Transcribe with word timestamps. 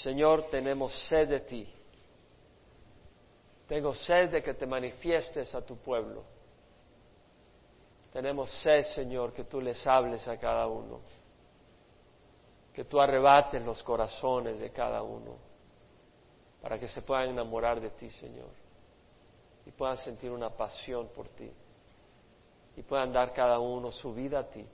Señor, 0.00 0.44
tenemos 0.44 0.90
sed 1.08 1.28
de 1.28 1.40
ti. 1.40 1.68
Tengo 3.68 3.94
sed 3.94 4.30
de 4.30 4.42
que 4.42 4.54
te 4.54 4.66
manifiestes 4.66 5.54
a 5.54 5.64
tu 5.64 5.76
pueblo. 5.76 6.24
Tenemos 8.10 8.50
sed, 8.62 8.84
Señor, 8.94 9.32
que 9.32 9.44
tú 9.44 9.60
les 9.60 9.86
hables 9.86 10.26
a 10.28 10.38
cada 10.38 10.66
uno, 10.66 11.00
que 12.72 12.84
tú 12.84 13.00
arrebates 13.00 13.62
los 13.62 13.82
corazones 13.82 14.58
de 14.58 14.70
cada 14.70 15.02
uno, 15.02 15.36
para 16.60 16.78
que 16.78 16.88
se 16.88 17.02
puedan 17.02 17.30
enamorar 17.30 17.80
de 17.80 17.90
ti, 17.90 18.10
Señor, 18.10 18.50
y 19.66 19.70
puedan 19.70 19.98
sentir 19.98 20.30
una 20.30 20.50
pasión 20.50 21.08
por 21.08 21.28
ti, 21.28 21.50
y 22.76 22.82
puedan 22.82 23.12
dar 23.12 23.32
cada 23.32 23.58
uno 23.58 23.92
su 23.92 24.12
vida 24.12 24.40
a 24.40 24.48
ti, 24.48 24.66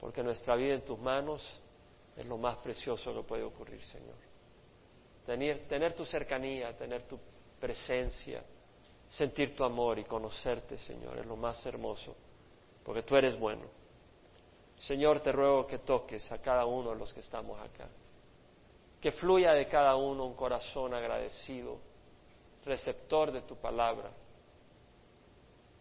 porque 0.00 0.22
nuestra 0.22 0.54
vida 0.54 0.74
en 0.74 0.84
tus 0.84 0.98
manos 0.98 1.46
es 2.16 2.26
lo 2.26 2.38
más 2.38 2.56
precioso 2.58 3.12
que 3.12 3.22
puede 3.22 3.42
ocurrir, 3.42 3.82
Señor. 3.84 4.33
Tener, 5.26 5.94
tu 5.94 6.04
cercanía, 6.04 6.76
tener 6.76 7.02
tu 7.08 7.18
presencia, 7.58 8.44
sentir 9.08 9.56
tu 9.56 9.64
amor 9.64 9.98
y 9.98 10.04
conocerte, 10.04 10.76
Señor, 10.78 11.18
es 11.18 11.26
lo 11.26 11.36
más 11.36 11.64
hermoso 11.64 12.14
porque 12.84 13.02
tú 13.02 13.16
eres 13.16 13.38
bueno. 13.38 13.64
Señor, 14.78 15.20
te 15.20 15.32
ruego 15.32 15.66
que 15.66 15.78
toques 15.78 16.30
a 16.30 16.38
cada 16.38 16.66
uno 16.66 16.90
de 16.90 16.96
los 16.96 17.12
que 17.12 17.20
estamos 17.20 17.58
acá, 17.58 17.88
que 19.00 19.12
fluya 19.12 19.52
de 19.52 19.66
cada 19.66 19.96
uno 19.96 20.26
un 20.26 20.34
corazón 20.34 20.92
agradecido, 20.92 21.78
receptor 22.64 23.32
de 23.32 23.42
tu 23.42 23.56
palabra, 23.56 24.10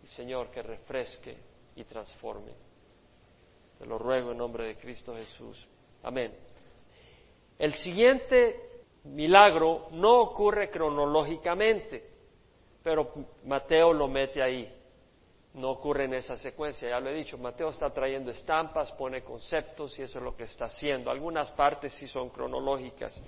y 0.02 0.08
Señor, 0.08 0.50
que 0.50 0.62
refresque 0.62 1.38
y 1.76 1.84
transforme. 1.84 2.54
Te 3.78 3.86
lo 3.86 3.98
ruego 3.98 4.32
en 4.32 4.38
nombre 4.38 4.66
de 4.66 4.78
Cristo 4.78 5.14
Jesús. 5.16 5.68
Amén. 6.04 6.34
El 7.58 7.73
siguiente 7.73 8.73
milagro 9.06 9.88
no 9.92 10.22
ocurre 10.22 10.70
cronológicamente, 10.70 12.12
pero 12.82 13.12
Mateo 13.44 13.94
lo 13.94 14.08
mete 14.08 14.42
ahí 14.42 14.84
no 15.54 15.70
ocurre 15.70 16.06
en 16.06 16.16
esa 16.16 16.36
secuencia, 16.36 16.90
ya 16.90 17.00
lo 17.00 17.10
he 17.10 17.14
dicho, 17.14 17.38
Mateo 17.38 17.70
está 17.70 17.92
trayendo 17.92 18.32
estampas, 18.32 18.92
pone 18.94 19.23
conceptos 19.23 19.98
y 20.00 20.02
eso 20.04 20.18
es 20.18 20.23
lo 20.23 20.36
que 20.36 20.44
está 20.44 20.66
haciendo. 20.66 21.12
Algunas 21.12 21.52
partes 21.52 21.94
sí 21.94 22.08
son 22.08 22.30
cronológicas. 22.30 23.20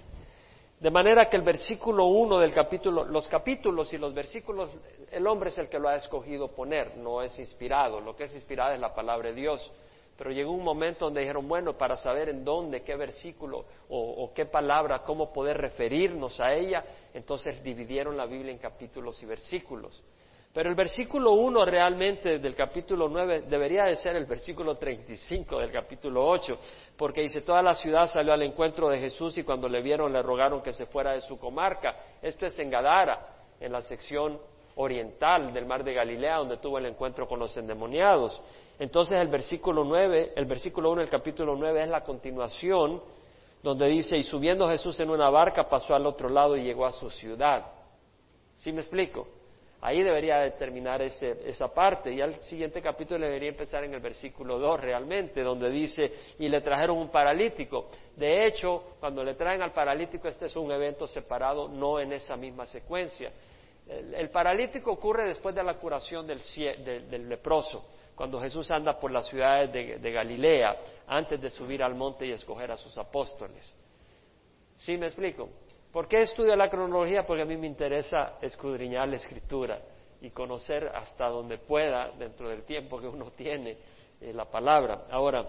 De 0.79 0.91
manera 0.91 1.29
que 1.29 1.37
el 1.37 1.43
versículo 1.43 2.05
1 2.05 2.39
del 2.39 2.53
capítulo, 2.53 3.05
los 3.05 3.27
capítulos 3.27 3.93
y 3.93 3.97
los 3.97 4.13
versículos, 4.13 4.71
el 5.11 5.25
hombre 5.27 5.49
es 5.49 5.57
el 5.59 5.69
que 5.69 5.79
lo 5.79 5.87
ha 5.87 5.95
escogido 5.95 6.49
poner, 6.49 6.97
no 6.97 7.21
es 7.21 7.37
inspirado. 7.39 8.01
Lo 8.01 8.15
que 8.15 8.25
es 8.25 8.35
inspirado 8.35 8.73
es 8.73 8.79
la 8.79 8.93
palabra 8.93 9.29
de 9.29 9.35
Dios. 9.35 9.71
Pero 10.17 10.31
llegó 10.31 10.51
un 10.51 10.63
momento 10.63 11.05
donde 11.05 11.21
dijeron, 11.21 11.47
bueno, 11.47 11.77
para 11.77 11.97
saber 11.97 12.29
en 12.29 12.45
dónde, 12.45 12.83
qué 12.83 12.95
versículo 12.95 13.65
o, 13.89 14.31
qué 14.33 14.45
palabra, 14.45 14.99
cómo 14.99 15.33
poder 15.33 15.57
referirnos 15.57 16.39
a 16.39 16.53
ella, 16.53 16.83
entonces 17.13 17.61
dividieron 17.61 18.15
la 18.15 18.25
Biblia 18.25 18.51
en 18.51 18.57
capítulos 18.57 19.21
y 19.21 19.25
versículos. 19.25 20.01
Pero 20.53 20.69
el 20.69 20.75
versículo 20.75 21.33
1 21.33 21.65
realmente 21.65 22.39
del 22.39 22.55
capítulo 22.55 23.09
9 23.09 23.41
debería 23.49 23.83
de 23.83 23.97
ser 23.97 24.15
el 24.15 24.25
versículo 24.25 24.77
35 24.77 25.59
del 25.59 25.69
capítulo 25.69 26.25
8, 26.25 26.57
porque 26.95 27.19
dice, 27.19 27.41
toda 27.41 27.61
la 27.61 27.73
ciudad 27.73 28.07
salió 28.07 28.31
al 28.31 28.41
encuentro 28.41 28.87
de 28.87 28.97
Jesús 28.97 29.37
y 29.37 29.43
cuando 29.43 29.67
le 29.67 29.81
vieron 29.81 30.13
le 30.13 30.21
rogaron 30.21 30.61
que 30.61 30.71
se 30.71 30.85
fuera 30.85 31.11
de 31.11 31.19
su 31.19 31.37
comarca. 31.37 31.97
Esto 32.21 32.45
es 32.45 32.57
en 32.57 32.69
Gadara, 32.69 33.35
en 33.59 33.73
la 33.73 33.81
sección 33.81 34.39
oriental 34.75 35.53
del 35.53 35.65
mar 35.65 35.83
de 35.83 35.93
Galilea, 35.93 36.37
donde 36.37 36.57
tuvo 36.57 36.77
el 36.77 36.85
encuentro 36.85 37.27
con 37.27 37.39
los 37.39 37.55
endemoniados. 37.57 38.41
Entonces 38.79 39.19
el 39.19 39.27
versículo 39.27 39.83
9, 39.83 40.33
el 40.35 40.45
versículo 40.45 40.91
1 40.91 41.01
del 41.01 41.09
capítulo 41.09 41.55
9 41.55 41.83
es 41.83 41.89
la 41.89 42.03
continuación 42.03 43.01
donde 43.63 43.87
dice, 43.87 44.15
y 44.15 44.23
subiendo 44.23 44.67
Jesús 44.67 44.99
en 44.99 45.09
una 45.09 45.29
barca 45.29 45.67
pasó 45.67 45.95
al 45.95 46.05
otro 46.05 46.29
lado 46.29 46.55
y 46.55 46.63
llegó 46.63 46.85
a 46.85 46.91
su 46.91 47.09
ciudad. 47.09 47.65
¿Sí 48.57 48.71
me 48.71 48.81
explico? 48.81 49.27
Ahí 49.81 50.01
debería 50.01 50.49
terminar 50.57 51.01
esa 51.01 51.73
parte. 51.73 52.11
Y 52.11 52.19
al 52.19 52.41
siguiente 52.41 52.81
capítulo 52.81 53.23
debería 53.23 53.49
empezar 53.49 53.83
en 53.83 53.93
el 53.93 53.99
versículo 53.99 54.57
2 54.57 54.79
realmente, 54.79 55.43
donde 55.43 55.69
dice, 55.69 56.11
y 56.39 56.49
le 56.49 56.61
trajeron 56.61 56.97
un 56.97 57.09
paralítico. 57.09 57.89
De 58.15 58.47
hecho, 58.47 58.95
cuando 58.99 59.23
le 59.23 59.35
traen 59.35 59.61
al 59.61 59.73
paralítico, 59.73 60.27
este 60.27 60.47
es 60.47 60.55
un 60.55 60.71
evento 60.71 61.07
separado, 61.07 61.67
no 61.67 61.99
en 61.99 62.13
esa 62.13 62.35
misma 62.35 62.65
secuencia. 62.65 63.31
El, 63.87 64.29
paralítico 64.31 64.91
ocurre 64.91 65.25
después 65.25 65.53
de 65.53 65.63
la 65.63 65.75
curación 65.75 66.25
del, 66.25 67.29
leproso, 67.29 67.85
cuando 68.15 68.39
Jesús 68.39 68.71
anda 68.71 68.99
por 68.99 69.11
las 69.11 69.27
ciudades 69.27 69.71
de 70.01 70.11
Galilea, 70.11 70.75
antes 71.07 71.39
de 71.41 71.49
subir 71.49 71.83
al 71.83 71.95
monte 71.95 72.25
y 72.25 72.31
escoger 72.31 72.71
a 72.71 72.77
sus 72.77 72.97
apóstoles. 72.97 73.75
¿Sí 74.75 74.97
me 74.97 75.05
explico? 75.05 75.49
¿Por 75.91 76.07
qué 76.07 76.21
estudio 76.21 76.55
la 76.55 76.69
cronología? 76.69 77.25
Porque 77.25 77.43
a 77.43 77.45
mí 77.45 77.55
me 77.55 77.67
interesa 77.67 78.33
escudriñar 78.41 79.07
la 79.07 79.15
escritura 79.15 79.79
y 80.21 80.29
conocer 80.31 80.91
hasta 80.93 81.27
donde 81.29 81.57
pueda, 81.57 82.11
dentro 82.17 82.49
del 82.49 82.63
tiempo 82.63 82.99
que 82.99 83.07
uno 83.07 83.31
tiene, 83.31 83.77
eh, 84.19 84.33
la 84.33 84.45
palabra. 84.45 85.05
Ahora, 85.09 85.47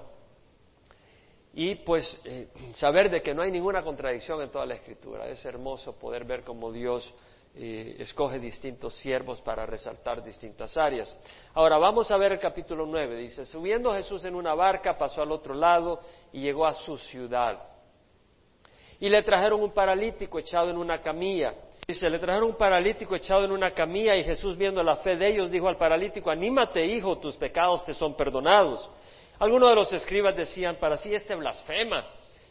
y 1.55 1.77
pues 1.77 2.21
eh, 2.25 2.49
saber 2.75 3.11
de 3.11 3.23
que 3.23 3.35
no 3.35 3.43
hay 3.43 3.51
ninguna 3.51 3.83
contradicción 3.83 4.43
en 4.43 4.51
toda 4.51 4.67
la 4.67 4.75
escritura. 4.75 5.29
Es 5.29 5.45
hermoso 5.45 5.99
poder 5.99 6.25
ver 6.25 6.45
cómo 6.45 6.71
Dios 6.71 7.13
eh, 7.59 7.97
escoge 8.01 8.39
distintos 8.39 8.95
siervos 8.97 9.41
para 9.41 9.65
resaltar 9.65 10.23
distintas 10.23 10.77
áreas. 10.77 11.17
Ahora 11.55 11.79
vamos 11.79 12.11
a 12.11 12.17
ver 12.19 12.33
el 12.33 12.39
capítulo 12.39 12.85
9. 12.85 13.17
Dice, 13.17 13.47
subiendo 13.47 13.95
Jesús 13.95 14.25
en 14.27 14.35
una 14.35 14.55
barca, 14.55 14.99
pasó 14.99 15.23
al 15.23 15.33
otro 15.33 15.55
lado 15.55 16.01
y 16.35 16.41
llegó 16.41 16.67
a 16.67 16.75
su 16.75 16.99
ciudad. 16.99 17.63
Y 19.01 19.09
le 19.09 19.23
trajeron 19.23 19.63
un 19.63 19.73
paralítico 19.73 20.39
echado 20.39 20.69
en 20.69 20.77
una 20.77 21.01
camilla. 21.01 21.55
Dice, 21.89 22.11
le 22.11 22.19
trajeron 22.19 22.51
un 22.51 22.57
paralítico 22.57 23.17
echado 23.17 23.47
en 23.47 23.53
una 23.53 23.71
camilla 23.71 24.15
y 24.17 24.25
Jesús 24.25 24.57
viendo 24.59 24.83
la 24.83 24.97
fe 24.97 25.17
de 25.17 25.29
ellos 25.29 25.51
dijo 25.51 25.69
al 25.69 25.79
paralítico, 25.79 26.31
anímate 26.31 26.85
hijo, 26.85 27.17
tus 27.19 27.37
pecados 27.37 27.87
te 27.87 27.95
son 27.95 28.15
perdonados. 28.17 28.91
Algunos 29.39 29.71
de 29.71 29.77
los 29.77 29.93
escribas 29.95 30.37
decían, 30.37 30.77
para 30.77 30.99
sí 30.99 31.15
este 31.15 31.35
blasfema. 31.35 32.05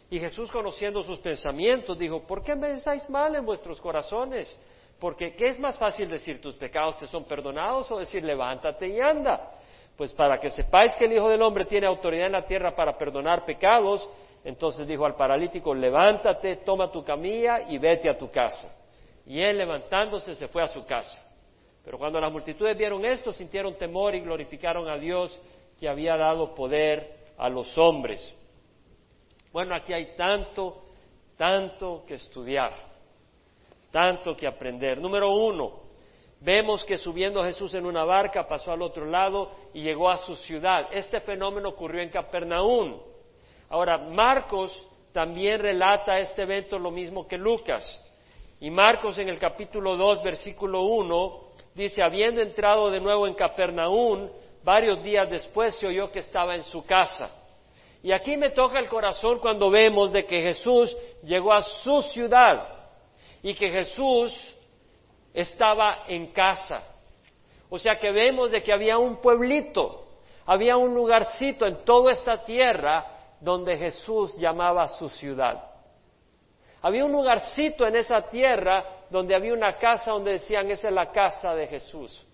Y 0.09 0.19
Jesús 0.19 0.51
conociendo 0.51 1.03
sus 1.03 1.19
pensamientos 1.19 1.97
dijo, 1.97 2.25
¿por 2.25 2.43
qué 2.43 2.55
pensáis 2.55 3.09
mal 3.09 3.35
en 3.35 3.45
vuestros 3.45 3.81
corazones? 3.81 4.55
Porque 4.99 5.35
¿qué 5.35 5.47
es 5.47 5.59
más 5.59 5.77
fácil 5.77 6.09
decir 6.09 6.41
tus 6.41 6.55
pecados 6.55 6.97
te 6.97 7.07
son 7.07 7.25
perdonados 7.25 7.91
o 7.91 7.99
decir 7.99 8.23
levántate 8.23 8.87
y 8.87 8.99
anda? 8.99 9.51
Pues 9.97 10.13
para 10.13 10.39
que 10.39 10.49
sepáis 10.49 10.93
que 10.95 11.05
el 11.05 11.13
Hijo 11.13 11.29
del 11.29 11.41
Hombre 11.41 11.65
tiene 11.65 11.87
autoridad 11.87 12.27
en 12.27 12.33
la 12.33 12.45
tierra 12.45 12.75
para 12.75 12.97
perdonar 12.97 13.45
pecados, 13.45 14.09
entonces 14.43 14.87
dijo 14.87 15.05
al 15.05 15.15
paralítico, 15.15 15.73
levántate, 15.73 16.57
toma 16.57 16.91
tu 16.91 17.03
camilla 17.03 17.61
y 17.67 17.77
vete 17.77 18.09
a 18.09 18.17
tu 18.17 18.29
casa. 18.29 18.73
Y 19.25 19.41
él 19.41 19.57
levantándose 19.57 20.35
se 20.35 20.47
fue 20.47 20.61
a 20.61 20.67
su 20.67 20.85
casa. 20.85 21.21
Pero 21.83 21.97
cuando 21.97 22.19
las 22.19 22.31
multitudes 22.31 22.77
vieron 22.77 23.05
esto, 23.05 23.31
sintieron 23.31 23.75
temor 23.75 24.15
y 24.15 24.19
glorificaron 24.19 24.89
a 24.89 24.97
Dios 24.97 25.39
que 25.79 25.87
había 25.87 26.17
dado 26.17 26.53
poder 26.55 27.15
a 27.37 27.49
los 27.49 27.77
hombres. 27.77 28.33
Bueno, 29.51 29.75
aquí 29.75 29.93
hay 29.93 30.15
tanto, 30.15 30.83
tanto 31.37 32.03
que 32.07 32.15
estudiar, 32.15 32.73
tanto 33.95 34.35
que 34.35 34.45
aprender. 34.45 34.99
Número 34.99 35.31
uno, 35.31 35.79
vemos 36.41 36.83
que 36.83 36.97
subiendo 36.97 37.41
Jesús 37.41 37.73
en 37.75 37.85
una 37.85 38.03
barca 38.03 38.45
pasó 38.45 38.73
al 38.73 38.81
otro 38.81 39.05
lado 39.05 39.51
y 39.73 39.83
llegó 39.83 40.09
a 40.09 40.17
su 40.17 40.35
ciudad. 40.35 40.89
Este 40.91 41.21
fenómeno 41.21 41.69
ocurrió 41.69 42.01
en 42.01 42.09
Capernaum. 42.09 42.99
Ahora, 43.69 43.97
Marcos 43.97 44.85
también 45.13 45.61
relata 45.61 46.19
este 46.19 46.41
evento 46.41 46.77
lo 46.77 46.91
mismo 46.91 47.25
que 47.25 47.37
Lucas. 47.37 47.85
Y 48.59 48.69
Marcos 48.69 49.17
en 49.17 49.29
el 49.29 49.39
capítulo 49.39 49.95
2, 49.95 50.23
versículo 50.23 50.81
1, 50.81 51.39
dice, 51.73 52.03
habiendo 52.03 52.41
entrado 52.41 52.91
de 52.91 52.99
nuevo 52.99 53.27
en 53.27 53.33
Capernaum, 53.33 54.27
varios 54.61 55.01
días 55.03 55.29
después 55.29 55.73
se 55.75 55.87
oyó 55.87 56.11
que 56.11 56.19
estaba 56.19 56.53
en 56.57 56.63
su 56.63 56.85
casa. 56.85 57.33
Y 58.03 58.11
aquí 58.11 58.35
me 58.35 58.49
toca 58.49 58.77
el 58.77 58.89
corazón 58.89 59.39
cuando 59.39 59.69
vemos 59.69 60.11
de 60.11 60.25
que 60.25 60.41
Jesús 60.41 60.93
llegó 61.23 61.53
a 61.53 61.61
su 61.61 62.01
ciudad 62.01 62.74
y 63.45 63.53
que 63.53 63.69
Jesús 63.69 64.33
estaba 65.31 66.05
en 66.07 66.31
casa. 66.31 66.81
O 67.69 67.77
sea 67.77 67.99
que 67.99 68.11
vemos 68.11 68.49
de 68.49 68.63
que 68.63 68.73
había 68.73 68.97
un 68.97 69.17
pueblito, 69.17 70.07
había 70.47 70.77
un 70.77 70.95
lugarcito 70.95 71.67
en 71.67 71.85
toda 71.85 72.11
esta 72.11 72.43
tierra 72.43 73.05
donde 73.39 73.77
Jesús 73.77 74.35
llamaba 74.39 74.87
su 74.87 75.09
ciudad. 75.09 75.63
Había 76.81 77.05
un 77.05 77.11
lugarcito 77.11 77.85
en 77.85 77.97
esa 77.97 78.23
tierra 78.31 78.83
donde 79.11 79.35
había 79.35 79.53
una 79.53 79.77
casa 79.77 80.11
donde 80.11 80.31
decían, 80.31 80.71
esa 80.71 80.87
es 80.87 80.93
la 80.95 81.11
casa 81.11 81.53
de 81.53 81.67
Jesús, 81.67 82.25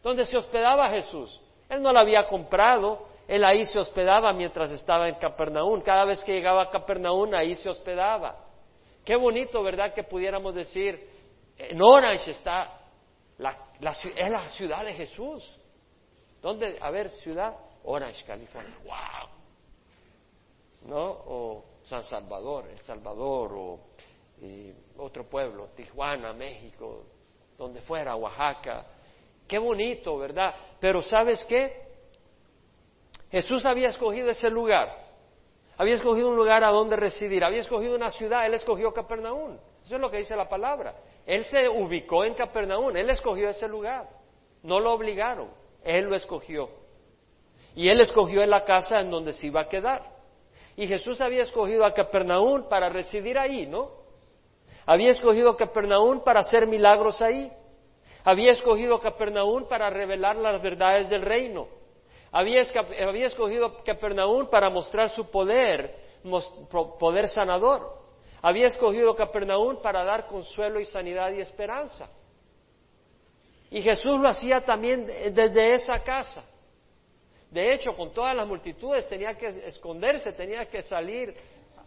donde 0.00 0.24
se 0.24 0.36
hospedaba 0.36 0.90
Jesús. 0.90 1.40
Él 1.68 1.82
no 1.82 1.92
la 1.92 2.02
había 2.02 2.28
comprado, 2.28 3.08
él 3.26 3.44
ahí 3.44 3.66
se 3.66 3.80
hospedaba 3.80 4.32
mientras 4.32 4.70
estaba 4.70 5.08
en 5.08 5.16
Capernaum. 5.16 5.80
Cada 5.80 6.04
vez 6.04 6.22
que 6.22 6.34
llegaba 6.34 6.62
a 6.62 6.70
Capernaum, 6.70 7.34
ahí 7.34 7.56
se 7.56 7.68
hospedaba. 7.68 8.51
Qué 9.04 9.16
bonito, 9.16 9.62
¿verdad? 9.62 9.94
Que 9.94 10.04
pudiéramos 10.04 10.54
decir, 10.54 11.08
en 11.58 11.80
Orange 11.82 12.30
está, 12.30 12.80
la, 13.38 13.58
es 14.16 14.30
la 14.30 14.48
ciudad 14.50 14.84
de 14.84 14.94
Jesús. 14.94 15.58
¿Dónde? 16.40 16.78
A 16.80 16.90
ver, 16.90 17.10
ciudad, 17.10 17.56
Orange, 17.84 18.24
California. 18.24 18.74
¡Wow! 18.84 19.32
¿no? 20.86 21.04
O 21.10 21.64
San 21.82 22.02
Salvador, 22.04 22.68
El 22.70 22.80
Salvador, 22.80 23.52
o 23.52 23.80
otro 24.98 25.28
pueblo, 25.28 25.68
Tijuana, 25.76 26.32
México, 26.32 27.04
donde 27.56 27.80
fuera, 27.82 28.16
Oaxaca. 28.16 28.86
Qué 29.46 29.58
bonito, 29.58 30.16
¿verdad? 30.18 30.54
Pero 30.80 31.02
¿sabes 31.02 31.44
qué? 31.44 31.82
Jesús 33.30 33.64
había 33.64 33.88
escogido 33.88 34.30
ese 34.30 34.50
lugar. 34.50 35.01
Había 35.82 35.94
escogido 35.94 36.28
un 36.28 36.36
lugar 36.36 36.62
a 36.62 36.70
donde 36.70 36.94
residir. 36.94 37.42
Había 37.42 37.58
escogido 37.58 37.96
una 37.96 38.08
ciudad. 38.08 38.46
Él 38.46 38.54
escogió 38.54 38.92
Capernaum. 38.92 39.58
Eso 39.84 39.96
es 39.96 40.00
lo 40.00 40.12
que 40.12 40.18
dice 40.18 40.36
la 40.36 40.48
palabra. 40.48 40.94
Él 41.26 41.44
se 41.46 41.68
ubicó 41.68 42.24
en 42.24 42.34
Capernaum. 42.34 42.96
Él 42.96 43.10
escogió 43.10 43.48
ese 43.48 43.66
lugar. 43.66 44.08
No 44.62 44.78
lo 44.78 44.92
obligaron. 44.92 45.48
Él 45.82 46.04
lo 46.04 46.14
escogió. 46.14 46.68
Y 47.74 47.88
él 47.88 48.00
escogió 48.00 48.46
la 48.46 48.62
casa 48.62 49.00
en 49.00 49.10
donde 49.10 49.32
se 49.32 49.48
iba 49.48 49.62
a 49.62 49.68
quedar. 49.68 50.08
Y 50.76 50.86
Jesús 50.86 51.20
había 51.20 51.42
escogido 51.42 51.84
a 51.84 51.92
Capernaum 51.92 52.68
para 52.68 52.88
residir 52.88 53.36
ahí, 53.36 53.66
¿no? 53.66 53.90
Había 54.86 55.10
escogido 55.10 55.56
Capernaum 55.56 56.22
para 56.22 56.42
hacer 56.42 56.68
milagros 56.68 57.20
ahí. 57.20 57.50
Había 58.22 58.52
escogido 58.52 59.00
Capernaum 59.00 59.66
para 59.66 59.90
revelar 59.90 60.36
las 60.36 60.62
verdades 60.62 61.08
del 61.08 61.22
reino. 61.22 61.66
Había, 62.32 62.62
escogido 63.26 63.84
Capernaum 63.84 64.48
para 64.48 64.70
mostrar 64.70 65.10
su 65.10 65.30
poder, 65.30 65.94
poder 66.98 67.28
sanador. 67.28 68.00
Había 68.40 68.68
escogido 68.68 69.14
Capernaum 69.14 69.82
para 69.82 70.02
dar 70.02 70.26
consuelo 70.26 70.80
y 70.80 70.86
sanidad 70.86 71.30
y 71.30 71.42
esperanza. 71.42 72.08
Y 73.70 73.82
Jesús 73.82 74.18
lo 74.18 74.28
hacía 74.28 74.64
también 74.64 75.06
desde 75.06 75.74
esa 75.74 75.98
casa. 76.02 76.42
De 77.50 77.74
hecho, 77.74 77.94
con 77.94 78.14
todas 78.14 78.34
las 78.34 78.48
multitudes 78.48 79.06
tenía 79.08 79.34
que 79.34 79.66
esconderse, 79.66 80.32
tenía 80.32 80.64
que 80.66 80.80
salir 80.82 81.36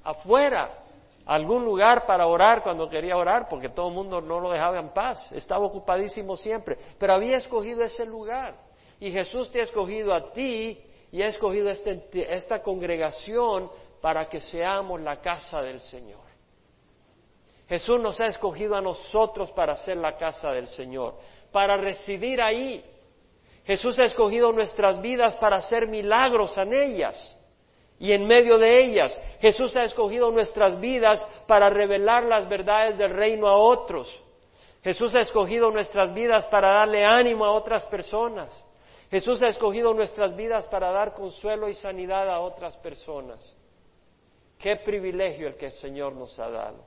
afuera, 0.03 0.83
a 1.25 1.33
algún 1.33 1.65
lugar 1.65 2.05
para 2.05 2.27
orar 2.27 2.61
cuando 2.61 2.87
quería 2.87 3.17
orar, 3.17 3.49
porque 3.49 3.69
todo 3.69 3.87
el 3.87 3.95
mundo 3.95 4.21
no 4.21 4.39
lo 4.39 4.51
dejaba 4.51 4.79
en 4.79 4.89
paz, 4.89 5.31
estaba 5.31 5.65
ocupadísimo 5.65 6.37
siempre, 6.37 6.77
pero 6.99 7.13
había 7.13 7.37
escogido 7.37 7.83
ese 7.83 8.05
lugar. 8.05 8.64
Y 9.05 9.11
Jesús 9.11 9.51
te 9.51 9.59
ha 9.59 9.63
escogido 9.63 10.15
a 10.15 10.31
ti 10.33 10.79
y 11.11 11.21
ha 11.21 11.27
escogido 11.27 11.69
este, 11.69 12.33
esta 12.33 12.63
congregación 12.63 13.69
para 14.01 14.27
que 14.27 14.41
seamos 14.41 14.99
la 14.99 15.21
casa 15.21 15.61
del 15.61 15.79
Señor. 15.79 16.25
Jesús 17.69 18.01
nos 18.01 18.19
ha 18.19 18.25
escogido 18.25 18.75
a 18.75 18.81
nosotros 18.81 19.51
para 19.51 19.75
ser 19.75 19.97
la 19.97 20.17
casa 20.17 20.49
del 20.51 20.67
Señor, 20.67 21.15
para 21.51 21.77
residir 21.77 22.41
ahí 22.41 22.83
Jesús 23.63 23.99
ha 23.99 24.05
escogido 24.05 24.51
nuestras 24.51 24.99
vidas 24.99 25.37
para 25.37 25.57
hacer 25.57 25.87
milagros 25.87 26.57
en 26.57 26.73
ellas 26.73 27.37
y 27.99 28.11
en 28.11 28.25
medio 28.25 28.57
de 28.57 28.83
ellas. 28.83 29.21
Jesús 29.39 29.75
ha 29.75 29.83
escogido 29.83 30.31
nuestras 30.31 30.79
vidas 30.79 31.23
para 31.45 31.69
revelar 31.69 32.23
las 32.25 32.49
verdades 32.49 32.97
del 32.97 33.11
reino 33.11 33.47
a 33.47 33.55
otros. 33.55 34.07
Jesús 34.83 35.15
ha 35.15 35.21
escogido 35.21 35.69
nuestras 35.69 36.11
vidas 36.11 36.45
para 36.47 36.69
darle 36.73 37.05
ánimo 37.05 37.45
a 37.45 37.51
otras 37.51 37.85
personas. 37.87 38.65
Jesús 39.11 39.41
ha 39.41 39.47
escogido 39.47 39.93
nuestras 39.93 40.35
vidas 40.35 40.67
para 40.67 40.91
dar 40.91 41.13
consuelo 41.13 41.69
y 41.69 41.75
sanidad 41.75 42.29
a 42.29 42.39
otras 42.39 42.75
personas. 42.77 43.39
Qué 44.57 44.77
privilegio 44.77 45.47
el 45.47 45.55
que 45.55 45.67
el 45.67 45.71
Señor 45.73 46.13
nos 46.13 46.37
ha 46.39 46.49
dado. 46.49 46.83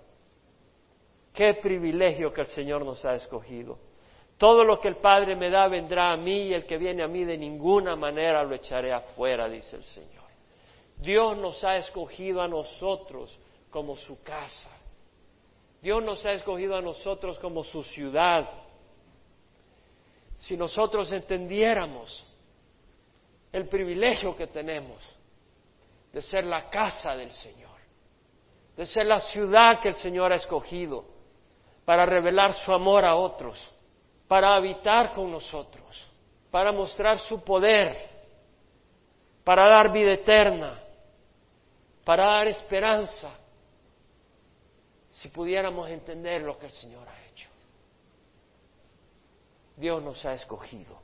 Qué 1.33 1.55
privilegio 1.55 2.33
que 2.33 2.41
el 2.41 2.47
Señor 2.49 2.85
nos 2.85 3.05
ha 3.05 3.15
escogido. 3.15 3.79
Todo 4.37 4.65
lo 4.65 4.81
que 4.81 4.89
el 4.89 4.97
Padre 4.97 5.37
me 5.37 5.51
da 5.51 5.69
vendrá 5.69 6.13
a 6.13 6.17
mí 6.17 6.49
y 6.49 6.55
el 6.55 6.65
que 6.65 6.79
viene 6.79 7.03
a 7.03 7.09
mí 7.09 7.25
de 7.25 7.37
ninguna 7.37 7.97
manera 7.97 8.43
lo 8.43 8.55
echaré 8.55 8.93
afuera, 8.93 9.49
dice 9.49 9.77
el 9.77 9.85
Señor. 9.85 10.25
Dios 10.97 11.37
nos 11.37 11.63
ha 11.65 11.77
escogido 11.77 12.41
a 12.41 12.49
nosotros 12.49 13.37
como 13.71 13.97
su 13.97 14.23
casa. 14.23 14.71
Dios 15.81 16.03
nos 16.03 16.25
ha 16.27 16.33
escogido 16.33 16.77
a 16.77 16.83
nosotros 16.83 17.39
como 17.39 17.63
su 17.63 17.83
ciudad. 17.83 18.49
Si 20.39 20.57
nosotros 20.57 21.13
entendiéramos 21.13 22.25
el 23.53 23.69
privilegio 23.69 24.37
que 24.37 24.47
tenemos 24.47 24.99
de 26.13 26.23
ser 26.23 26.45
la 26.45 26.71
casa 26.71 27.15
del 27.15 27.33
Señor, 27.33 27.77
de 28.77 28.87
ser 28.87 29.07
la 29.07 29.21
ciudad 29.21 29.81
que 29.81 29.89
el 29.89 29.97
Señor 29.97 30.33
ha 30.33 30.37
escogido 30.37 31.05
para 31.85 32.07
revelar 32.07 32.53
su 32.55 32.73
amor 32.73 33.05
a 33.05 33.17
otros 33.17 33.59
para 34.29 34.55
habitar 34.55 35.15
con 35.15 35.31
nosotros, 35.33 36.07
para 36.51 36.71
mostrar 36.71 37.19
su 37.21 37.43
poder, 37.43 37.97
para 39.43 39.67
dar 39.69 39.91
vida 39.91 40.13
eterna, 40.13 40.79
para 42.05 42.27
dar 42.27 42.47
esperanza, 42.47 43.31
si 45.11 45.29
pudiéramos 45.31 45.91
entender 45.91 46.43
lo 46.43 46.59
que 46.59 46.67
el 46.67 46.73
Señor 46.73 47.09
ha 47.09 47.27
hecho. 47.27 47.48
Dios 49.79 50.03
nos 50.03 50.25
ha 50.25 50.35
escogido. 50.35 50.99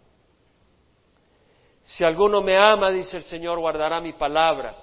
Si 1.83 2.05
alguno 2.05 2.41
me 2.41 2.57
ama, 2.57 2.91
dice 2.91 3.19
el 3.19 3.25
Señor, 3.25 3.61
guardará 3.61 4.01
mi 4.01 4.15
palabra, 4.15 4.75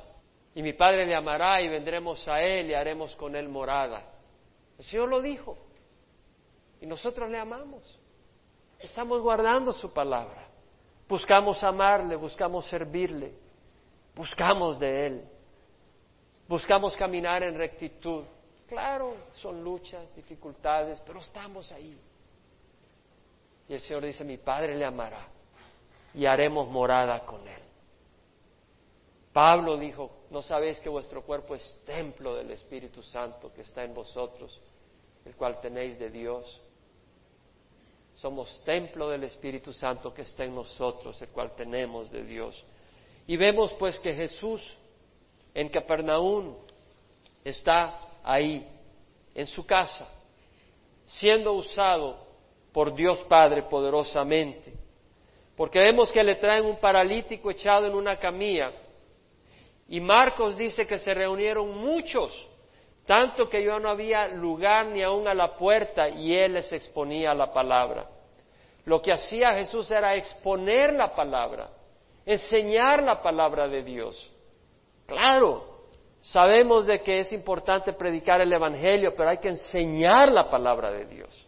y 0.54 0.62
mi 0.62 0.74
Padre 0.74 1.06
le 1.06 1.16
amará 1.16 1.62
y 1.62 1.68
vendremos 1.68 2.26
a 2.28 2.42
Él 2.42 2.70
y 2.70 2.74
haremos 2.74 3.16
con 3.16 3.36
Él 3.36 3.50
morada. 3.50 4.06
El 4.78 4.86
Señor 4.86 5.10
lo 5.10 5.22
dijo, 5.22 5.58
y 6.80 6.86
nosotros 6.86 7.30
le 7.30 7.40
amamos. 7.40 8.00
Estamos 8.80 9.22
guardando 9.22 9.74
su 9.74 9.92
palabra. 9.92 10.48
Buscamos 11.08 11.62
amarle, 11.64 12.16
buscamos 12.16 12.66
servirle, 12.68 13.34
buscamos 14.16 14.80
de 14.80 15.08
Él, 15.08 15.26
buscamos 16.48 16.96
caminar 16.96 17.44
en 17.44 17.58
rectitud. 17.58 18.24
Claro, 18.68 19.16
son 19.34 19.62
luchas, 19.62 20.16
dificultades, 20.16 21.02
pero 21.06 21.20
estamos 21.20 21.70
ahí. 21.74 22.00
Y 23.72 23.76
el 23.76 23.80
Señor 23.80 24.04
dice, 24.04 24.26
mi 24.26 24.36
Padre 24.36 24.76
le 24.76 24.84
amará 24.84 25.30
y 26.14 26.26
haremos 26.26 26.68
morada 26.68 27.26
con 27.26 27.48
Él. 27.48 27.62
Pablo 29.32 29.78
dijo, 29.78 30.12
¿no 30.30 30.42
sabéis 30.42 30.78
que 30.82 30.90
vuestro 30.90 31.22
cuerpo 31.22 31.56
es 31.56 31.82
templo 31.86 32.36
del 32.36 32.52
Espíritu 32.52 33.02
Santo 33.02 33.54
que 33.54 33.62
está 33.62 33.86
en 33.86 33.94
vosotros, 33.94 34.60
el 35.24 35.38
cual 35.38 35.62
tenéis 35.62 35.98
de 35.98 36.10
Dios? 36.10 36.60
Somos 38.16 38.62
templo 38.66 39.08
del 39.08 39.24
Espíritu 39.24 39.72
Santo 39.72 40.14
que 40.14 40.24
está 40.24 40.44
en 40.44 40.54
nosotros, 40.54 41.22
el 41.22 41.30
cual 41.30 41.56
tenemos 41.56 42.12
de 42.12 42.26
Dios. 42.26 42.62
Y 43.26 43.38
vemos 43.38 43.72
pues 43.80 43.98
que 44.00 44.14
Jesús 44.14 44.62
en 45.54 45.70
Capernaum 45.70 46.58
está 47.42 48.02
ahí, 48.22 48.68
en 49.34 49.48
su 49.48 49.66
casa, 49.66 50.10
siendo 51.06 51.54
usado 51.54 52.31
por 52.72 52.94
Dios 52.94 53.20
Padre 53.28 53.64
poderosamente. 53.64 54.74
Porque 55.56 55.80
vemos 55.80 56.12
que 56.12 56.24
le 56.24 56.36
traen 56.36 56.66
un 56.66 56.78
paralítico 56.78 57.52
echado 57.52 57.86
en 57.86 57.94
una 57.94 58.18
camilla. 58.18 58.72
Y 59.88 60.00
Marcos 60.00 60.58
dice 60.58 60.88
que 60.88 60.98
se 60.98 61.14
reunieron 61.14 61.78
muchos, 61.78 62.32
tanto 63.06 63.50
que 63.50 63.64
ya 63.64 63.78
no 63.78 63.90
había 63.90 64.28
lugar 64.30 64.86
ni 64.88 65.04
aún 65.04 65.28
a 65.28 65.34
la 65.34 65.56
puerta 65.58 66.08
y 66.08 66.34
él 66.34 66.54
les 66.54 66.72
exponía 66.72 67.34
la 67.34 67.52
palabra. 67.52 68.08
Lo 68.86 69.02
que 69.02 69.12
hacía 69.12 69.54
Jesús 69.54 69.92
era 69.92 70.16
exponer 70.16 70.94
la 70.94 71.14
palabra, 71.14 71.70
enseñar 72.26 73.04
la 73.04 73.22
palabra 73.22 73.68
de 73.68 73.84
Dios. 73.84 74.32
Claro, 75.06 75.66
sabemos 76.22 76.86
de 76.86 77.02
que 77.02 77.20
es 77.20 77.34
importante 77.34 77.94
predicar 77.94 78.40
el 78.42 78.52
Evangelio, 78.54 79.14
pero 79.16 79.30
hay 79.30 79.38
que 79.40 79.50
enseñar 79.50 80.32
la 80.32 80.50
palabra 80.50 80.90
de 80.90 81.06
Dios. 81.06 81.48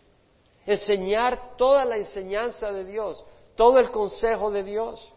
Enseñar 0.66 1.58
toda 1.58 1.86
la 1.86 1.98
enseñanza 1.98 2.72
de 2.72 2.86
Dios, 2.86 3.24
todo 3.56 3.80
el 3.80 3.92
consejo 3.92 4.52
de 4.52 4.64
Dios. 4.64 5.14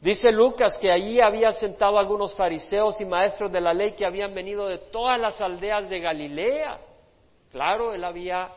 Dice 0.00 0.30
Lucas 0.30 0.78
que 0.78 0.92
allí 0.92 1.20
había 1.20 1.52
sentado 1.52 1.98
algunos 1.98 2.34
fariseos 2.34 3.00
y 3.00 3.04
maestros 3.04 3.50
de 3.50 3.60
la 3.60 3.74
ley 3.74 3.92
que 3.92 4.06
habían 4.06 4.32
venido 4.32 4.66
de 4.68 4.78
todas 4.78 5.18
las 5.18 5.40
aldeas 5.40 5.88
de 5.90 5.98
Galilea. 5.98 6.78
Claro, 7.50 7.92
él 7.92 8.04
había 8.04 8.52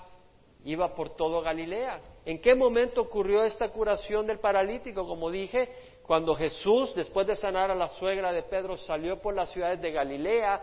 iba 0.66 0.94
por 0.94 1.16
todo 1.16 1.42
Galilea. 1.42 2.00
¿En 2.26 2.40
qué 2.40 2.54
momento 2.56 3.02
ocurrió 3.02 3.44
esta 3.44 3.70
curación 3.70 4.28
del 4.28 4.40
paralítico? 4.40 5.08
Como 5.08 5.32
dije, 5.32 5.70
cuando 6.04 6.36
Jesús, 6.36 6.94
después 6.94 7.26
de 7.28 7.36
sanar 7.36 7.72
a 7.72 7.76
la 7.76 7.88
suegra 7.88 8.32
de 8.32 8.44
Pedro, 8.44 8.78
salió 8.78 9.20
por 9.20 9.36
las 9.36 9.50
ciudades 9.52 9.82
de 9.82 9.92
Galilea, 9.92 10.62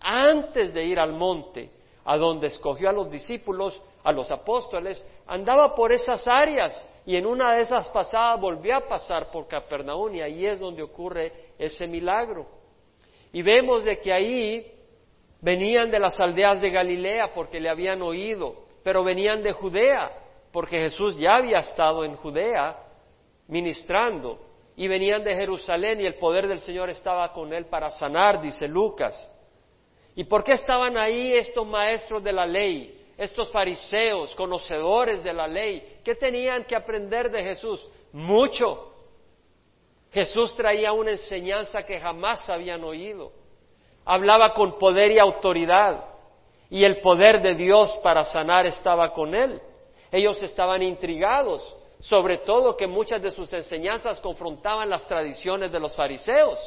antes 0.00 0.72
de 0.72 0.84
ir 0.84 0.98
al 0.98 1.12
monte, 1.12 1.70
a 2.04 2.16
donde 2.16 2.48
escogió 2.48 2.88
a 2.88 2.92
los 2.92 3.10
discípulos, 3.10 3.80
a 4.02 4.12
los 4.12 4.30
apóstoles, 4.30 5.04
andaba 5.26 5.74
por 5.74 5.92
esas 5.92 6.26
áreas 6.26 6.86
y 7.04 7.16
en 7.16 7.26
una 7.26 7.54
de 7.54 7.62
esas 7.62 7.88
pasadas 7.88 8.40
volvió 8.40 8.76
a 8.76 8.86
pasar 8.86 9.30
por 9.30 9.48
Capernaum 9.48 10.14
y 10.14 10.20
ahí 10.20 10.46
es 10.46 10.60
donde 10.60 10.82
ocurre 10.82 11.32
ese 11.58 11.86
milagro. 11.86 12.46
Y 13.32 13.42
vemos 13.42 13.84
de 13.84 13.98
que 13.98 14.12
ahí 14.12 14.72
venían 15.40 15.90
de 15.90 15.98
las 15.98 16.20
aldeas 16.20 16.60
de 16.60 16.70
Galilea 16.70 17.32
porque 17.34 17.60
le 17.60 17.68
habían 17.68 18.02
oído, 18.02 18.64
pero 18.82 19.02
venían 19.02 19.42
de 19.42 19.52
Judea, 19.52 20.10
porque 20.52 20.78
Jesús 20.78 21.16
ya 21.16 21.36
había 21.36 21.58
estado 21.58 22.04
en 22.04 22.14
Judea 22.16 22.76
ministrando, 23.48 24.38
y 24.76 24.88
venían 24.88 25.22
de 25.22 25.34
Jerusalén 25.34 26.00
y 26.00 26.06
el 26.06 26.14
poder 26.14 26.48
del 26.48 26.60
Señor 26.60 26.88
estaba 26.88 27.32
con 27.32 27.52
él 27.52 27.66
para 27.66 27.90
sanar, 27.90 28.40
dice 28.40 28.66
Lucas. 28.66 29.28
¿Y 30.14 30.24
por 30.24 30.44
qué 30.44 30.52
estaban 30.52 30.96
ahí 30.96 31.34
estos 31.34 31.66
maestros 31.66 32.22
de 32.22 32.32
la 32.32 32.46
ley, 32.46 33.01
estos 33.16 33.50
fariseos, 33.50 34.34
conocedores 34.34 35.22
de 35.22 35.32
la 35.32 35.46
ley, 35.46 36.00
¿qué 36.04 36.14
tenían 36.14 36.64
que 36.64 36.74
aprender 36.74 37.30
de 37.30 37.42
Jesús? 37.42 37.84
Mucho. 38.12 38.92
Jesús 40.12 40.54
traía 40.56 40.92
una 40.92 41.12
enseñanza 41.12 41.82
que 41.84 42.00
jamás 42.00 42.48
habían 42.48 42.84
oído. 42.84 43.32
Hablaba 44.04 44.52
con 44.52 44.78
poder 44.78 45.12
y 45.12 45.18
autoridad 45.18 46.04
y 46.68 46.84
el 46.84 47.00
poder 47.00 47.40
de 47.42 47.54
Dios 47.54 47.98
para 48.02 48.24
sanar 48.24 48.66
estaba 48.66 49.12
con 49.12 49.34
él. 49.34 49.60
Ellos 50.10 50.42
estaban 50.42 50.82
intrigados, 50.82 51.76
sobre 52.00 52.38
todo 52.38 52.76
que 52.76 52.86
muchas 52.86 53.22
de 53.22 53.30
sus 53.30 53.52
enseñanzas 53.52 54.20
confrontaban 54.20 54.90
las 54.90 55.06
tradiciones 55.06 55.70
de 55.70 55.80
los 55.80 55.94
fariseos, 55.94 56.58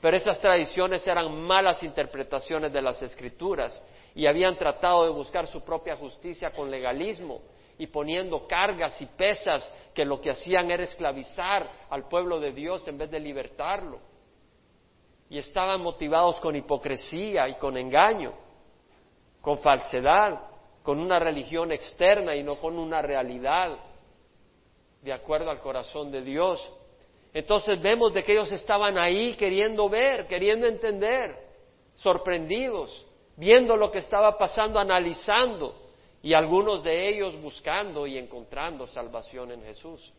pero 0.00 0.16
esas 0.16 0.40
tradiciones 0.40 1.06
eran 1.06 1.40
malas 1.42 1.82
interpretaciones 1.82 2.72
de 2.72 2.82
las 2.82 3.00
escrituras 3.02 3.80
y 4.14 4.26
habían 4.26 4.56
tratado 4.56 5.04
de 5.04 5.10
buscar 5.10 5.46
su 5.46 5.62
propia 5.62 5.96
justicia 5.96 6.50
con 6.50 6.70
legalismo 6.70 7.40
y 7.78 7.86
poniendo 7.86 8.46
cargas 8.46 9.00
y 9.00 9.06
pesas 9.06 9.70
que 9.94 10.04
lo 10.04 10.20
que 10.20 10.30
hacían 10.30 10.70
era 10.70 10.84
esclavizar 10.84 11.68
al 11.88 12.08
pueblo 12.08 12.38
de 12.38 12.52
Dios 12.52 12.86
en 12.86 12.98
vez 12.98 13.10
de 13.10 13.20
libertarlo. 13.20 13.98
Y 15.28 15.38
estaban 15.38 15.80
motivados 15.80 16.38
con 16.40 16.54
hipocresía 16.54 17.48
y 17.48 17.54
con 17.54 17.76
engaño, 17.78 18.34
con 19.40 19.58
falsedad, 19.58 20.38
con 20.82 20.98
una 20.98 21.18
religión 21.18 21.72
externa 21.72 22.36
y 22.36 22.42
no 22.42 22.56
con 22.56 22.78
una 22.78 23.00
realidad 23.00 23.78
de 25.00 25.12
acuerdo 25.12 25.50
al 25.50 25.60
corazón 25.60 26.10
de 26.10 26.22
Dios. 26.22 26.70
Entonces 27.32 27.80
vemos 27.80 28.12
de 28.12 28.22
que 28.22 28.32
ellos 28.32 28.52
estaban 28.52 28.98
ahí 28.98 29.34
queriendo 29.34 29.88
ver, 29.88 30.26
queriendo 30.26 30.66
entender, 30.66 31.34
sorprendidos, 31.94 33.06
viendo 33.36 33.76
lo 33.76 33.90
que 33.90 33.98
estaba 33.98 34.36
pasando, 34.36 34.78
analizando 34.78 35.74
y 36.22 36.34
algunos 36.34 36.82
de 36.82 37.08
ellos 37.08 37.40
buscando 37.40 38.06
y 38.06 38.16
encontrando 38.16 38.86
salvación 38.86 39.52
en 39.52 39.62
Jesús. 39.62 40.12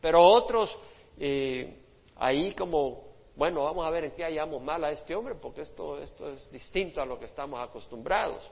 Pero 0.00 0.22
otros 0.22 0.76
eh, 1.18 1.76
ahí 2.16 2.52
como, 2.52 3.04
bueno, 3.36 3.64
vamos 3.64 3.86
a 3.86 3.90
ver 3.90 4.04
en 4.04 4.10
qué 4.12 4.24
hallamos 4.24 4.62
mal 4.62 4.84
a 4.84 4.90
este 4.90 5.14
hombre, 5.14 5.34
porque 5.36 5.62
esto, 5.62 5.98
esto 6.00 6.32
es 6.32 6.50
distinto 6.50 7.00
a 7.00 7.06
lo 7.06 7.18
que 7.18 7.26
estamos 7.26 7.60
acostumbrados. 7.60 8.48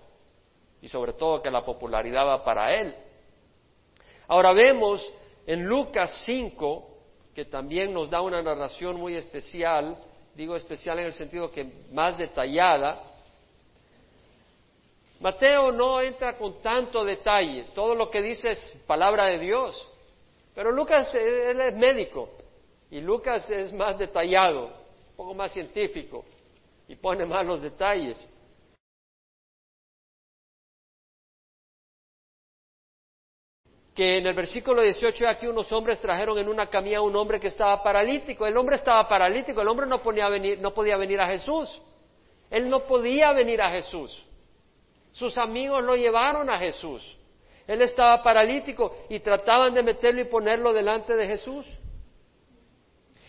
Y 0.80 0.88
sobre 0.88 1.14
todo 1.14 1.42
que 1.42 1.50
la 1.50 1.64
popularidad 1.64 2.26
va 2.26 2.44
para 2.44 2.74
él. 2.74 2.94
Ahora 4.28 4.52
vemos 4.52 5.12
en 5.46 5.64
Lucas 5.64 6.22
5, 6.26 6.88
que 7.34 7.44
también 7.44 7.92
nos 7.92 8.10
da 8.10 8.20
una 8.20 8.42
narración 8.42 8.96
muy 8.96 9.16
especial, 9.16 9.96
digo 10.34 10.56
especial 10.56 10.98
en 10.98 11.06
el 11.06 11.12
sentido 11.12 11.50
que 11.50 11.64
más 11.92 12.18
detallada, 12.18 13.15
Mateo 15.20 15.72
no 15.72 16.00
entra 16.00 16.36
con 16.36 16.60
tanto 16.60 17.04
detalle, 17.04 17.68
todo 17.74 17.94
lo 17.94 18.10
que 18.10 18.20
dice 18.20 18.50
es 18.50 18.82
palabra 18.86 19.26
de 19.26 19.38
Dios, 19.38 19.88
pero 20.54 20.70
Lucas 20.72 21.14
él 21.14 21.60
es 21.60 21.74
médico 21.74 22.28
y 22.90 23.00
Lucas 23.00 23.48
es 23.50 23.72
más 23.72 23.98
detallado, 23.98 24.66
un 24.66 25.16
poco 25.16 25.34
más 25.34 25.52
científico 25.52 26.24
y 26.86 26.96
pone 26.96 27.24
más 27.24 27.46
los 27.46 27.60
detalles. 27.60 28.28
que 33.96 34.18
en 34.18 34.26
el 34.26 34.34
versículo 34.34 34.82
18 34.82 35.26
aquí 35.26 35.46
unos 35.46 35.72
hombres 35.72 35.98
trajeron 35.98 36.36
en 36.36 36.48
una 36.48 36.68
camilla 36.68 36.98
a 36.98 37.00
un 37.00 37.16
hombre 37.16 37.40
que 37.40 37.46
estaba 37.46 37.82
paralítico. 37.82 38.46
El 38.46 38.54
hombre 38.58 38.76
estaba 38.76 39.08
paralítico, 39.08 39.62
el 39.62 39.68
hombre 39.68 39.86
no, 39.86 40.02
venir, 40.30 40.60
no 40.60 40.74
podía 40.74 40.98
venir 40.98 41.18
a 41.18 41.26
Jesús. 41.26 41.80
Él 42.50 42.68
no 42.68 42.80
podía 42.80 43.32
venir 43.32 43.62
a 43.62 43.70
Jesús. 43.70 44.25
Sus 45.16 45.38
amigos 45.38 45.82
lo 45.82 45.96
llevaron 45.96 46.50
a 46.50 46.58
Jesús. 46.58 47.02
Él 47.66 47.80
estaba 47.80 48.22
paralítico 48.22 48.94
y 49.08 49.20
trataban 49.20 49.72
de 49.72 49.82
meterlo 49.82 50.20
y 50.20 50.24
ponerlo 50.24 50.74
delante 50.74 51.16
de 51.16 51.26
Jesús. 51.26 51.66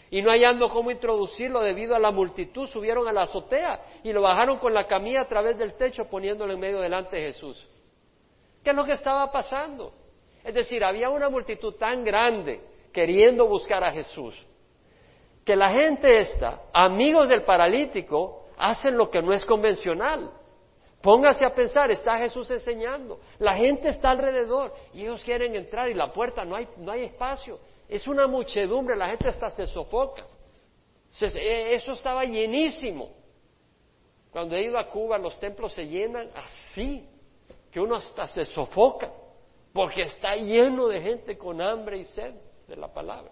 Y 0.09 0.21
no 0.21 0.29
hallando 0.29 0.67
cómo 0.67 0.91
introducirlo 0.91 1.61
debido 1.61 1.95
a 1.95 1.99
la 1.99 2.11
multitud, 2.11 2.67
subieron 2.67 3.07
a 3.07 3.13
la 3.13 3.21
azotea 3.21 3.79
y 4.03 4.11
lo 4.11 4.21
bajaron 4.21 4.57
con 4.57 4.73
la 4.73 4.85
camilla 4.85 5.21
a 5.21 5.27
través 5.29 5.57
del 5.57 5.77
techo 5.77 6.09
poniéndolo 6.09 6.51
en 6.51 6.59
medio 6.59 6.81
delante 6.81 7.15
de 7.15 7.21
Jesús. 7.21 7.65
¿Qué 8.61 8.71
es 8.71 8.75
lo 8.75 8.83
que 8.83 8.91
estaba 8.91 9.31
pasando? 9.31 9.93
Es 10.43 10.55
decir, 10.55 10.83
había 10.83 11.09
una 11.09 11.29
multitud 11.29 11.75
tan 11.75 12.03
grande 12.03 12.59
queriendo 12.91 13.47
buscar 13.47 13.85
a 13.85 13.93
Jesús, 13.93 14.45
que 15.45 15.55
la 15.55 15.69
gente 15.69 16.19
esta, 16.19 16.63
amigos 16.73 17.29
del 17.29 17.43
paralítico, 17.43 18.47
hacen 18.57 18.97
lo 18.97 19.09
que 19.09 19.21
no 19.21 19.31
es 19.31 19.45
convencional. 19.45 20.33
Póngase 21.07 21.45
a 21.45 21.51
pensar, 21.51 21.89
está 21.89 22.17
Jesús 22.17 22.51
enseñando, 22.51 23.21
la 23.39 23.55
gente 23.55 23.87
está 23.87 24.09
alrededor 24.09 24.73
y 24.93 25.03
ellos 25.03 25.23
quieren 25.23 25.55
entrar 25.55 25.87
y 25.89 25.93
la 25.93 26.11
puerta 26.11 26.43
no 26.43 26.57
hay, 26.57 26.67
no 26.75 26.91
hay 26.91 27.03
espacio. 27.03 27.59
Es 27.87 28.09
una 28.09 28.27
muchedumbre, 28.27 28.93
la 28.93 29.07
gente 29.07 29.29
hasta 29.29 29.49
se 29.51 29.67
sofoca. 29.67 30.27
E, 31.21 31.75
eso 31.75 31.93
estaba 31.93 32.25
llenísimo. 32.25 33.13
Cuando 34.31 34.57
he 34.57 34.63
ido 34.63 34.77
a 34.77 34.85
Cuba, 34.89 35.17
los 35.17 35.39
templos 35.39 35.71
se 35.71 35.85
llenan 35.87 36.29
así, 36.35 37.07
que 37.71 37.79
uno 37.79 37.95
hasta 37.95 38.27
se 38.27 38.43
sofoca, 38.43 39.09
porque 39.71 40.01
está 40.01 40.35
lleno 40.35 40.89
de 40.89 40.99
gente 40.99 41.37
con 41.37 41.61
hambre 41.61 41.99
y 41.99 42.03
sed 42.03 42.35
de 42.67 42.75
la 42.75 42.93
palabra. 42.93 43.31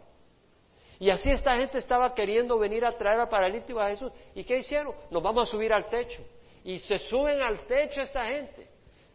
Y 0.97 1.09
así 1.09 1.29
esta 1.29 1.57
gente 1.57 1.79
estaba 1.79 2.15
queriendo 2.15 2.57
venir 2.57 2.85
a 2.85 2.97
traer 2.97 3.19
al 3.19 3.27
paralítico 3.27 3.81
a 3.81 3.89
Jesús. 3.89 4.13
¿Y 4.33 4.45
qué 4.45 4.59
hicieron? 4.59 4.95
Nos 5.11 5.21
vamos 5.21 5.49
a 5.49 5.51
subir 5.51 5.73
al 5.73 5.89
techo 5.89 6.23
y 6.65 6.79
se 6.79 6.97
suben 6.97 7.39
al 7.43 7.67
techo 7.67 8.01
esta 8.01 8.25
gente, 8.25 8.67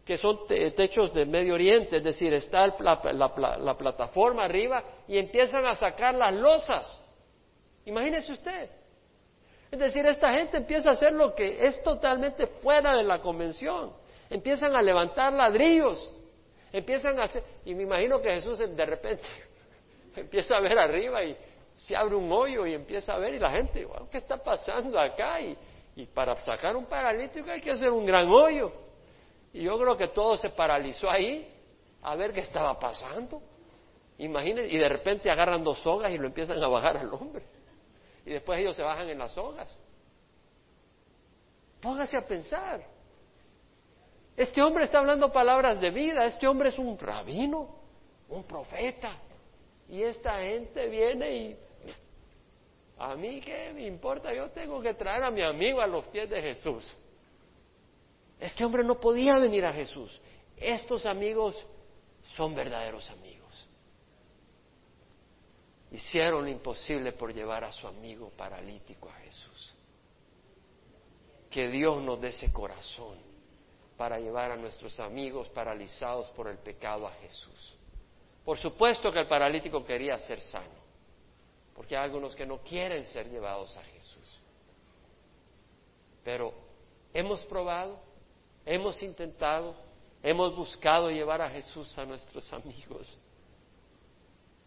que 0.04 0.16
son 0.16 0.46
techos 0.46 1.12
de 1.12 1.26
Medio 1.26 1.54
Oriente, 1.54 1.96
es 1.96 2.04
decir, 2.04 2.32
está 2.32 2.68
la, 2.78 3.76
plataforma 3.76 4.44
arriba 4.44 4.84
y 5.08 5.18
empiezan 5.18 5.66
a 5.66 5.74
sacar 5.74 6.14
las 6.14 6.32
losas. 6.32 7.04
Imagínese 7.86 8.32
usted. 8.32 8.70
Es 9.68 9.78
decir, 9.80 10.06
esta 10.06 10.32
gente 10.32 10.58
empieza 10.58 10.90
a 10.90 10.92
hacer 10.92 11.12
lo 11.12 11.34
que 11.34 11.66
es 11.66 11.82
totalmente 11.82 12.46
fuera 12.46 12.96
de 12.96 13.02
la 13.02 13.20
convención. 13.20 13.94
Empiezan 14.30 14.76
a 14.76 14.80
levantar 14.80 15.32
ladrillos, 15.32 16.08
empiezan 16.72 17.18
a 17.18 17.24
hacer, 17.24 17.42
y 17.64 17.74
me 17.74 17.82
imagino 17.82 18.22
que 18.22 18.30
Jesús 18.30 18.60
de 18.60 18.86
repente 18.86 19.26
empieza 20.14 20.56
a 20.56 20.60
ver 20.60 20.78
arriba 20.78 21.24
y 21.24 21.36
se 21.74 21.96
abre 21.96 22.14
un 22.14 22.30
hoyo 22.30 22.64
y 22.64 22.74
empieza 22.74 23.14
a 23.14 23.18
ver 23.18 23.34
y 23.34 23.40
la 23.40 23.50
gente, 23.50 23.88
¿qué 24.12 24.18
está 24.18 24.36
pasando 24.36 25.00
acá? 25.00 25.40
Y, 25.40 25.58
y 26.00 26.06
para 26.06 26.34
sacar 26.36 26.74
un 26.76 26.86
paralítico 26.86 27.50
hay 27.50 27.60
que 27.60 27.72
hacer 27.72 27.90
un 27.90 28.06
gran 28.06 28.26
hoyo. 28.26 28.72
Y 29.52 29.62
yo 29.64 29.78
creo 29.78 29.96
que 29.98 30.08
todo 30.08 30.34
se 30.36 30.48
paralizó 30.48 31.10
ahí 31.10 31.52
a 32.00 32.16
ver 32.16 32.32
qué 32.32 32.40
estaba 32.40 32.78
pasando. 32.78 33.42
Imagínense, 34.16 34.74
y 34.74 34.78
de 34.78 34.88
repente 34.88 35.30
agarran 35.30 35.62
dos 35.62 35.78
sogas 35.80 36.10
y 36.10 36.16
lo 36.16 36.26
empiezan 36.26 36.62
a 36.62 36.68
bajar 36.68 36.96
al 36.96 37.12
hombre. 37.12 37.44
Y 38.24 38.30
después 38.30 38.58
ellos 38.60 38.76
se 38.76 38.82
bajan 38.82 39.10
en 39.10 39.18
las 39.18 39.32
sogas. 39.32 39.78
Póngase 41.82 42.16
a 42.16 42.26
pensar. 42.26 42.82
Este 44.36 44.62
hombre 44.62 44.84
está 44.84 45.00
hablando 45.00 45.30
palabras 45.30 45.78
de 45.82 45.90
vida, 45.90 46.24
este 46.24 46.48
hombre 46.48 46.70
es 46.70 46.78
un 46.78 46.98
rabino, 46.98 47.76
un 48.30 48.44
profeta. 48.44 49.18
Y 49.86 50.02
esta 50.02 50.40
gente 50.40 50.88
viene 50.88 51.36
y 51.36 51.58
a 53.00 53.16
mí 53.16 53.40
qué 53.40 53.72
me 53.72 53.86
importa, 53.86 54.32
yo 54.34 54.50
tengo 54.50 54.78
que 54.82 54.92
traer 54.92 55.24
a 55.24 55.30
mi 55.30 55.42
amigo 55.42 55.80
a 55.80 55.86
los 55.86 56.04
pies 56.08 56.28
de 56.28 56.42
Jesús. 56.42 56.86
Este 58.38 58.62
hombre 58.62 58.84
no 58.84 59.00
podía 59.00 59.38
venir 59.38 59.64
a 59.64 59.72
Jesús. 59.72 60.20
Estos 60.54 61.06
amigos 61.06 61.56
son 62.36 62.54
verdaderos 62.54 63.08
amigos. 63.08 63.68
Hicieron 65.92 66.44
lo 66.44 66.50
imposible 66.50 67.12
por 67.12 67.32
llevar 67.32 67.64
a 67.64 67.72
su 67.72 67.86
amigo 67.86 68.30
paralítico 68.36 69.08
a 69.08 69.14
Jesús. 69.14 69.74
Que 71.50 71.68
Dios 71.68 72.02
nos 72.02 72.20
dé 72.20 72.28
ese 72.28 72.52
corazón 72.52 73.16
para 73.96 74.18
llevar 74.18 74.52
a 74.52 74.56
nuestros 74.56 75.00
amigos 75.00 75.48
paralizados 75.48 76.28
por 76.32 76.48
el 76.48 76.58
pecado 76.58 77.06
a 77.06 77.12
Jesús. 77.12 77.74
Por 78.44 78.58
supuesto 78.58 79.10
que 79.10 79.20
el 79.20 79.26
paralítico 79.26 79.82
quería 79.82 80.18
ser 80.18 80.42
sano 80.42 80.79
porque 81.80 81.96
hay 81.96 82.04
algunos 82.04 82.36
que 82.36 82.44
no 82.44 82.58
quieren 82.58 83.06
ser 83.06 83.30
llevados 83.30 83.74
a 83.74 83.82
Jesús. 83.82 84.38
Pero 86.22 86.52
hemos 87.14 87.42
probado, 87.44 87.98
hemos 88.66 89.02
intentado, 89.02 89.74
hemos 90.22 90.54
buscado 90.54 91.10
llevar 91.10 91.40
a 91.40 91.48
Jesús 91.48 91.96
a 91.96 92.04
nuestros 92.04 92.52
amigos. 92.52 93.18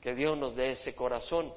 Que 0.01 0.15
Dios 0.15 0.35
nos 0.35 0.55
dé 0.55 0.71
ese 0.71 0.95
corazón. 0.95 1.53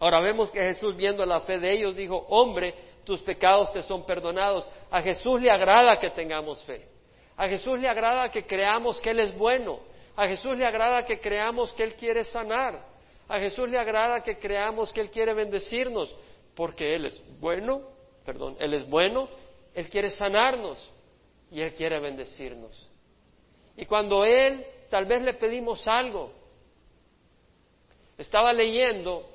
Ahora 0.00 0.22
vemos 0.22 0.50
que 0.50 0.62
Jesús, 0.62 0.96
viendo 0.96 1.26
la 1.26 1.42
fe 1.42 1.58
de 1.58 1.70
ellos, 1.70 1.94
dijo, 1.94 2.16
hombre, 2.30 2.74
tus 3.04 3.20
pecados 3.20 3.70
te 3.74 3.82
son 3.82 4.06
perdonados. 4.06 4.66
A 4.90 5.02
Jesús 5.02 5.38
le 5.38 5.50
agrada 5.50 6.00
que 6.00 6.08
tengamos 6.12 6.64
fe. 6.64 6.88
A 7.36 7.46
Jesús 7.46 7.78
le 7.78 7.90
agrada 7.90 8.30
que 8.30 8.46
creamos 8.46 9.02
que 9.02 9.10
Él 9.10 9.20
es 9.20 9.36
bueno. 9.36 9.80
A 10.16 10.26
Jesús 10.26 10.56
le 10.56 10.64
agrada 10.64 11.04
que 11.04 11.20
creamos 11.20 11.74
que 11.74 11.82
Él 11.82 11.94
quiere 11.94 12.24
sanar. 12.24 12.90
A 13.28 13.38
Jesús 13.38 13.68
le 13.68 13.78
agrada 13.78 14.22
que 14.22 14.38
creamos 14.38 14.92
que 14.92 15.00
Él 15.00 15.10
quiere 15.10 15.34
bendecirnos, 15.34 16.14
porque 16.54 16.94
Él 16.94 17.06
es 17.06 17.22
bueno, 17.40 17.82
perdón, 18.24 18.56
Él 18.60 18.74
es 18.74 18.88
bueno, 18.88 19.28
Él 19.74 19.88
quiere 19.88 20.10
sanarnos 20.10 20.90
y 21.50 21.60
Él 21.60 21.74
quiere 21.74 21.98
bendecirnos. 21.98 22.88
Y 23.76 23.86
cuando 23.86 24.24
Él, 24.24 24.64
tal 24.90 25.06
vez 25.06 25.22
le 25.22 25.34
pedimos 25.34 25.86
algo, 25.86 26.32
estaba 28.18 28.52
leyendo 28.52 29.28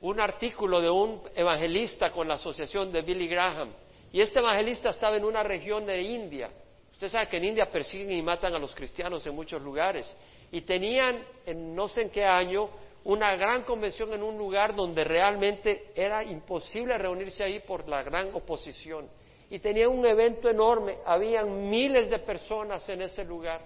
un 0.00 0.18
artículo 0.18 0.80
de 0.80 0.90
un 0.90 1.22
evangelista 1.34 2.10
con 2.10 2.26
la 2.26 2.34
asociación 2.34 2.90
de 2.90 3.02
Billy 3.02 3.28
Graham, 3.28 3.72
y 4.12 4.20
este 4.20 4.40
evangelista 4.40 4.88
estaba 4.88 5.16
en 5.16 5.24
una 5.24 5.42
región 5.42 5.86
de 5.86 6.02
India. 6.02 6.50
Usted 6.92 7.08
sabe 7.08 7.28
que 7.28 7.36
en 7.36 7.44
India 7.44 7.70
persiguen 7.70 8.12
y 8.12 8.22
matan 8.22 8.54
a 8.54 8.58
los 8.58 8.74
cristianos 8.74 9.24
en 9.26 9.34
muchos 9.34 9.62
lugares. 9.62 10.14
Y 10.52 10.62
tenían, 10.62 11.24
en 11.46 11.74
no 11.74 11.88
sé 11.88 12.02
en 12.02 12.10
qué 12.10 12.24
año, 12.24 12.68
una 13.04 13.34
gran 13.36 13.62
convención 13.62 14.12
en 14.12 14.22
un 14.22 14.36
lugar 14.36 14.74
donde 14.74 15.04
realmente 15.04 15.92
era 15.94 16.22
imposible 16.22 16.98
reunirse 16.98 17.42
ahí 17.42 17.60
por 17.60 17.88
la 17.88 18.02
gran 18.02 18.34
oposición. 18.34 19.08
Y 19.48 19.58
tenía 19.58 19.88
un 19.88 20.04
evento 20.06 20.48
enorme, 20.48 20.98
habían 21.04 21.68
miles 21.68 22.08
de 22.10 22.18
personas 22.20 22.88
en 22.88 23.02
ese 23.02 23.24
lugar, 23.24 23.62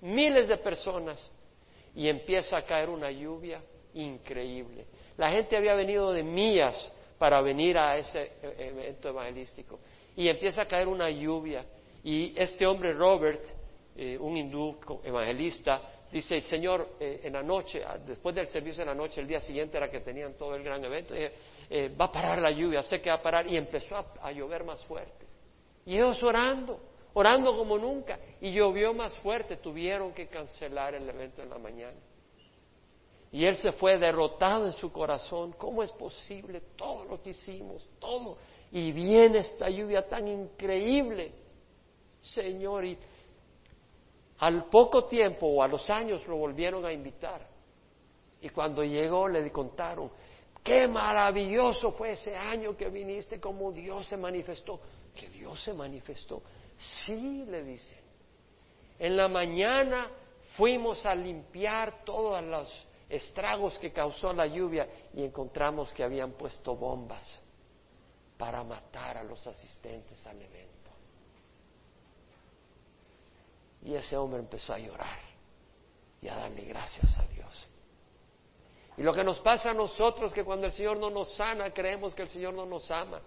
miles 0.00 0.48
de 0.48 0.56
personas. 0.56 1.30
Y 1.94 2.08
empieza 2.08 2.58
a 2.58 2.62
caer 2.62 2.88
una 2.88 3.10
lluvia 3.10 3.62
increíble. 3.94 4.86
La 5.16 5.30
gente 5.30 5.56
había 5.56 5.74
venido 5.74 6.12
de 6.12 6.22
millas 6.22 6.92
para 7.18 7.40
venir 7.40 7.78
a 7.78 7.96
ese 7.96 8.32
e-, 8.42 8.68
evento 8.68 9.08
evangelístico. 9.08 9.78
Y 10.16 10.28
empieza 10.28 10.62
a 10.62 10.66
caer 10.66 10.88
una 10.88 11.10
lluvia. 11.10 11.64
Y 12.02 12.34
este 12.36 12.66
hombre, 12.66 12.92
Robert, 12.92 13.42
eh, 13.96 14.18
un 14.18 14.36
hindú 14.36 14.76
evangelista, 15.04 15.80
dice, 16.10 16.40
Señor, 16.42 16.96
eh, 17.00 17.20
en 17.24 17.32
la 17.32 17.42
noche, 17.42 17.82
ah, 17.84 17.98
después 17.98 18.34
del 18.34 18.46
servicio 18.48 18.80
de 18.80 18.86
la 18.86 18.94
noche, 18.94 19.20
el 19.20 19.26
día 19.26 19.40
siguiente 19.40 19.76
era 19.76 19.90
que 19.90 20.00
tenían 20.00 20.34
todo 20.34 20.54
el 20.54 20.62
gran 20.62 20.84
evento, 20.84 21.14
eh, 21.14 21.94
va 22.00 22.06
a 22.06 22.12
parar 22.12 22.38
la 22.38 22.50
lluvia, 22.50 22.82
sé 22.82 23.00
que 23.00 23.10
va 23.10 23.16
a 23.16 23.22
parar, 23.22 23.46
y 23.46 23.56
empezó 23.56 23.96
a, 23.96 24.32
llover 24.32 24.64
más 24.64 24.84
fuerte. 24.84 25.26
Y 25.84 25.94
ellos 25.94 26.22
orando, 26.22 26.80
orando 27.14 27.56
como 27.56 27.78
nunca, 27.78 28.18
y 28.40 28.52
llovió 28.52 28.94
más 28.94 29.16
fuerte, 29.18 29.56
tuvieron 29.56 30.12
que 30.12 30.28
cancelar 30.28 30.94
el 30.94 31.08
evento 31.08 31.42
en 31.42 31.50
la 31.50 31.58
mañana. 31.58 31.98
Y 33.32 33.44
él 33.44 33.56
se 33.56 33.72
fue 33.72 33.98
derrotado 33.98 34.66
en 34.66 34.72
su 34.72 34.90
corazón. 34.90 35.52
¿Cómo 35.58 35.82
es 35.82 35.90
posible 35.92 36.62
todo 36.76 37.04
lo 37.04 37.20
que 37.20 37.30
hicimos? 37.30 37.86
Todo. 37.98 38.38
Y 38.72 38.92
viene 38.92 39.38
esta 39.38 39.68
lluvia 39.68 40.08
tan 40.08 40.26
increíble, 40.26 41.32
Señor. 42.22 42.84
Y 42.84 42.96
al 44.38 44.64
poco 44.66 45.04
tiempo 45.04 45.46
o 45.46 45.62
a 45.62 45.68
los 45.68 45.88
años 45.88 46.26
lo 46.26 46.36
volvieron 46.36 46.84
a 46.84 46.92
invitar. 46.92 47.46
Y 48.40 48.50
cuando 48.50 48.84
llegó 48.84 49.28
le 49.28 49.50
contaron, 49.50 50.10
qué 50.62 50.86
maravilloso 50.86 51.92
fue 51.92 52.12
ese 52.12 52.36
año 52.36 52.76
que 52.76 52.88
viniste, 52.88 53.40
como 53.40 53.72
Dios 53.72 54.06
se 54.06 54.16
manifestó. 54.16 54.80
Que 55.14 55.28
Dios 55.28 55.62
se 55.62 55.72
manifestó. 55.72 56.42
Sí, 56.76 57.44
le 57.46 57.64
dicen. 57.64 58.00
En 58.98 59.16
la 59.16 59.28
mañana 59.28 60.10
fuimos 60.56 61.04
a 61.06 61.14
limpiar 61.14 62.04
todos 62.04 62.42
los 62.42 62.86
estragos 63.08 63.78
que 63.78 63.92
causó 63.92 64.32
la 64.32 64.46
lluvia 64.46 64.88
y 65.14 65.22
encontramos 65.22 65.92
que 65.92 66.02
habían 66.02 66.32
puesto 66.32 66.74
bombas 66.74 67.42
para 68.36 68.62
matar 68.64 69.16
a 69.18 69.24
los 69.24 69.46
asistentes 69.46 70.26
al 70.26 70.42
evento. 70.42 70.75
Y 73.86 73.94
ese 73.94 74.16
hombre 74.16 74.40
empezó 74.40 74.72
a 74.72 74.78
llorar 74.78 75.20
y 76.20 76.26
a 76.26 76.34
darle 76.34 76.64
gracias 76.64 77.16
a 77.16 77.24
Dios. 77.28 77.68
Y 78.96 79.02
lo 79.04 79.12
que 79.12 79.22
nos 79.22 79.38
pasa 79.38 79.70
a 79.70 79.74
nosotros 79.74 80.34
que 80.34 80.42
cuando 80.42 80.66
el 80.66 80.72
Señor 80.72 80.98
no 80.98 81.08
nos 81.08 81.32
sana, 81.36 81.70
creemos 81.70 82.12
que 82.12 82.22
el 82.22 82.28
Señor 82.28 82.52
no 82.54 82.66
nos 82.66 82.90
ama. 82.90 83.22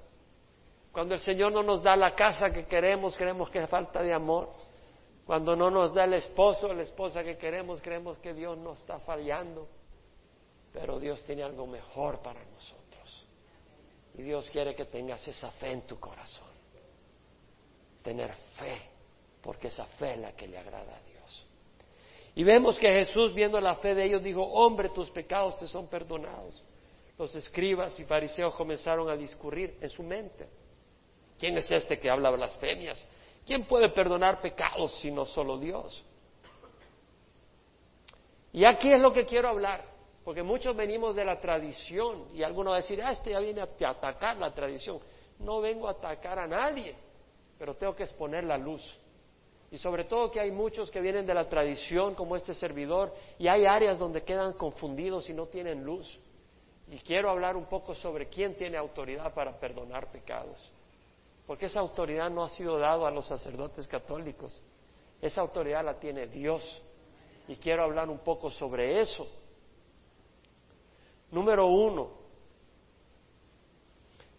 Cuando 0.92 1.13
el 1.13 1.22
Señor 1.22 1.54
no 1.54 1.63
nos 1.63 1.82
da 1.82 1.96
la 1.96 2.13
casa 2.13 2.50
que 2.50 2.66
queremos, 2.66 3.16
creemos 3.16 3.50
que 3.50 3.60
es 3.60 3.70
falta 3.70 4.01
de 4.01 4.12
amor. 4.12 4.50
Cuando 5.25 5.56
no 5.56 5.72
nos 5.72 5.94
da 5.94 6.04
el 6.04 6.16
esposo 6.16 6.68
o 6.68 6.74
la 6.74 6.84
esposa 6.84 7.24
que 7.24 7.38
queremos, 7.38 7.80
creemos 7.80 8.19
que 8.19 8.34
Dios 8.34 8.58
nos 8.58 8.80
está 8.80 9.00
fallando. 9.00 9.65
Pero 10.74 11.00
Dios 11.00 11.24
tiene 11.24 11.43
algo 11.43 11.67
mejor 11.67 12.19
para 12.19 12.43
nosotros. 12.43 13.28
Y 14.15 14.24
Dios 14.24 14.50
quiere 14.50 14.76
que 14.76 14.84
tengas 14.84 15.26
esa 15.26 15.52
fe 15.52 15.72
en 15.72 15.84
tu 15.84 15.98
corazón. 16.02 16.50
Tener 18.04 18.34
fe 18.58 18.88
porque 19.41 19.67
esa 19.67 19.86
fe 19.86 20.13
es 20.13 20.19
la 20.19 20.32
que 20.34 20.47
le 20.47 20.58
agrada 20.58 20.95
a 20.95 21.02
Dios. 21.02 21.45
Y 22.36 22.43
vemos 22.43 22.78
que 22.78 22.91
Jesús, 22.91 23.34
viendo 23.34 23.60
la 23.60 23.75
fe 23.75 23.95
de 23.95 24.06
ellos, 24.06 24.23
dijo, 24.23 24.43
hombre, 24.43 24.89
tus 24.89 25.10
pecados 25.10 25.58
te 25.58 25.67
son 25.67 25.88
perdonados. 25.88 26.63
Los 27.17 27.36
escribas 27.36 27.99
y 27.99 28.06
fariseos 28.06 28.54
comenzaron 28.56 29.10
a 29.10 29.15
discurrir 29.15 29.78
en 29.82 29.89
su 29.89 30.04
mente. 30.04 30.47
¿Quién 31.38 31.58
es 31.58 31.69
este 31.71 31.99
que 31.99 32.10
habla 32.10 32.30
blasfemias? 32.30 33.06
¿Quién 33.45 33.65
puede 33.65 33.89
perdonar 33.89 34.41
pecados 34.41 34.97
sino 34.99 35.25
solo 35.25 35.58
Dios? 35.58 36.04
Y 38.52 38.65
aquí 38.65 38.91
es 38.91 38.99
lo 38.99 39.13
que 39.13 39.25
quiero 39.25 39.49
hablar, 39.49 39.86
porque 40.23 40.43
muchos 40.43 40.75
venimos 40.75 41.15
de 41.15 41.23
la 41.23 41.39
tradición 41.39 42.25
y 42.34 42.43
algunos 42.43 42.71
van 42.71 42.80
a 42.80 42.82
decir, 42.82 43.02
ah, 43.02 43.12
este 43.12 43.32
ya 43.32 43.39
viene 43.39 43.62
a 43.62 43.89
atacar 43.89 44.38
la 44.38 44.54
tradición. 44.54 44.99
No 45.39 45.62
vengo 45.62 45.88
a 45.88 45.91
atacar 45.91 46.39
a 46.39 46.47
nadie, 46.47 46.95
pero 47.58 47.75
tengo 47.75 47.95
que 47.95 48.04
exponer 48.04 48.43
la 48.43 48.58
luz. 48.58 48.82
Y 49.71 49.77
sobre 49.77 50.05
todo 50.05 50.32
que 50.32 50.39
hay 50.39 50.51
muchos 50.51 50.89
que 50.89 50.99
vienen 50.99 51.25
de 51.25 51.34
la 51.34 51.47
tradición 51.47 52.15
como 52.15 52.36
este 52.36 52.55
servidor 52.55 53.13
y 53.38 53.47
hay 53.47 53.65
áreas 53.65 53.99
donde 53.99 54.23
quedan 54.23 54.53
confundidos 54.53 55.29
y 55.29 55.34
no 55.34 55.45
tienen 55.45 55.84
luz. 55.84 56.19
Y 56.91 56.97
quiero 56.99 57.29
hablar 57.29 57.55
un 57.55 57.65
poco 57.65 57.93
sobre 57.93 58.27
quién 58.29 58.55
tiene 58.55 58.77
autoridad 58.77 59.32
para 59.34 59.60
perdonar 59.60 60.12
pecados. 60.12 60.58
Porque 61.45 61.67
esa 61.67 61.79
autoridad 61.79 62.32
no 62.32 62.43
ha 62.43 62.49
sido 62.49 62.79
dada 62.79 63.08
a 63.08 63.12
los 63.12 63.27
sacerdotes 63.27 63.88
católicos. 63.88 64.60
Esa 65.21 65.41
autoridad 65.41 65.86
la 65.86 65.99
tiene 65.99 66.25
Dios. 66.27 66.82
Y 67.47 67.55
quiero 67.58 67.84
hablar 67.84 68.10
un 68.10 68.19
poco 68.19 68.49
sobre 68.49 69.01
eso. 69.01 69.27
Número 71.32 71.67
uno, 71.67 72.10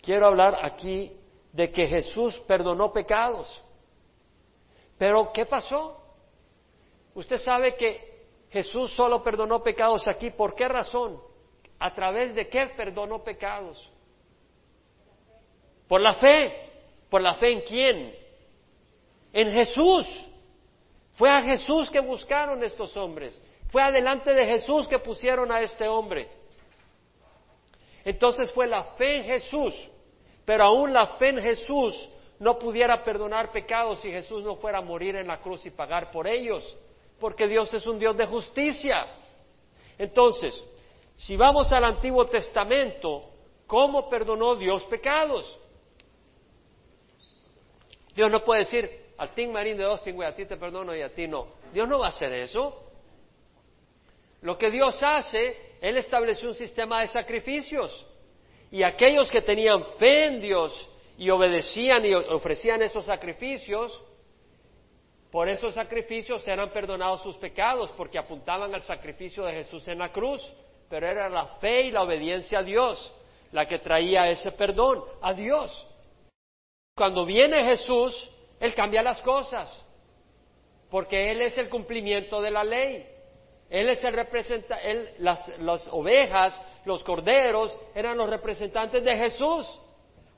quiero 0.03 0.27
hablar 0.27 0.59
aquí 0.65 1.17
de 1.53 1.71
que 1.71 1.87
Jesús 1.87 2.37
perdonó 2.49 2.93
pecados. 2.93 3.63
Pero, 5.01 5.33
¿qué 5.33 5.47
pasó? 5.47 5.97
Usted 7.15 7.39
sabe 7.39 7.75
que 7.75 8.27
Jesús 8.51 8.95
solo 8.95 9.23
perdonó 9.23 9.63
pecados 9.63 10.07
aquí. 10.07 10.29
¿Por 10.29 10.55
qué 10.55 10.69
razón? 10.69 11.19
¿A 11.79 11.95
través 11.95 12.35
de 12.35 12.51
qué 12.51 12.67
perdonó 12.77 13.25
pecados? 13.25 13.91
Por 15.89 16.03
la 16.03 16.17
fe. 16.17 16.69
¿Por 17.09 17.23
la 17.23 17.37
fe 17.37 17.51
en 17.51 17.61
quién? 17.63 18.15
En 19.33 19.51
Jesús. 19.51 20.07
Fue 21.15 21.31
a 21.31 21.41
Jesús 21.41 21.91
que 21.91 22.01
buscaron 22.01 22.63
estos 22.63 22.95
hombres. 22.95 23.41
Fue 23.71 23.83
adelante 23.83 24.35
de 24.35 24.45
Jesús 24.45 24.87
que 24.87 24.99
pusieron 24.99 25.51
a 25.51 25.63
este 25.63 25.89
hombre. 25.89 26.29
Entonces 28.05 28.53
fue 28.53 28.67
la 28.67 28.85
fe 28.99 29.17
en 29.17 29.25
Jesús. 29.25 29.75
Pero 30.45 30.65
aún 30.65 30.93
la 30.93 31.07
fe 31.17 31.31
en 31.31 31.39
Jesús 31.39 32.11
no 32.41 32.59
pudiera 32.59 33.05
perdonar 33.05 33.53
pecados 33.53 34.01
si 34.01 34.11
Jesús 34.11 34.43
no 34.43 34.57
fuera 34.57 34.79
a 34.79 34.83
morir 34.83 35.15
en 35.15 35.29
la 35.29 35.41
cruz 35.41 35.65
y 35.67 35.71
pagar 35.71 36.11
por 36.11 36.27
ellos, 36.27 36.77
porque 37.21 37.47
Dios 37.47 37.73
es 37.75 37.87
un 37.87 37.99
Dios 37.99 38.17
de 38.17 38.27
justicia. 38.27 39.07
Entonces, 39.99 40.65
si 41.17 41.37
vamos 41.37 41.71
al 41.71 41.85
Antiguo 41.85 42.25
Testamento, 42.25 43.29
¿cómo 43.67 44.09
perdonó 44.09 44.57
Dios 44.57 44.83
pecados? 44.85 45.59
Dios 48.15 48.31
no 48.31 48.43
puede 48.43 48.61
decir, 48.61 48.91
al 49.19 49.35
Tim 49.35 49.53
Marín 49.53 49.77
de 49.77 49.85
dos 49.85 50.01
a 50.01 50.35
ti 50.35 50.47
te 50.47 50.57
perdono 50.57 50.97
y 50.97 51.03
a 51.03 51.13
ti 51.15 51.29
no. 51.29 51.47
Dios 51.75 51.87
no 51.87 51.99
va 51.99 52.07
a 52.07 52.09
hacer 52.09 52.33
eso. 52.33 52.91
Lo 54.41 54.57
que 54.57 54.71
Dios 54.71 54.99
hace, 55.03 55.77
Él 55.83 55.99
estableció 55.99 56.49
un 56.49 56.55
sistema 56.55 57.03
de 57.03 57.09
sacrificios. 57.09 58.07
Y 58.71 58.83
aquellos 58.83 59.31
que 59.31 59.43
tenían 59.43 59.85
fe 59.99 60.25
en 60.25 60.41
Dios 60.41 60.90
y 61.21 61.29
obedecían 61.29 62.03
y 62.07 62.15
ofrecían 62.15 62.81
esos 62.81 63.05
sacrificios, 63.05 63.93
por 65.31 65.51
esos 65.51 65.75
sacrificios 65.75 66.49
eran 66.49 66.71
perdonados 66.71 67.23
sus 67.23 67.37
pecados, 67.37 67.93
porque 67.95 68.19
apuntaban 68.19 68.75
al 68.75 68.81
sacrificio 68.81 69.45
de 69.45 69.53
Jesús 69.53 69.87
en 69.87 69.99
la 69.99 70.11
cruz, 70.13 70.43
pero 70.89 71.07
era 71.07 71.29
la 71.29 71.45
fe 71.59 71.83
y 71.83 71.91
la 71.91 72.05
obediencia 72.05 72.61
a 72.61 72.63
Dios 72.63 73.13
la 73.53 73.69
que 73.69 73.81
traía 73.81 74.31
ese 74.31 74.51
perdón, 74.53 75.05
a 75.21 75.35
Dios. 75.35 75.87
Cuando 76.97 77.27
viene 77.27 77.67
Jesús, 77.67 78.31
Él 78.59 78.75
cambia 78.75 79.03
las 79.03 79.21
cosas, 79.21 79.87
porque 80.89 81.31
Él 81.31 81.43
es 81.43 81.59
el 81.59 81.69
cumplimiento 81.69 82.41
de 82.41 82.51
la 82.51 82.65
ley. 82.65 83.07
Él 83.69 83.91
es 83.91 84.03
el 84.05 84.15
representante, 84.15 85.15
las, 85.19 85.59
las 85.59 85.87
ovejas, 85.93 86.59
los 86.87 87.05
corderos, 87.05 87.77
eran 87.95 88.17
los 88.17 88.31
representantes 88.31 89.05
de 89.05 89.19
Jesús. 89.19 89.81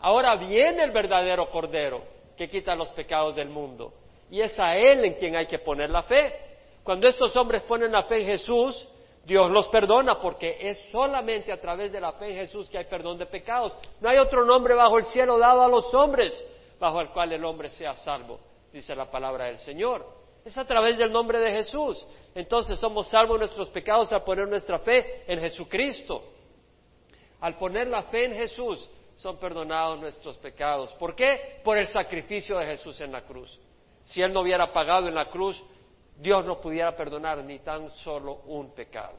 Ahora 0.02 0.34
viene 0.34 0.82
el 0.82 0.90
verdadero 0.90 1.48
Cordero 1.48 2.02
que 2.36 2.48
quita 2.48 2.74
los 2.74 2.88
pecados 2.88 3.36
del 3.36 3.48
mundo. 3.48 3.92
Y 4.30 4.40
es 4.40 4.58
a 4.58 4.72
Él 4.72 5.04
en 5.04 5.14
quien 5.14 5.36
hay 5.36 5.46
que 5.46 5.60
poner 5.60 5.90
la 5.90 6.02
fe. 6.02 6.34
Cuando 6.82 7.06
estos 7.06 7.34
hombres 7.36 7.62
ponen 7.62 7.92
la 7.92 8.02
fe 8.02 8.20
en 8.20 8.26
Jesús, 8.26 8.88
Dios 9.24 9.48
los 9.50 9.68
perdona 9.68 10.18
porque 10.18 10.56
es 10.60 10.88
solamente 10.90 11.52
a 11.52 11.60
través 11.60 11.92
de 11.92 12.00
la 12.00 12.12
fe 12.14 12.30
en 12.30 12.36
Jesús 12.36 12.68
que 12.68 12.78
hay 12.78 12.86
perdón 12.86 13.16
de 13.16 13.26
pecados. 13.26 13.74
No 14.00 14.08
hay 14.08 14.18
otro 14.18 14.44
nombre 14.44 14.74
bajo 14.74 14.98
el 14.98 15.04
cielo 15.04 15.38
dado 15.38 15.62
a 15.62 15.68
los 15.68 15.94
hombres 15.94 16.36
bajo 16.80 17.00
el 17.00 17.10
cual 17.10 17.32
el 17.32 17.44
hombre 17.44 17.70
sea 17.70 17.94
salvo. 17.94 18.40
dice 18.72 18.96
la 18.96 19.08
palabra 19.08 19.44
del 19.44 19.58
Señor. 19.58 20.04
Es 20.44 20.58
a 20.58 20.64
través 20.64 20.98
del 20.98 21.12
nombre 21.12 21.38
de 21.38 21.52
Jesús. 21.52 22.04
Entonces 22.34 22.76
somos 22.80 23.06
salvos 23.06 23.38
de 23.38 23.46
nuestros 23.46 23.68
pecados 23.68 24.12
al 24.12 24.24
poner 24.24 24.48
nuestra 24.48 24.80
fe 24.80 25.22
en 25.28 25.38
Jesucristo. 25.38 26.24
Al 27.40 27.56
poner 27.56 27.86
la 27.86 28.02
fe 28.04 28.24
en 28.24 28.34
Jesús 28.34 28.90
son 29.22 29.38
perdonados 29.38 30.00
nuestros 30.00 30.36
pecados. 30.38 30.90
¿Por 30.94 31.14
qué? 31.14 31.60
Por 31.62 31.78
el 31.78 31.86
sacrificio 31.86 32.58
de 32.58 32.66
Jesús 32.66 33.00
en 33.00 33.12
la 33.12 33.22
cruz. 33.22 33.56
Si 34.04 34.20
Él 34.20 34.32
no 34.32 34.40
hubiera 34.40 34.72
pagado 34.72 35.06
en 35.06 35.14
la 35.14 35.30
cruz, 35.30 35.62
Dios 36.16 36.44
no 36.44 36.60
pudiera 36.60 36.94
perdonar 36.96 37.38
ni 37.44 37.60
tan 37.60 37.88
solo 37.98 38.42
un 38.46 38.74
pecado. 38.74 39.14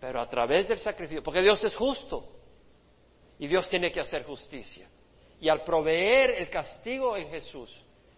Pero 0.00 0.18
a 0.18 0.28
través 0.28 0.66
del 0.66 0.78
sacrificio, 0.78 1.22
porque 1.22 1.42
Dios 1.42 1.62
es 1.62 1.76
justo 1.76 2.26
y 3.38 3.46
Dios 3.46 3.68
tiene 3.68 3.92
que 3.92 4.00
hacer 4.00 4.24
justicia. 4.24 4.88
Y 5.38 5.50
al 5.50 5.62
proveer 5.62 6.30
el 6.30 6.48
castigo 6.48 7.18
en 7.18 7.28
Jesús, 7.28 7.70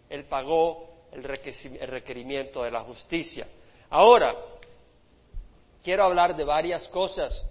Él 0.08 0.26
pagó 0.26 1.08
el 1.10 1.24
requerimiento 1.24 2.62
de 2.62 2.70
la 2.70 2.82
justicia. 2.82 3.48
Ahora, 3.90 4.32
quiero 5.82 6.04
hablar 6.04 6.36
de 6.36 6.44
varias 6.44 6.86
cosas 6.88 7.44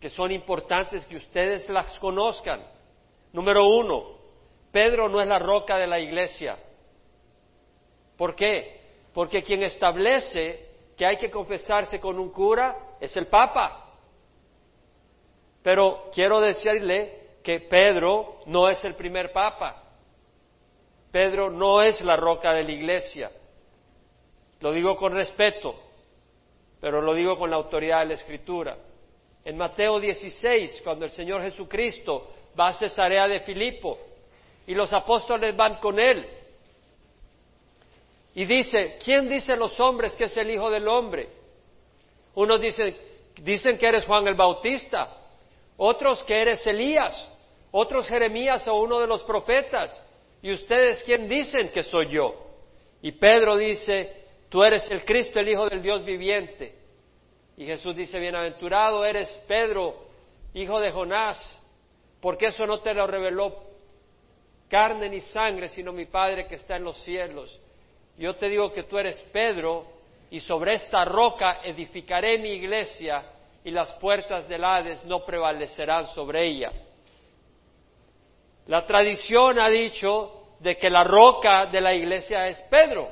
que 0.00 0.08
son 0.08 0.32
importantes 0.32 1.06
que 1.06 1.16
ustedes 1.16 1.68
las 1.68 1.98
conozcan. 1.98 2.62
Número 3.32 3.66
uno, 3.66 4.16
Pedro 4.72 5.08
no 5.08 5.20
es 5.20 5.28
la 5.28 5.38
roca 5.38 5.76
de 5.76 5.86
la 5.86 6.00
iglesia. 6.00 6.56
¿Por 8.16 8.34
qué? 8.34 8.80
Porque 9.12 9.42
quien 9.42 9.62
establece 9.62 10.68
que 10.96 11.04
hay 11.04 11.18
que 11.18 11.30
confesarse 11.30 12.00
con 12.00 12.18
un 12.18 12.30
cura 12.30 12.96
es 13.00 13.14
el 13.16 13.26
Papa. 13.26 13.94
Pero 15.62 16.10
quiero 16.14 16.40
decirle 16.40 17.38
que 17.42 17.60
Pedro 17.60 18.40
no 18.46 18.68
es 18.68 18.82
el 18.84 18.94
primer 18.94 19.32
Papa. 19.32 19.84
Pedro 21.10 21.50
no 21.50 21.82
es 21.82 22.00
la 22.00 22.16
roca 22.16 22.54
de 22.54 22.64
la 22.64 22.72
iglesia. 22.72 23.30
Lo 24.60 24.72
digo 24.72 24.96
con 24.96 25.12
respeto, 25.12 25.74
pero 26.80 27.00
lo 27.00 27.14
digo 27.14 27.36
con 27.36 27.50
la 27.50 27.56
autoridad 27.56 28.00
de 28.00 28.06
la 28.06 28.14
Escritura. 28.14 28.76
En 29.44 29.56
Mateo 29.56 29.98
16, 29.98 30.82
cuando 30.84 31.04
el 31.04 31.10
Señor 31.10 31.42
Jesucristo 31.42 32.30
va 32.58 32.68
a 32.68 32.72
Cesarea 32.72 33.26
de 33.26 33.40
Filipo 33.40 33.98
y 34.66 34.74
los 34.74 34.92
apóstoles 34.92 35.56
van 35.56 35.76
con 35.76 35.98
él, 35.98 36.26
y 38.34 38.44
dice, 38.44 38.98
¿quién 39.04 39.28
dice 39.28 39.56
los 39.56 39.78
hombres 39.80 40.14
que 40.16 40.24
es 40.24 40.36
el 40.36 40.50
Hijo 40.50 40.70
del 40.70 40.86
Hombre? 40.86 41.28
Unos 42.34 42.60
dicen, 42.60 42.96
dicen 43.42 43.76
que 43.76 43.86
eres 43.86 44.04
Juan 44.06 44.26
el 44.28 44.34
Bautista, 44.34 45.16
otros 45.76 46.22
que 46.24 46.40
eres 46.40 46.64
Elías, 46.66 47.28
otros 47.72 48.08
Jeremías 48.08 48.66
o 48.68 48.74
uno 48.80 49.00
de 49.00 49.06
los 49.06 49.22
profetas. 49.24 50.00
¿Y 50.42 50.52
ustedes 50.52 51.02
quién 51.02 51.28
dicen 51.28 51.70
que 51.70 51.82
soy 51.82 52.08
yo? 52.10 52.34
Y 53.02 53.12
Pedro 53.12 53.56
dice, 53.56 54.24
tú 54.48 54.62
eres 54.62 54.88
el 54.90 55.04
Cristo, 55.04 55.40
el 55.40 55.48
Hijo 55.48 55.68
del 55.68 55.82
Dios 55.82 56.04
viviente. 56.04 56.79
Y 57.60 57.66
Jesús 57.66 57.94
dice, 57.94 58.18
bienaventurado 58.18 59.04
eres 59.04 59.28
Pedro, 59.46 59.94
hijo 60.54 60.80
de 60.80 60.92
Jonás, 60.92 61.38
porque 62.22 62.46
eso 62.46 62.66
no 62.66 62.80
te 62.80 62.94
lo 62.94 63.06
reveló 63.06 63.54
carne 64.70 65.10
ni 65.10 65.20
sangre, 65.20 65.68
sino 65.68 65.92
mi 65.92 66.06
Padre 66.06 66.46
que 66.46 66.54
está 66.54 66.76
en 66.76 66.84
los 66.84 66.96
cielos. 67.02 67.60
Yo 68.16 68.34
te 68.36 68.48
digo 68.48 68.72
que 68.72 68.84
tú 68.84 68.96
eres 68.96 69.20
Pedro, 69.30 69.84
y 70.30 70.40
sobre 70.40 70.72
esta 70.72 71.04
roca 71.04 71.60
edificaré 71.62 72.38
mi 72.38 72.52
iglesia, 72.52 73.26
y 73.62 73.70
las 73.72 73.92
puertas 73.96 74.48
del 74.48 74.64
Hades 74.64 75.04
no 75.04 75.26
prevalecerán 75.26 76.06
sobre 76.06 76.46
ella. 76.46 76.72
La 78.68 78.86
tradición 78.86 79.58
ha 79.58 79.68
dicho 79.68 80.54
de 80.60 80.78
que 80.78 80.88
la 80.88 81.04
roca 81.04 81.66
de 81.66 81.82
la 81.82 81.92
iglesia 81.92 82.48
es 82.48 82.58
Pedro. 82.70 83.10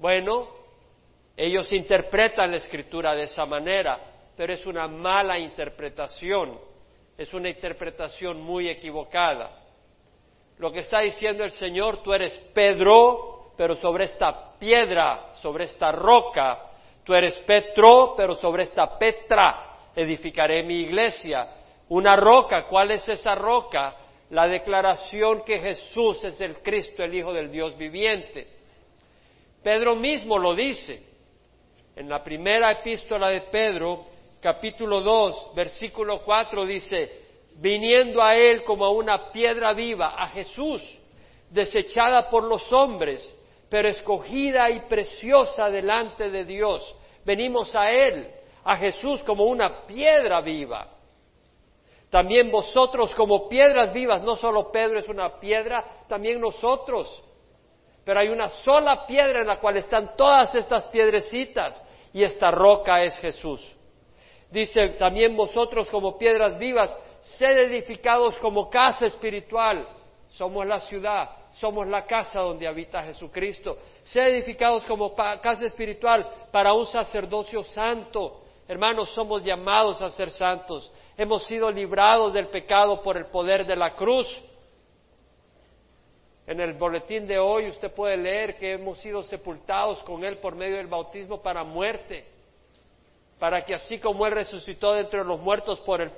Bueno, 0.00 0.63
ellos 1.36 1.72
interpretan 1.72 2.50
la 2.50 2.58
escritura 2.58 3.14
de 3.14 3.24
esa 3.24 3.44
manera, 3.44 3.98
pero 4.36 4.52
es 4.52 4.64
una 4.66 4.86
mala 4.86 5.38
interpretación, 5.38 6.58
es 7.16 7.32
una 7.34 7.48
interpretación 7.48 8.40
muy 8.40 8.68
equivocada. 8.68 9.60
Lo 10.58 10.70
que 10.70 10.80
está 10.80 11.00
diciendo 11.00 11.42
el 11.42 11.50
Señor, 11.50 12.02
tú 12.02 12.12
eres 12.12 12.32
Pedro, 12.52 13.52
pero 13.56 13.74
sobre 13.74 14.04
esta 14.04 14.56
piedra, 14.58 15.34
sobre 15.34 15.64
esta 15.64 15.90
roca, 15.90 16.70
tú 17.04 17.14
eres 17.14 17.36
Petro, 17.38 18.14
pero 18.16 18.34
sobre 18.34 18.62
esta 18.62 18.96
Petra 18.96 19.76
edificaré 19.94 20.62
mi 20.62 20.80
iglesia. 20.80 21.48
Una 21.88 22.16
roca, 22.16 22.66
¿cuál 22.66 22.92
es 22.92 23.08
esa 23.08 23.34
roca? 23.34 23.96
La 24.30 24.48
declaración 24.48 25.42
que 25.44 25.58
Jesús 25.58 26.22
es 26.24 26.40
el 26.40 26.58
Cristo, 26.58 27.02
el 27.02 27.14
Hijo 27.14 27.32
del 27.32 27.50
Dios 27.50 27.76
viviente. 27.76 28.48
Pedro 29.62 29.96
mismo 29.96 30.38
lo 30.38 30.54
dice. 30.54 31.13
En 31.96 32.08
la 32.08 32.24
primera 32.24 32.72
epístola 32.72 33.28
de 33.28 33.42
Pedro, 33.42 34.04
capítulo 34.40 35.00
2, 35.00 35.52
versículo 35.54 36.24
4 36.24 36.66
dice, 36.66 37.20
viniendo 37.58 38.20
a 38.20 38.34
él 38.34 38.64
como 38.64 38.84
a 38.84 38.90
una 38.90 39.30
piedra 39.30 39.72
viva, 39.72 40.16
a 40.18 40.28
Jesús, 40.28 40.82
desechada 41.50 42.28
por 42.28 42.42
los 42.42 42.72
hombres, 42.72 43.32
pero 43.68 43.88
escogida 43.88 44.68
y 44.70 44.80
preciosa 44.80 45.70
delante 45.70 46.30
de 46.30 46.44
Dios. 46.44 46.96
Venimos 47.24 47.74
a 47.76 47.92
él, 47.92 48.28
a 48.64 48.76
Jesús 48.76 49.22
como 49.22 49.44
una 49.44 49.86
piedra 49.86 50.40
viva. 50.40 50.88
También 52.10 52.50
vosotros 52.50 53.14
como 53.14 53.48
piedras 53.48 53.92
vivas, 53.92 54.20
no 54.22 54.34
solo 54.34 54.72
Pedro 54.72 54.98
es 54.98 55.08
una 55.08 55.38
piedra, 55.38 56.02
también 56.08 56.40
nosotros 56.40 57.22
pero 58.04 58.20
hay 58.20 58.28
una 58.28 58.48
sola 58.48 59.06
piedra 59.06 59.40
en 59.40 59.46
la 59.46 59.58
cual 59.58 59.76
están 59.76 60.14
todas 60.16 60.54
estas 60.54 60.86
piedrecitas 60.88 61.82
y 62.12 62.22
esta 62.22 62.50
roca 62.50 63.02
es 63.02 63.18
Jesús. 63.18 63.60
Dice 64.50 64.90
también 64.90 65.36
vosotros 65.36 65.88
como 65.90 66.16
piedras 66.16 66.58
vivas, 66.58 66.96
sed 67.20 67.58
edificados 67.58 68.38
como 68.38 68.68
casa 68.70 69.06
espiritual. 69.06 69.88
Somos 70.28 70.66
la 70.66 70.80
ciudad, 70.80 71.30
somos 71.52 71.86
la 71.86 72.04
casa 72.04 72.40
donde 72.40 72.68
habita 72.68 73.02
Jesucristo. 73.02 73.78
Sed 74.04 74.34
edificados 74.34 74.84
como 74.84 75.14
casa 75.14 75.64
espiritual 75.64 76.28
para 76.52 76.72
un 76.74 76.86
sacerdocio 76.86 77.62
santo. 77.62 78.42
Hermanos, 78.68 79.10
somos 79.10 79.42
llamados 79.42 80.00
a 80.02 80.10
ser 80.10 80.30
santos. 80.30 80.90
Hemos 81.16 81.44
sido 81.46 81.70
librados 81.70 82.32
del 82.32 82.48
pecado 82.48 83.02
por 83.02 83.16
el 83.16 83.26
poder 83.26 83.66
de 83.66 83.76
la 83.76 83.94
cruz. 83.94 84.26
En 86.46 86.60
el 86.60 86.74
boletín 86.74 87.26
de 87.26 87.38
hoy 87.38 87.68
usted 87.68 87.90
puede 87.92 88.16
leer 88.16 88.56
que 88.56 88.72
hemos 88.72 88.98
sido 88.98 89.22
sepultados 89.22 90.02
con 90.02 90.24
Él 90.24 90.38
por 90.38 90.54
medio 90.54 90.76
del 90.76 90.88
bautismo 90.88 91.40
para 91.40 91.64
muerte, 91.64 92.24
para 93.38 93.64
que 93.64 93.74
así 93.74 93.98
como 93.98 94.26
Él 94.26 94.32
resucitó 94.32 94.92
de 94.92 95.00
entre 95.00 95.24
los 95.24 95.40
muertos 95.40 95.80
por, 95.80 96.10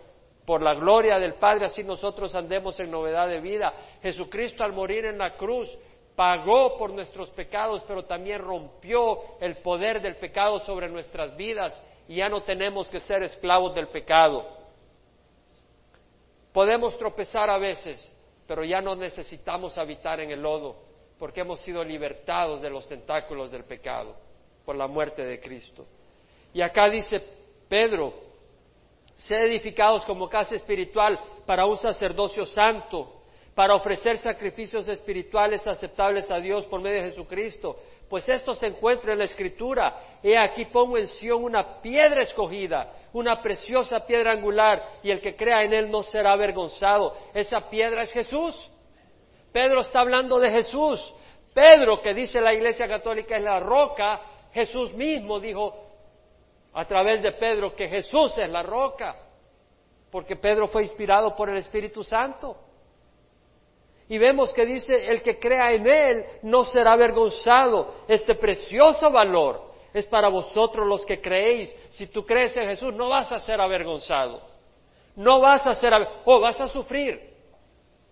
por 0.45 0.63
la 0.63 0.75
gloria 0.75 1.19
del 1.19 1.35
Padre, 1.35 1.67
así 1.67 1.85
nosotros 1.85 2.35
andemos 2.35 2.79
en 2.81 2.91
novedad 2.91 3.29
de 3.29 3.41
vida. 3.41 3.73
Jesucristo 4.03 4.65
al 4.65 4.73
morir 4.73 5.05
en 5.05 5.19
la 5.19 5.37
cruz 5.37 5.69
pagó 6.17 6.77
por 6.77 6.91
nuestros 6.91 7.31
pecados, 7.31 7.85
pero 7.87 8.05
también 8.05 8.41
rompió 8.41 9.19
el 9.41 9.59
poder 9.59 10.01
del 10.03 10.17
pecado 10.17 10.59
sobre 10.61 10.89
nuestras 10.89 11.37
vidas 11.37 11.81
y 12.09 12.17
ya 12.17 12.29
no 12.29 12.43
tenemos 12.43 12.89
que 12.89 13.01
ser 13.01 13.23
esclavos 13.23 13.75
del 13.75 13.89
pecado. 13.89 14.45
Podemos 16.53 16.97
tropezar 16.97 17.51
a 17.51 17.59
veces, 17.59 18.11
pero 18.47 18.65
ya 18.65 18.81
no 18.81 18.95
necesitamos 18.95 19.77
habitar 19.79 20.21
en 20.21 20.31
el 20.31 20.43
lodo, 20.43 20.77
porque 21.19 21.41
hemos 21.41 21.61
sido 21.61 21.83
libertados 21.83 22.63
de 22.63 22.71
los 22.71 22.87
tentáculos 22.87 23.51
del 23.51 23.65
pecado 23.65 24.17
por 24.65 24.77
la 24.77 24.87
muerte 24.87 25.25
de 25.25 25.41
Cristo. 25.41 25.87
Y 26.53 26.61
acá 26.61 26.89
dice 26.89 27.23
Pedro, 27.69 28.13
sed 29.17 29.47
edificados 29.47 30.05
como 30.05 30.29
casa 30.29 30.55
espiritual 30.55 31.19
para 31.45 31.67
un 31.67 31.77
sacerdocio 31.77 32.45
santo, 32.45 33.16
para 33.57 33.75
ofrecer 33.75 34.19
sacrificios 34.19 34.87
espirituales 34.87 35.67
aceptables 35.67 36.31
a 36.31 36.37
Dios 36.37 36.67
por 36.67 36.83
medio 36.83 36.99
de 37.03 37.09
Jesucristo. 37.09 37.79
Pues 38.07 38.29
esto 38.29 38.55
se 38.55 38.67
encuentra 38.67 39.15
en 39.15 39.19
la 39.19 39.25
Escritura. 39.25 40.19
He 40.23 40.37
aquí 40.37 40.67
pongo 40.67 40.99
en 40.99 41.09
Sion 41.09 41.43
una 41.43 41.81
piedra 41.81 42.21
escogida, 42.21 42.93
una 43.15 43.41
preciosa 43.41 44.01
piedra 44.01 44.33
angular, 44.33 45.01
y 45.03 45.11
el 45.11 45.23
que 45.23 45.35
crea 45.35 45.63
en 45.63 45.73
él 45.73 45.91
no 45.91 46.03
será 46.03 46.33
avergonzado. 46.33 47.17
Esa 47.33 47.71
piedra 47.71 48.03
es 48.03 48.13
Jesús. 48.13 48.55
Pedro 49.53 49.81
está 49.81 50.01
hablando 50.01 50.39
de 50.39 50.51
Jesús. 50.51 51.01
Pedro, 51.55 52.03
que 52.03 52.13
dice 52.13 52.43
la 52.43 52.53
Iglesia 52.53 52.87
Católica 52.87 53.39
es 53.39 53.43
la 53.43 53.59
roca, 53.59 54.21
Jesús 54.53 54.93
mismo 54.93 55.41
dijo 55.41 55.75
a 56.75 56.85
través 56.85 57.23
de 57.23 57.33
Pedro 57.33 57.75
que 57.75 57.89
Jesús 57.89 58.37
es 58.37 58.51
la 58.51 58.63
roca, 58.63 59.17
porque 60.11 60.37
Pedro 60.37 60.67
fue 60.67 60.83
inspirado 60.83 61.35
por 61.35 61.49
el 61.49 61.57
Espíritu 61.57 62.05
Santo. 62.05 62.66
Y 64.09 64.19
vemos 64.19 64.53
que 64.53 64.65
dice, 64.65 65.09
el 65.09 65.23
que 65.23 65.39
crea 65.39 65.73
en 65.73 65.87
Él 65.87 66.25
no 66.43 66.65
será 66.65 66.93
avergonzado. 66.93 67.95
Este 68.07 68.37
precioso 68.37 69.11
valor 69.11 69.73
es 69.93 70.07
para 70.07 70.29
vosotros 70.29 70.87
los 70.87 71.05
que 71.05 71.21
creéis. 71.21 71.75
Si 71.91 72.07
tú 72.07 72.25
crees 72.25 72.57
en 72.57 72.69
Jesús, 72.69 72.95
no 72.95 73.09
vas 73.09 73.33
a 73.33 73.41
ser 73.41 73.61
avergonzado. 73.61 74.41
No 75.17 75.41
vas 75.41 75.67
a 75.67 75.75
ser, 75.75 75.93
oh, 76.25 76.41
vas 76.41 76.61
a 76.61 76.69
sufrir, 76.69 77.35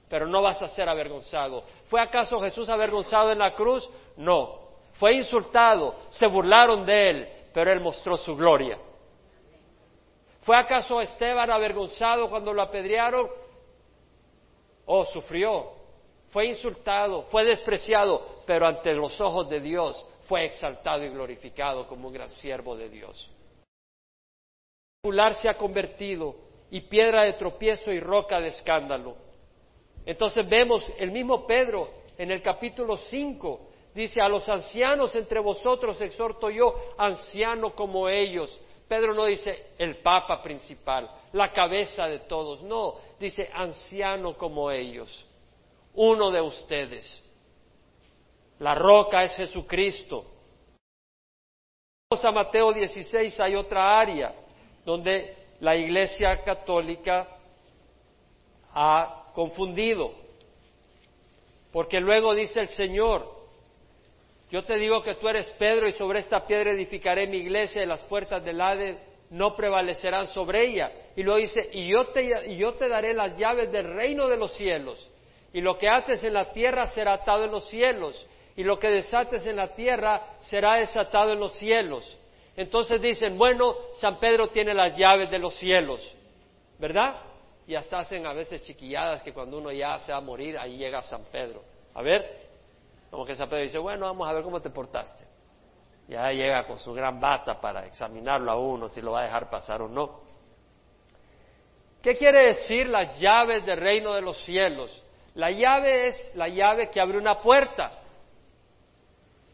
pero 0.09 0.26
no 0.26 0.42
vas 0.42 0.61
a 0.62 0.68
ser 0.68 0.88
avergonzado. 0.88 1.62
¿Fue 1.88 2.00
acaso 2.00 2.40
Jesús 2.40 2.68
avergonzado 2.68 3.30
en 3.30 3.38
la 3.38 3.54
cruz? 3.54 3.88
No. 4.16 4.64
Fue 4.94 5.14
insultado, 5.14 5.94
se 6.11 6.26
burlaron 6.26 6.87
de 6.87 7.11
él, 7.11 7.28
pero 7.52 7.70
él 7.70 7.80
mostró 7.80 8.16
su 8.16 8.35
gloria. 8.35 8.78
¿Fue 10.42 10.57
acaso 10.57 11.00
Esteban 11.00 11.50
avergonzado 11.50 12.28
cuando 12.30 12.52
lo 12.52 12.62
apedrearon? 12.62 13.28
Oh, 14.87 15.04
sufrió, 15.07 15.72
fue 16.35 16.47
insultado, 16.47 17.23
fue 17.31 17.44
despreciado, 17.44 18.40
pero 18.44 18.66
ante 18.66 18.92
los 18.92 19.20
ojos 19.20 19.49
de 19.49 19.61
Dios 19.61 20.05
fue 20.27 20.47
exaltado 20.47 21.05
y 21.05 21.09
glorificado 21.09 21.87
como 21.87 22.09
un 22.09 22.14
gran 22.14 22.29
siervo 22.29 22.77
de 22.77 22.88
Dios. 22.88 23.31
se 25.40 25.49
ha 25.49 25.55
convertido 25.55 26.35
y 26.73 26.81
piedra 26.81 27.23
de 27.23 27.35
tropiezo 27.35 27.92
y 27.92 28.01
roca 28.01 28.40
de 28.40 28.49
escándalo. 28.49 29.14
Entonces 30.05 30.49
vemos 30.49 30.90
el 30.99 31.12
mismo 31.12 31.47
Pedro 31.47 31.88
en 32.18 32.33
el 32.33 32.42
capítulo 32.42 32.97
5, 32.97 33.61
dice, 33.94 34.20
a 34.20 34.29
los 34.29 34.49
ancianos 34.49 35.14
entre 35.14 35.38
vosotros 35.38 36.01
exhorto 36.01 36.51
yo, 36.51 36.75
anciano 36.99 37.77
como 37.77 38.09
ellos. 38.09 38.59
Pedro 38.88 39.14
no 39.14 39.27
dice 39.27 39.66
el 39.79 39.99
papa 39.99 40.42
principal, 40.42 41.09
la 41.33 41.53
cabeza 41.53 42.07
de 42.07 42.18
todos, 42.20 42.61
no, 42.64 42.97
dice 43.20 43.49
anciano 43.55 44.37
como 44.37 44.73
ellos, 44.73 45.27
uno 45.94 46.30
de 46.30 46.40
ustedes. 46.40 47.22
La 48.59 48.74
roca 48.74 49.22
es 49.22 49.35
Jesucristo. 49.37 50.24
Vamos 52.11 52.24
a 52.24 52.30
Mateo 52.30 52.72
16, 52.72 53.40
hay 53.40 53.54
otra 53.54 53.98
área 53.98 54.33
donde 54.85 55.37
la 55.61 55.76
Iglesia 55.76 56.42
Católica 56.42 57.28
ha 58.72 59.30
confundido. 59.35 60.12
Porque 61.72 62.00
luego 62.00 62.35
dice 62.35 62.61
el 62.61 62.68
Señor, 62.68 63.35
yo 64.50 64.62
te 64.64 64.76
digo 64.76 65.02
que 65.02 65.16
tú 65.16 65.28
eres 65.28 65.50
Pedro 65.59 65.88
y 65.88 65.92
sobre 65.92 66.20
esta 66.20 66.46
piedra 66.46 66.70
edificaré 66.70 67.26
mi 67.26 67.38
iglesia 67.38 67.83
y 67.83 67.87
las 67.87 68.02
puertas 68.04 68.44
del 68.44 68.61
Hades 68.61 68.96
no 69.30 69.57
prevalecerán 69.57 70.28
sobre 70.28 70.64
ella. 70.64 70.92
Y 71.16 71.24
luego 71.24 71.40
dice, 71.40 71.68
y 71.72 71.88
yo, 71.88 72.07
te, 72.09 72.52
y 72.52 72.57
yo 72.57 72.74
te 72.74 72.88
daré 72.88 73.14
las 73.14 73.37
llaves 73.37 73.72
del 73.72 73.92
reino 73.92 74.28
de 74.28 74.37
los 74.37 74.52
cielos. 74.52 75.11
Y 75.54 75.60
lo 75.60 75.78
que 75.78 75.88
haces 75.88 76.24
en 76.24 76.34
la 76.34 76.52
tierra 76.52 76.84
será 76.88 77.12
atado 77.12 77.44
en 77.44 77.52
los 77.52 77.68
cielos. 77.68 78.14
Y 78.56 78.64
lo 78.64 78.76
que 78.76 78.90
desates 78.90 79.46
en 79.46 79.54
la 79.54 79.68
tierra 79.68 80.36
será 80.40 80.74
desatado 80.74 81.32
en 81.32 81.38
los 81.38 81.52
cielos. 81.52 82.18
Entonces 82.56 83.00
dicen, 83.00 83.38
bueno, 83.38 83.76
San 83.94 84.18
Pedro 84.18 84.48
tiene 84.48 84.74
las 84.74 84.96
llaves 84.96 85.30
de 85.30 85.38
los 85.38 85.54
cielos, 85.54 86.00
¿verdad? 86.78 87.20
Y 87.68 87.76
hasta 87.76 87.98
hacen 87.98 88.26
a 88.26 88.32
veces 88.32 88.62
chiquilladas 88.62 89.22
que 89.22 89.32
cuando 89.32 89.58
uno 89.58 89.70
ya 89.70 89.96
se 89.98 90.10
va 90.10 90.18
a 90.18 90.20
morir, 90.20 90.58
ahí 90.58 90.76
llega 90.76 91.02
San 91.02 91.22
Pedro. 91.30 91.62
A 91.94 92.02
ver, 92.02 92.48
como 93.08 93.24
que 93.24 93.36
San 93.36 93.48
Pedro 93.48 93.62
dice, 93.62 93.78
bueno, 93.78 94.06
vamos 94.06 94.28
a 94.28 94.32
ver 94.32 94.42
cómo 94.42 94.60
te 94.60 94.70
portaste. 94.70 95.24
Ya 96.08 96.32
llega 96.32 96.66
con 96.66 96.80
su 96.80 96.92
gran 96.92 97.20
bata 97.20 97.60
para 97.60 97.86
examinarlo 97.86 98.50
a 98.50 98.56
uno, 98.56 98.88
si 98.88 99.00
lo 99.00 99.12
va 99.12 99.20
a 99.20 99.24
dejar 99.24 99.48
pasar 99.48 99.82
o 99.82 99.88
no. 99.88 100.20
¿Qué 102.02 102.16
quiere 102.16 102.46
decir 102.46 102.88
las 102.88 103.20
llaves 103.20 103.64
del 103.64 103.78
reino 103.78 104.14
de 104.14 104.20
los 104.20 104.36
cielos? 104.44 105.03
La 105.35 105.51
llave 105.51 106.09
es 106.09 106.33
la 106.37 106.49
llave 106.49 106.90
que 106.90 107.01
abre 107.01 107.18
una 107.18 107.40
puerta. 107.40 107.92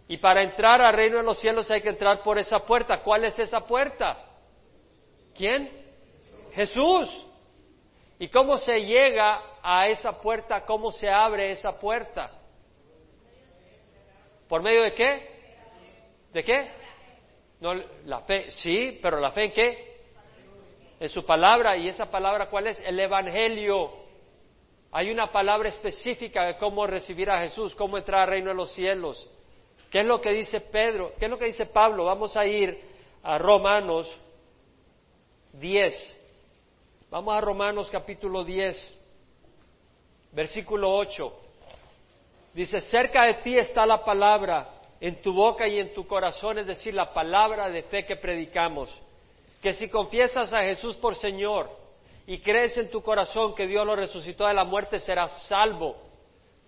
Y 0.08 0.16
para 0.18 0.42
entrar 0.42 0.82
al 0.82 0.94
reino 0.94 1.18
de 1.18 1.22
los 1.22 1.38
cielos 1.38 1.70
hay 1.70 1.82
que 1.82 1.90
entrar 1.90 2.22
por 2.22 2.38
esa 2.38 2.58
puerta. 2.58 3.00
¿Cuál 3.02 3.24
es 3.24 3.38
esa 3.38 3.60
puerta? 3.60 4.18
¿Quién? 5.34 5.70
Jesús. 6.52 7.26
¿Y 8.18 8.28
cómo 8.28 8.56
se 8.58 8.84
llega 8.84 9.40
a 9.62 9.88
esa 9.88 10.20
puerta? 10.20 10.64
¿Cómo 10.66 10.90
se 10.90 11.08
abre 11.08 11.52
esa 11.52 11.78
puerta? 11.78 12.30
¿Por 14.48 14.62
medio 14.62 14.82
de 14.82 14.94
qué? 14.94 15.30
¿De 16.32 16.44
qué? 16.44 16.70
No, 17.60 17.74
la 18.04 18.20
fe, 18.22 18.50
sí, 18.62 18.98
pero 19.00 19.20
la 19.20 19.30
fe 19.30 19.44
en 19.44 19.52
qué? 19.52 20.00
En 20.98 21.08
su 21.08 21.24
palabra. 21.24 21.76
¿Y 21.76 21.88
esa 21.88 22.10
palabra 22.10 22.50
cuál 22.50 22.66
es? 22.66 22.80
El 22.80 22.98
Evangelio. 22.98 24.09
Hay 24.92 25.10
una 25.10 25.30
palabra 25.30 25.68
específica 25.68 26.44
de 26.46 26.56
cómo 26.56 26.86
recibir 26.86 27.30
a 27.30 27.40
Jesús, 27.40 27.74
cómo 27.76 27.96
entrar 27.96 28.22
al 28.22 28.28
reino 28.28 28.48
de 28.48 28.56
los 28.56 28.72
cielos. 28.72 29.28
¿Qué 29.90 30.00
es 30.00 30.06
lo 30.06 30.20
que 30.20 30.30
dice 30.32 30.60
Pedro? 30.60 31.12
¿Qué 31.18 31.26
es 31.26 31.30
lo 31.30 31.38
que 31.38 31.46
dice 31.46 31.66
Pablo? 31.66 32.04
Vamos 32.04 32.36
a 32.36 32.44
ir 32.44 32.80
a 33.22 33.38
Romanos 33.38 34.10
10. 35.52 36.16
Vamos 37.10 37.34
a 37.34 37.40
Romanos 37.40 37.88
capítulo 37.90 38.44
10, 38.44 39.00
versículo 40.32 40.92
8. 40.94 41.32
Dice, 42.54 42.80
cerca 42.80 43.24
de 43.24 43.34
ti 43.34 43.58
está 43.58 43.86
la 43.86 44.04
palabra, 44.04 44.68
en 45.00 45.22
tu 45.22 45.32
boca 45.32 45.66
y 45.66 45.78
en 45.78 45.94
tu 45.94 46.06
corazón, 46.06 46.58
es 46.58 46.66
decir, 46.66 46.94
la 46.94 47.12
palabra 47.12 47.68
de 47.68 47.82
fe 47.84 48.04
que 48.04 48.16
predicamos. 48.16 48.90
Que 49.62 49.72
si 49.72 49.88
confiesas 49.88 50.52
a 50.52 50.62
Jesús 50.62 50.96
por 50.96 51.16
Señor 51.16 51.79
y 52.26 52.38
crees 52.40 52.76
en 52.78 52.90
tu 52.90 53.02
corazón 53.02 53.54
que 53.54 53.66
Dios 53.66 53.86
lo 53.86 53.96
resucitó 53.96 54.46
de 54.46 54.54
la 54.54 54.64
muerte, 54.64 54.98
serás 55.00 55.32
salvo 55.46 56.10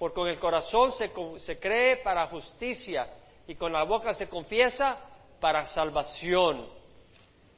porque 0.03 0.17
con 0.17 0.27
el 0.27 0.41
corazón 0.41 0.91
se, 0.91 1.61
cree 1.61 1.99
para 1.99 2.27
justicia 2.27 3.09
y 3.47 3.55
con 3.55 3.73
la 3.73 3.85
boca 3.85 4.15
se 4.15 4.29
confiesa 4.29 4.99
para 5.39 5.67
salvación. 5.67 6.67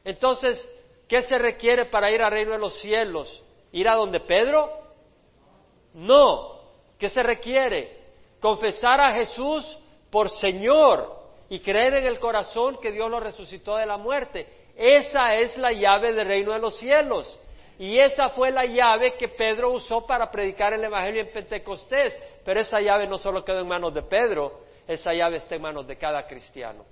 Entonces, 0.04 0.62
¿qué 1.09 1.22
se 1.22 1.38
requiere 1.38 1.87
para 1.87 2.11
ir 2.11 2.20
al 2.20 2.30
reino 2.30 2.52
de 2.52 2.59
los 2.59 2.78
cielos? 2.80 3.42
¿Ir 3.72 3.88
a 3.88 3.94
donde 3.94 4.20
Pedro? 4.20 4.70
No. 5.94 6.61
¿Qué 6.98 7.09
se 7.09 7.22
requiere? 7.22 7.96
Confesar 8.40 9.00
a 9.00 9.14
Jesús 9.14 9.64
por 10.11 10.28
Señor 10.28 11.16
y 11.48 11.61
creer 11.61 11.94
en 11.94 12.04
el 12.04 12.18
corazón 12.18 12.78
que 12.78 12.92
Dios 12.92 13.11
lo 13.11 13.20
resucitó 13.20 13.76
de 13.76 13.87
la 13.87 13.96
muerte. 13.96 14.46
Esa 14.76 15.35
es 15.37 15.57
la 15.57 15.72
llave 15.72 16.12
del 16.12 16.26
reino 16.26 16.52
de 16.52 16.59
los 16.59 16.76
cielos. 16.76 17.40
Y 17.78 17.98
esa 17.98 18.30
fue 18.30 18.50
la 18.50 18.64
llave 18.64 19.14
que 19.14 19.28
Pedro 19.28 19.72
usó 19.72 20.06
para 20.06 20.30
predicar 20.30 20.72
el 20.72 20.84
Evangelio 20.84 21.22
en 21.22 21.32
Pentecostés. 21.32 22.16
Pero 22.44 22.60
esa 22.60 22.80
llave 22.80 23.06
no 23.06 23.18
solo 23.18 23.44
quedó 23.44 23.60
en 23.60 23.68
manos 23.68 23.92
de 23.94 24.02
Pedro, 24.02 24.60
esa 24.87 25.12
llave 25.12 25.38
está 25.38 25.56
en 25.56 25.62
manos 25.62 25.87
de 25.87 25.96
cada 25.96 26.26
cristiano. 26.26 26.84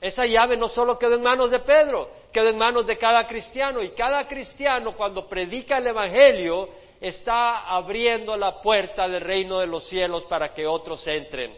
Esa 0.00 0.24
llave 0.24 0.56
no 0.56 0.68
solo 0.68 0.98
quedó 0.98 1.16
en 1.16 1.22
manos 1.22 1.50
de 1.50 1.58
Pedro, 1.60 2.10
quedó 2.32 2.48
en 2.48 2.56
manos 2.56 2.86
de 2.86 2.96
cada 2.96 3.26
cristiano. 3.26 3.82
Y 3.82 3.90
cada 3.90 4.26
cristiano 4.26 4.96
cuando 4.96 5.28
predica 5.28 5.78
el 5.78 5.88
Evangelio 5.88 6.68
está 7.00 7.66
abriendo 7.68 8.36
la 8.36 8.60
puerta 8.62 9.08
del 9.08 9.20
reino 9.20 9.58
de 9.58 9.66
los 9.66 9.88
cielos 9.88 10.24
para 10.24 10.54
que 10.54 10.66
otros 10.66 11.06
entren. 11.06 11.54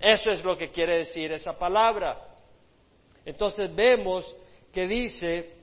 Eso 0.00 0.30
es 0.30 0.44
lo 0.44 0.56
que 0.56 0.70
quiere 0.70 0.98
decir 0.98 1.32
esa 1.32 1.58
palabra. 1.58 2.18
Entonces 3.24 3.74
vemos 3.74 4.34
que 4.72 4.86
dice 4.86 5.57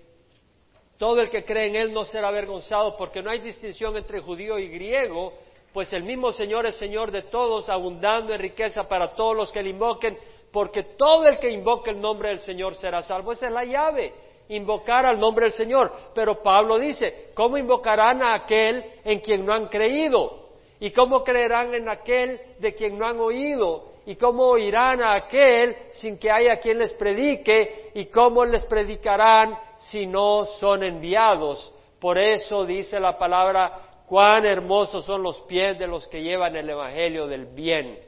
todo 0.97 1.21
el 1.21 1.29
que 1.29 1.43
cree 1.43 1.67
en 1.67 1.75
Él 1.75 1.93
no 1.93 2.05
será 2.05 2.29
avergonzado 2.29 2.95
porque 2.95 3.21
no 3.21 3.29
hay 3.29 3.39
distinción 3.39 3.97
entre 3.97 4.21
judío 4.21 4.57
y 4.57 4.69
griego, 4.69 5.33
pues 5.73 5.91
el 5.91 6.03
mismo 6.03 6.31
Señor 6.31 6.65
es 6.65 6.75
Señor 6.75 7.11
de 7.11 7.23
todos, 7.23 7.67
abundando 7.67 8.33
en 8.33 8.39
riqueza 8.39 8.87
para 8.87 9.13
todos 9.13 9.35
los 9.35 9.51
que 9.51 9.61
le 9.61 9.71
invoquen, 9.71 10.17
porque 10.51 10.83
todo 10.97 11.27
el 11.27 11.37
que 11.37 11.51
invoque 11.51 11.89
el 11.89 11.99
nombre 11.99 12.29
del 12.29 12.39
Señor 12.39 12.75
será 12.75 13.01
salvo. 13.01 13.33
Esa 13.33 13.47
es 13.47 13.53
la 13.53 13.65
llave, 13.65 14.13
invocar 14.47 15.05
al 15.05 15.19
nombre 15.19 15.47
del 15.47 15.51
Señor. 15.51 15.91
Pero 16.13 16.41
Pablo 16.41 16.79
dice, 16.79 17.31
¿cómo 17.33 17.57
invocarán 17.57 18.23
a 18.23 18.35
aquel 18.35 18.85
en 19.03 19.19
quien 19.19 19.45
no 19.45 19.53
han 19.53 19.67
creído? 19.67 20.45
¿Y 20.79 20.91
cómo 20.91 21.25
creerán 21.25 21.73
en 21.73 21.89
aquel 21.89 22.39
de 22.59 22.73
quien 22.73 22.97
no 22.97 23.05
han 23.05 23.19
oído? 23.19 23.94
¿Y 24.07 24.15
cómo 24.17 24.45
oirán 24.47 25.01
a 25.01 25.15
aquel 25.15 25.75
sin 25.89 26.19
que 26.19 26.29
haya 26.29 26.57
quien 26.57 26.77
les 26.77 26.93
predique? 26.93 27.91
¿Y 27.95 28.05
cómo 28.05 28.45
les 28.45 28.65
predicarán 28.65 29.57
si 29.77 30.05
no 30.05 30.45
son 30.59 30.83
enviados? 30.83 31.71
Por 31.99 32.19
eso 32.19 32.65
dice 32.65 32.99
la 32.99 33.17
palabra, 33.17 34.03
cuán 34.05 34.45
hermosos 34.45 35.05
son 35.05 35.23
los 35.23 35.41
pies 35.41 35.79
de 35.79 35.87
los 35.87 36.07
que 36.07 36.21
llevan 36.21 36.55
el 36.55 36.69
Evangelio 36.69 37.25
del 37.25 37.47
bien. 37.47 37.99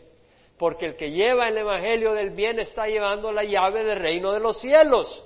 Porque 0.60 0.86
el 0.86 0.96
que 0.96 1.10
lleva 1.10 1.48
el 1.48 1.58
Evangelio 1.58 2.14
del 2.14 2.30
bien 2.30 2.60
está 2.60 2.88
llevando 2.88 3.32
la 3.32 3.44
llave 3.44 3.84
del 3.84 4.00
reino 4.00 4.32
de 4.32 4.40
los 4.40 4.60
cielos. 4.60 5.24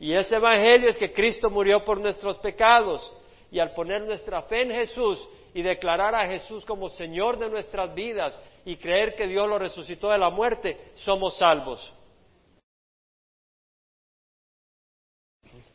Y 0.00 0.14
ese 0.14 0.36
Evangelio 0.36 0.88
es 0.88 0.98
que 0.98 1.12
Cristo 1.12 1.48
murió 1.48 1.84
por 1.84 2.00
nuestros 2.00 2.38
pecados. 2.38 3.12
Y 3.52 3.60
al 3.60 3.72
poner 3.72 4.02
nuestra 4.02 4.42
fe 4.42 4.62
en 4.62 4.70
Jesús 4.72 5.28
y 5.54 5.62
declarar 5.62 6.14
a 6.14 6.26
Jesús 6.26 6.64
como 6.64 6.88
Señor 6.88 7.38
de 7.38 7.48
nuestras 7.48 7.94
vidas 7.94 8.40
y 8.64 8.76
creer 8.76 9.14
que 9.14 9.26
Dios 9.26 9.48
lo 9.48 9.58
resucitó 9.58 10.10
de 10.10 10.18
la 10.18 10.30
muerte, 10.30 10.92
somos 10.94 11.36
salvos. 11.36 11.92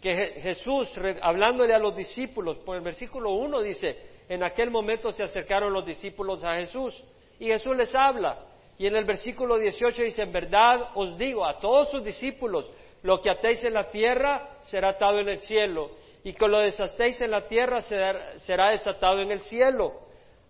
Que 0.01 0.15
Jesús, 0.41 0.89
hablándole 1.21 1.73
a 1.73 1.79
los 1.79 1.95
discípulos, 1.95 2.57
por 2.57 2.75
el 2.75 2.83
versículo 2.83 3.31
1 3.31 3.61
dice, 3.61 3.97
en 4.29 4.43
aquel 4.43 4.69
momento 4.69 5.11
se 5.11 5.23
acercaron 5.23 5.73
los 5.73 5.85
discípulos 5.85 6.43
a 6.43 6.55
Jesús 6.55 7.03
y 7.39 7.47
Jesús 7.47 7.75
les 7.75 7.93
habla. 7.95 8.45
Y 8.77 8.87
en 8.87 8.95
el 8.95 9.05
versículo 9.05 9.57
18 9.57 10.03
dice, 10.03 10.23
en 10.23 10.31
verdad 10.31 10.91
os 10.95 11.17
digo 11.17 11.45
a 11.45 11.59
todos 11.59 11.89
sus 11.91 12.03
discípulos, 12.03 12.71
lo 13.03 13.21
que 13.21 13.29
atéis 13.29 13.63
en 13.63 13.73
la 13.73 13.89
tierra 13.89 14.59
será 14.63 14.89
atado 14.89 15.19
en 15.19 15.29
el 15.29 15.39
cielo 15.39 16.04
y 16.25 16.33
que 16.33 16.47
lo 16.47 16.57
desatéis 16.57 17.21
en 17.21 17.29
la 17.29 17.47
tierra 17.47 17.81
será 17.81 18.71
desatado 18.71 19.21
en 19.21 19.29
el 19.29 19.41
cielo. 19.41 19.93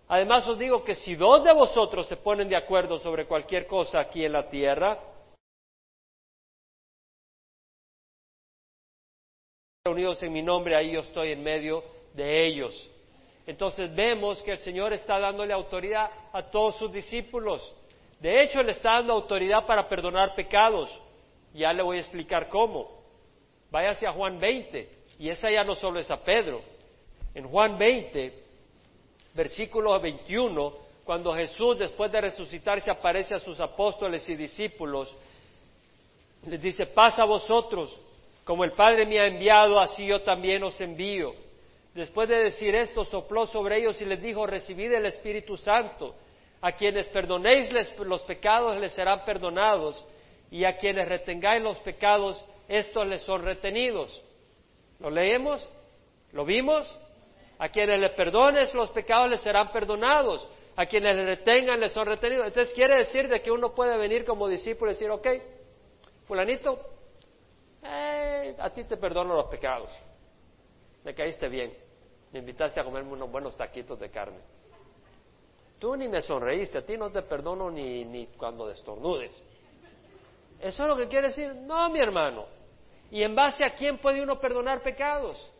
Además 0.08 0.46
os 0.48 0.58
digo 0.58 0.82
que 0.82 0.94
si 0.94 1.14
dos 1.14 1.44
de 1.44 1.52
vosotros 1.52 2.06
se 2.06 2.16
ponen 2.16 2.48
de 2.48 2.56
acuerdo 2.56 2.98
sobre 2.98 3.26
cualquier 3.26 3.66
cosa 3.66 4.00
aquí 4.00 4.24
en 4.24 4.32
la 4.32 4.48
tierra, 4.48 4.98
reunidos 9.84 10.22
en 10.22 10.32
mi 10.32 10.40
nombre, 10.40 10.74
ahí 10.74 10.92
yo 10.92 11.00
estoy 11.00 11.32
en 11.32 11.42
medio 11.42 11.84
de 12.14 12.46
ellos. 12.46 12.90
Entonces 13.46 13.94
vemos 13.94 14.42
que 14.42 14.52
el 14.52 14.58
Señor 14.58 14.94
está 14.94 15.18
dándole 15.18 15.52
autoridad 15.52 16.10
a 16.32 16.42
todos 16.44 16.76
sus 16.76 16.90
discípulos. 16.90 17.74
De 18.18 18.42
hecho, 18.42 18.62
le 18.62 18.72
está 18.72 18.92
dando 18.92 19.12
autoridad 19.12 19.66
para 19.66 19.86
perdonar 19.90 20.34
pecados. 20.34 20.88
Ya 21.52 21.70
le 21.74 21.82
voy 21.82 21.98
a 21.98 22.00
explicar 22.00 22.48
cómo. 22.48 23.02
Váyase 23.70 24.06
a 24.06 24.12
Juan 24.12 24.40
20. 24.40 24.95
Y 25.18 25.28
esa 25.28 25.50
ya 25.50 25.64
no 25.64 25.74
solo 25.74 25.98
es 25.98 26.10
a 26.10 26.22
Pedro. 26.22 26.62
En 27.34 27.48
Juan 27.48 27.78
20, 27.78 28.32
versículo 29.34 29.98
21, 30.00 30.72
cuando 31.04 31.34
Jesús 31.34 31.78
después 31.78 32.10
de 32.10 32.20
resucitar 32.20 32.80
se 32.80 32.90
aparece 32.90 33.34
a 33.34 33.38
sus 33.38 33.60
apóstoles 33.60 34.28
y 34.28 34.36
discípulos, 34.36 35.14
les 36.46 36.60
dice, 36.60 36.86
pasa 36.86 37.22
a 37.22 37.26
vosotros, 37.26 37.98
como 38.44 38.64
el 38.64 38.72
Padre 38.72 39.06
me 39.06 39.18
ha 39.18 39.26
enviado, 39.26 39.80
así 39.80 40.06
yo 40.06 40.22
también 40.22 40.62
os 40.62 40.80
envío. 40.80 41.34
Después 41.94 42.28
de 42.28 42.44
decir 42.44 42.74
esto, 42.74 43.04
sopló 43.04 43.46
sobre 43.46 43.78
ellos 43.78 44.00
y 44.00 44.04
les 44.04 44.20
dijo, 44.20 44.46
recibid 44.46 44.92
el 44.92 45.06
Espíritu 45.06 45.56
Santo. 45.56 46.14
A 46.60 46.72
quienes 46.72 47.06
perdonéis 47.08 47.70
los 47.98 48.22
pecados 48.22 48.76
les 48.78 48.92
serán 48.92 49.24
perdonados, 49.24 50.04
y 50.50 50.64
a 50.64 50.76
quienes 50.76 51.08
retengáis 51.08 51.62
los 51.62 51.78
pecados, 51.78 52.44
estos 52.68 53.06
les 53.06 53.22
son 53.22 53.42
retenidos. 53.42 54.22
¿Lo 55.00 55.10
leemos? 55.10 55.68
¿Lo 56.32 56.44
vimos? 56.44 56.86
A 57.58 57.68
quienes 57.68 58.00
le 58.00 58.10
perdones 58.10 58.74
los 58.74 58.90
pecados 58.90 59.30
les 59.30 59.40
serán 59.40 59.70
perdonados. 59.70 60.46
A 60.76 60.86
quienes 60.86 61.16
le 61.16 61.24
retengan 61.24 61.80
les 61.80 61.92
son 61.92 62.06
retenidos. 62.06 62.46
Entonces 62.46 62.74
quiere 62.74 62.96
decir 62.96 63.28
de 63.28 63.40
que 63.40 63.50
uno 63.50 63.74
puede 63.74 63.96
venir 63.96 64.24
como 64.24 64.48
discípulo 64.48 64.90
y 64.90 64.94
decir, 64.94 65.10
ok, 65.10 65.26
fulanito, 66.26 66.78
eh, 67.82 68.54
a 68.58 68.70
ti 68.70 68.84
te 68.84 68.96
perdono 68.96 69.34
los 69.34 69.46
pecados. 69.46 69.90
Me 71.04 71.14
caíste 71.14 71.48
bien. 71.48 71.72
Me 72.32 72.40
invitaste 72.40 72.80
a 72.80 72.84
comerme 72.84 73.12
unos 73.12 73.30
buenos 73.30 73.56
taquitos 73.56 73.98
de 73.98 74.10
carne. 74.10 74.38
Tú 75.78 75.94
ni 75.94 76.08
me 76.08 76.22
sonreíste, 76.22 76.78
a 76.78 76.86
ti 76.86 76.96
no 76.96 77.10
te 77.10 77.22
perdono 77.22 77.70
ni, 77.70 78.04
ni 78.04 78.26
cuando 78.28 78.66
destornudes. 78.66 79.32
¿Eso 80.60 80.82
es 80.82 80.88
lo 80.88 80.96
que 80.96 81.06
quiere 81.06 81.28
decir? 81.28 81.54
No, 81.54 81.88
mi 81.90 82.00
hermano. 82.00 82.55
¿Y 83.10 83.22
en 83.22 83.34
base 83.34 83.64
a 83.64 83.70
quién 83.70 83.98
puede 83.98 84.22
uno 84.22 84.38
perdonar 84.38 84.82
pecados? 84.82 85.52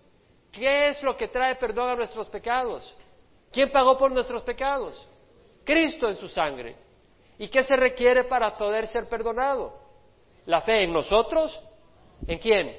¿Qué 0.52 0.88
es 0.88 1.02
lo 1.02 1.16
que 1.16 1.28
trae 1.28 1.56
perdón 1.56 1.90
a 1.90 1.96
nuestros 1.96 2.28
pecados? 2.28 2.94
¿Quién 3.52 3.70
pagó 3.70 3.96
por 3.96 4.10
nuestros 4.10 4.42
pecados? 4.42 5.08
Cristo 5.64 6.08
en 6.08 6.16
su 6.16 6.28
sangre. 6.28 6.76
¿Y 7.38 7.48
qué 7.48 7.62
se 7.62 7.76
requiere 7.76 8.24
para 8.24 8.56
poder 8.56 8.86
ser 8.86 9.08
perdonado? 9.08 9.72
La 10.46 10.62
fe 10.62 10.84
en 10.84 10.92
nosotros. 10.92 11.58
¿En 12.26 12.38
quién? 12.38 12.74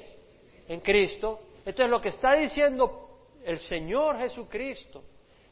En 0.68 0.80
Cristo. 0.80 1.40
Entonces 1.64 1.90
lo 1.90 2.00
que 2.00 2.08
está 2.08 2.34
diciendo 2.34 3.08
el 3.44 3.58
Señor 3.58 4.18
Jesucristo 4.18 5.02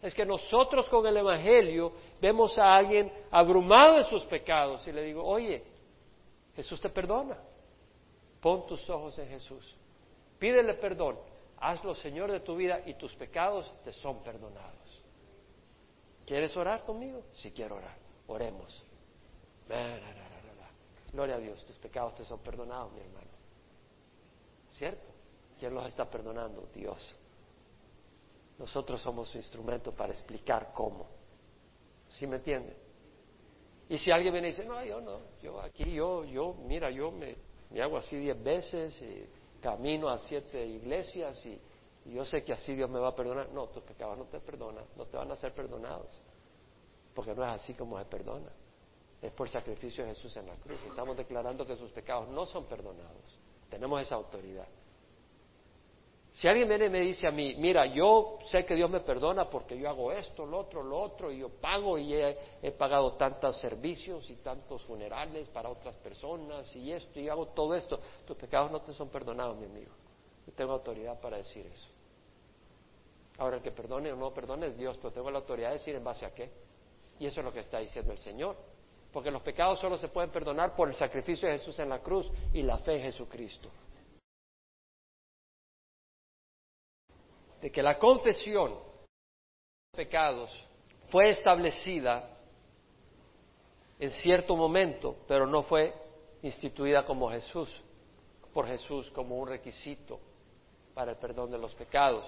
es 0.03 0.15
que 0.15 0.25
nosotros 0.25 0.89
con 0.89 1.07
el 1.07 1.17
Evangelio 1.17 1.93
vemos 2.21 2.59
a 2.59 2.77
alguien 2.77 3.13
abrumado 3.31 3.99
en 3.99 4.05
sus 4.05 4.25
pecados 4.25 4.87
y 4.87 4.93
le 4.93 5.03
digo, 5.03 5.25
oye, 5.25 5.63
Jesús 6.55 6.81
te 6.81 6.89
perdona. 6.89 7.39
Pon 8.41 8.67
tus 8.67 8.89
ojos 8.91 9.19
en 9.19 9.29
Jesús. 9.29 9.77
Pídele 10.39 10.75
perdón. 10.75 11.19
Hazlo 11.59 11.95
Señor 11.95 12.31
de 12.31 12.41
tu 12.41 12.57
vida 12.57 12.83
y 12.85 12.95
tus 12.95 13.15
pecados 13.15 13.73
te 13.83 13.93
son 13.93 14.23
perdonados. 14.23 15.03
¿Quieres 16.27 16.57
orar 16.57 16.85
conmigo? 16.85 17.23
Si 17.33 17.51
quiero 17.53 17.77
orar. 17.77 17.97
Oremos. 18.27 18.85
Gloria 21.13 21.37
a 21.37 21.39
Dios, 21.39 21.65
tus 21.65 21.77
pecados 21.77 22.15
te 22.15 22.25
son 22.25 22.41
perdonados, 22.41 22.93
mi 22.93 23.01
hermano. 23.01 23.31
¿Cierto? 24.73 25.07
¿Quién 25.59 25.75
los 25.75 25.87
está 25.87 26.05
perdonando? 26.11 26.69
Dios. 26.75 27.17
Nosotros 28.59 29.01
somos 29.01 29.29
su 29.29 29.39
instrumento 29.39 29.93
para 29.93 30.13
explicar 30.13 30.73
cómo. 30.75 31.07
¿Sí 32.11 32.27
me 32.27 32.37
entiende? 32.37 32.77
Y 33.89 33.99
si 33.99 34.11
alguien 34.11 34.33
viene 34.33 34.49
y 34.49 34.51
dice, 34.51 34.65
no, 34.65 34.85
yo 34.85 35.01
no, 35.01 35.21
yo 35.41 35.61
aquí, 35.61 35.93
yo, 35.93 36.25
yo, 36.25 36.55
mira, 36.55 36.91
yo 36.91 37.11
me 37.11 37.37
me 37.77 37.83
hago 37.83 37.99
así 37.99 38.17
diez 38.17 38.43
veces, 38.43 38.99
y 39.03 39.27
camino 39.61 40.09
a 40.09 40.19
siete 40.21 40.65
iglesias 40.65 41.45
y, 41.45 41.61
yo 42.07 42.25
sé 42.25 42.43
que 42.43 42.53
así 42.53 42.75
Dios 42.75 42.89
me 42.89 43.01
va 43.01 43.09
a 43.09 43.15
perdonar. 43.17 43.51
No, 43.51 43.67
tus 43.67 43.83
pecados 43.83 44.17
no 44.17 44.25
te 44.27 44.39
perdonan, 44.39 44.85
no 44.97 45.07
te 45.07 45.17
van 45.17 45.31
a 45.33 45.37
ser 45.37 45.53
perdonados, 45.53 46.09
porque 47.13 47.35
no 47.35 47.45
es 47.45 47.61
así 47.61 47.75
como 47.75 47.99
se 47.99 48.05
perdona. 48.07 48.51
Es 49.21 49.33
por 49.33 49.49
sacrificio 49.49 50.05
de 50.05 50.15
Jesús 50.15 50.35
en 50.37 50.47
la 50.47 50.55
cruz. 50.55 50.79
Estamos 50.87 51.17
declarando 51.17 51.67
que 51.67 51.77
sus 51.77 51.91
pecados 51.91 52.29
no 52.29 52.47
son 52.47 52.65
perdonados. 52.67 53.39
Tenemos 53.69 54.01
esa 54.01 54.15
autoridad. 54.15 54.69
Si 56.37 56.47
alguien 56.47 56.69
viene 56.69 56.87
y 56.87 56.91
me 56.91 57.01
dice 57.01 57.27
a 57.27 57.31
mí, 57.31 57.55
mira, 57.57 57.87
yo 57.87 58.39
sé 58.45 58.67
que 58.67 58.75
Dios 58.75 58.91
me 58.91 59.01
perdona 59.01 59.49
porque 59.49 59.79
yo 59.79 59.89
hago 59.89 60.13
esto, 60.13 60.45
lo 60.45 60.59
otro, 60.59 60.83
lo 60.83 61.01
otro, 61.01 61.33
y 61.33 61.39
yo 61.39 61.49
pago 61.49 61.97
y 61.97 62.13
he, 62.13 62.73
pagado 62.77 63.15
tantos 63.15 63.59
servicios 63.59 64.29
y 64.29 64.37
tantos 64.37 64.83
funerales 64.83 65.49
para 65.49 65.71
otras 65.71 65.97
personas 65.97 66.77
y 66.77 66.93
esto, 66.93 67.19
y 67.19 67.31
hago 67.31 67.47
todo 67.47 67.75
esto, 67.75 67.99
tus 68.27 68.37
pecados 68.37 68.71
no 68.71 68.83
te 68.83 68.93
son 68.93 69.09
perdonados, 69.09 69.57
mi 69.57 69.65
amigo. 69.65 69.93
Yo 70.47 70.53
tengo 70.53 70.73
autoridad 70.73 71.19
para 71.23 71.39
decir 71.39 71.65
eso. 71.65 71.89
Ahora, 73.39 73.57
el 73.57 73.63
que 73.63 73.73
perdone 73.73 74.13
o 74.13 74.17
no 74.17 74.35
perdone 74.35 74.67
es 74.67 74.77
Dios, 74.77 74.99
pero 74.99 75.13
tengo 75.13 75.31
la 75.31 75.39
autoridad 75.39 75.69
de 75.69 75.79
decir 75.79 75.95
en 75.95 76.05
base 76.05 76.27
a 76.27 76.35
qué. 76.35 76.51
Y 77.19 77.25
eso 77.27 77.41
es 77.41 77.47
lo 77.47 77.53
que 77.53 77.61
está 77.61 77.79
diciendo 77.79 78.13
el 78.13 78.19
Señor. 78.19 78.57
Porque 79.11 79.31
los 79.31 79.41
pecados 79.41 79.79
solo 79.81 79.97
se 79.97 80.09
pueden 80.09 80.31
perdonar 80.31 80.77
por 80.77 80.89
el 80.89 80.95
sacrificio 80.97 81.49
de 81.49 81.59
Jesús 81.59 81.79
en 81.79 81.89
la 81.89 82.01
cruz 82.01 82.31
y 82.53 82.63
la 82.63 82.77
fe 82.79 82.97
en 82.97 83.03
Jesucristo. 83.05 83.71
De 87.61 87.71
que 87.71 87.83
la 87.83 87.99
confesión 87.99 88.75
de 89.93 89.97
pecados 89.97 90.51
fue 91.09 91.31
establecida 91.31 92.37
en 93.99 94.11
cierto 94.11 94.57
momento, 94.57 95.17
pero 95.27 95.47
no 95.47 95.63
fue 95.63 95.95
instituida 96.43 97.05
como 97.05 97.31
Jesús, 97.31 97.69
por 98.53 98.67
Jesús 98.67 99.11
como 99.11 99.39
un 99.39 99.49
requisito 99.49 100.21
para 100.95 101.13
el 101.13 101.19
perdón 101.19 101.51
de 101.51 101.59
los 101.59 101.75
pecados. 101.75 102.25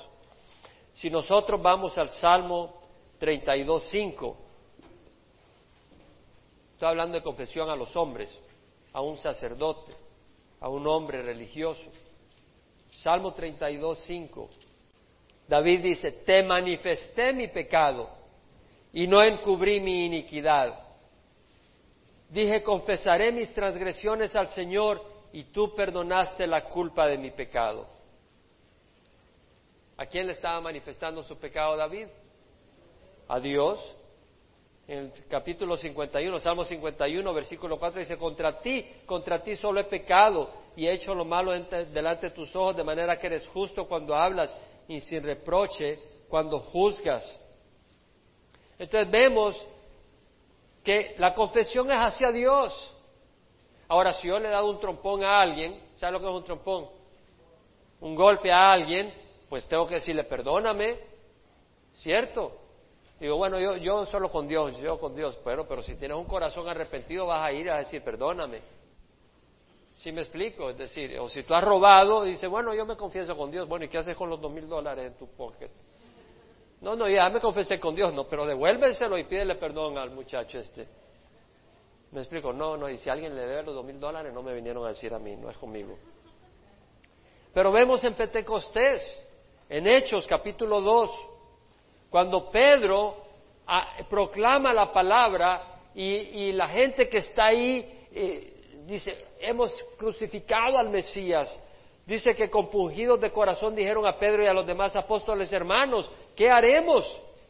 Si 0.92 1.10
nosotros 1.10 1.60
vamos 1.60 1.96
al 1.98 2.08
Salmo 2.08 2.82
32.5, 3.20 4.36
estoy 6.72 6.88
hablando 6.88 7.16
de 7.16 7.22
confesión 7.22 7.70
a 7.70 7.76
los 7.76 7.94
hombres, 7.96 8.36
a 8.92 9.00
un 9.00 9.16
sacerdote, 9.18 9.94
a 10.60 10.68
un 10.68 10.86
hombre 10.86 11.22
religioso. 11.22 11.84
Salmo 13.02 13.34
32.5 13.34 14.48
David 15.48 15.80
dice, 15.80 16.12
te 16.12 16.42
manifesté 16.42 17.32
mi 17.32 17.48
pecado 17.48 18.10
y 18.92 19.06
no 19.06 19.22
encubrí 19.22 19.80
mi 19.80 20.04
iniquidad. 20.04 20.78
Dije, 22.28 22.62
confesaré 22.62 23.32
mis 23.32 23.52
transgresiones 23.54 24.36
al 24.36 24.48
Señor 24.48 25.02
y 25.32 25.44
tú 25.44 25.74
perdonaste 25.74 26.46
la 26.46 26.64
culpa 26.64 27.06
de 27.06 27.16
mi 27.16 27.30
pecado. 27.30 27.86
¿A 29.96 30.04
quién 30.04 30.26
le 30.26 30.32
estaba 30.34 30.60
manifestando 30.60 31.22
su 31.22 31.38
pecado 31.38 31.76
David? 31.76 32.08
A 33.28 33.40
Dios. 33.40 33.94
En 34.86 34.98
el 34.98 35.12
capítulo 35.28 35.76
51, 35.76 36.38
Salmo 36.40 36.64
51, 36.64 37.34
versículo 37.34 37.78
4 37.78 38.00
dice, 38.00 38.16
contra 38.16 38.60
ti, 38.60 38.86
contra 39.06 39.42
ti 39.42 39.56
solo 39.56 39.80
he 39.80 39.84
pecado 39.84 40.50
y 40.76 40.86
he 40.86 40.92
hecho 40.92 41.14
lo 41.14 41.24
malo 41.24 41.52
delante 41.52 42.28
de 42.28 42.34
tus 42.34 42.54
ojos, 42.54 42.76
de 42.76 42.84
manera 42.84 43.18
que 43.18 43.26
eres 43.26 43.46
justo 43.48 43.86
cuando 43.86 44.14
hablas 44.14 44.56
y 44.88 45.00
sin 45.00 45.22
reproche 45.22 45.98
cuando 46.28 46.58
juzgas. 46.60 47.22
Entonces 48.78 49.10
vemos 49.10 49.62
que 50.82 51.14
la 51.18 51.34
confesión 51.34 51.90
es 51.90 51.98
hacia 51.98 52.32
Dios. 52.32 52.94
Ahora, 53.88 54.12
si 54.14 54.28
yo 54.28 54.38
le 54.38 54.48
he 54.48 54.50
dado 54.50 54.70
un 54.70 54.80
trompón 54.80 55.22
a 55.22 55.40
alguien, 55.40 55.80
¿sabe 55.98 56.12
lo 56.12 56.20
que 56.20 56.26
es 56.26 56.32
un 56.32 56.44
trompón? 56.44 56.88
Un 58.00 58.14
golpe 58.14 58.50
a 58.50 58.70
alguien, 58.70 59.12
pues 59.48 59.66
tengo 59.68 59.86
que 59.86 59.94
decirle, 59.94 60.24
perdóname, 60.24 60.98
¿cierto? 61.94 62.52
Digo, 63.18 63.36
bueno, 63.36 63.58
yo, 63.58 63.76
yo 63.76 64.06
solo 64.06 64.30
con 64.30 64.46
Dios, 64.46 64.76
yo 64.78 65.00
con 65.00 65.16
Dios, 65.16 65.36
pero, 65.44 65.66
pero 65.66 65.82
si 65.82 65.96
tienes 65.96 66.16
un 66.16 66.26
corazón 66.26 66.68
arrepentido 66.68 67.26
vas 67.26 67.44
a 67.44 67.52
ir 67.52 67.68
a 67.70 67.78
decir, 67.78 68.02
perdóname. 68.02 68.60
Si 69.98 70.12
me 70.12 70.20
explico? 70.20 70.70
Es 70.70 70.78
decir, 70.78 71.18
o 71.18 71.28
si 71.28 71.42
tú 71.42 71.54
has 71.54 71.64
robado, 71.64 72.22
dice, 72.22 72.46
bueno, 72.46 72.72
yo 72.72 72.86
me 72.86 72.96
confieso 72.96 73.36
con 73.36 73.50
Dios. 73.50 73.68
Bueno, 73.68 73.84
¿y 73.84 73.88
qué 73.88 73.98
haces 73.98 74.16
con 74.16 74.30
los 74.30 74.40
dos 74.40 74.52
mil 74.52 74.68
dólares 74.68 75.06
en 75.06 75.18
tu 75.18 75.26
pocket? 75.26 75.70
No, 76.80 76.94
no, 76.94 77.08
ya 77.08 77.28
me 77.30 77.40
confesé 77.40 77.80
con 77.80 77.96
Dios, 77.96 78.14
no, 78.14 78.28
pero 78.28 78.46
devuélvenselo 78.46 79.18
y 79.18 79.24
pídele 79.24 79.56
perdón 79.56 79.98
al 79.98 80.10
muchacho 80.10 80.60
este. 80.60 80.86
Me 82.12 82.20
explico, 82.20 82.52
no, 82.52 82.76
no, 82.76 82.88
y 82.88 82.96
si 82.98 83.10
alguien 83.10 83.34
le 83.34 83.44
debe 83.44 83.64
los 83.64 83.74
dos 83.74 83.84
mil 83.84 83.98
dólares, 83.98 84.32
no 84.32 84.40
me 84.40 84.54
vinieron 84.54 84.84
a 84.86 84.90
decir 84.90 85.12
a 85.12 85.18
mí, 85.18 85.34
no 85.34 85.50
es 85.50 85.56
conmigo. 85.58 85.98
Pero 87.52 87.72
vemos 87.72 88.02
en 88.04 88.14
Pentecostés 88.14 89.02
en 89.68 89.88
Hechos 89.88 90.28
capítulo 90.28 90.80
2, 90.80 91.10
cuando 92.08 92.48
Pedro 92.52 93.16
ah, 93.66 93.96
proclama 94.08 94.72
la 94.72 94.92
palabra 94.92 95.80
y, 95.92 96.52
la 96.52 96.68
gente 96.68 97.08
que 97.08 97.18
está 97.18 97.46
ahí 97.46 98.06
eh, 98.12 98.57
dice, 98.88 99.26
hemos 99.40 99.72
crucificado 99.98 100.78
al 100.78 100.88
Mesías. 100.88 101.54
Dice 102.06 102.34
que 102.34 102.48
compungidos 102.48 103.20
de 103.20 103.30
corazón 103.30 103.74
dijeron 103.74 104.06
a 104.06 104.18
Pedro 104.18 104.42
y 104.42 104.46
a 104.46 104.54
los 104.54 104.66
demás 104.66 104.96
apóstoles 104.96 105.52
hermanos, 105.52 106.10
¿qué 106.34 106.48
haremos? 106.48 107.04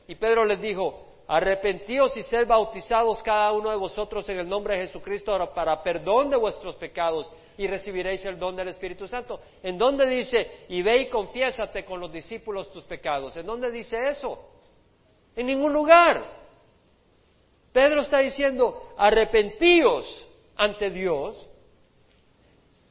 Y 0.08 0.16
Pedro 0.16 0.44
les 0.44 0.60
dijo, 0.60 1.06
arrepentíos 1.28 2.16
y 2.16 2.24
sed 2.24 2.48
bautizados 2.48 3.22
cada 3.22 3.52
uno 3.52 3.70
de 3.70 3.76
vosotros 3.76 4.28
en 4.28 4.38
el 4.38 4.48
nombre 4.48 4.76
de 4.76 4.86
Jesucristo 4.86 5.38
para 5.54 5.80
perdón 5.80 6.28
de 6.28 6.36
vuestros 6.36 6.74
pecados 6.74 7.30
y 7.56 7.68
recibiréis 7.68 8.24
el 8.24 8.36
don 8.36 8.56
del 8.56 8.68
Espíritu 8.68 9.06
Santo. 9.06 9.40
¿En 9.62 9.78
dónde 9.78 10.08
dice, 10.08 10.64
y 10.68 10.82
ve 10.82 11.02
y 11.02 11.08
confiésate 11.08 11.84
con 11.84 12.00
los 12.00 12.12
discípulos 12.12 12.72
tus 12.72 12.84
pecados? 12.84 13.36
¿En 13.36 13.46
dónde 13.46 13.70
dice 13.70 14.08
eso? 14.08 14.40
En 15.36 15.46
ningún 15.46 15.72
lugar. 15.72 16.36
Pedro 17.72 18.00
está 18.00 18.18
diciendo, 18.18 18.92
arrepentíos 18.96 20.24
ante 20.58 20.90
Dios 20.90 21.48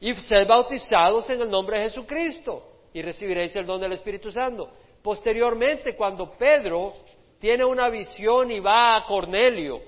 y 0.00 0.12
sed 0.14 0.48
bautizados 0.48 1.30
en 1.30 1.42
el 1.42 1.50
nombre 1.50 1.78
de 1.78 1.84
Jesucristo 1.84 2.64
y 2.92 3.02
recibiréis 3.02 3.54
el 3.54 3.66
don 3.66 3.80
del 3.80 3.92
Espíritu 3.92 4.32
Santo. 4.32 4.70
Posteriormente, 5.02 5.94
cuando 5.94 6.32
Pedro 6.32 6.94
tiene 7.38 7.64
una 7.64 7.88
visión 7.88 8.50
y 8.50 8.58
va 8.58 8.96
a 8.96 9.04
Cornelio, 9.04 9.80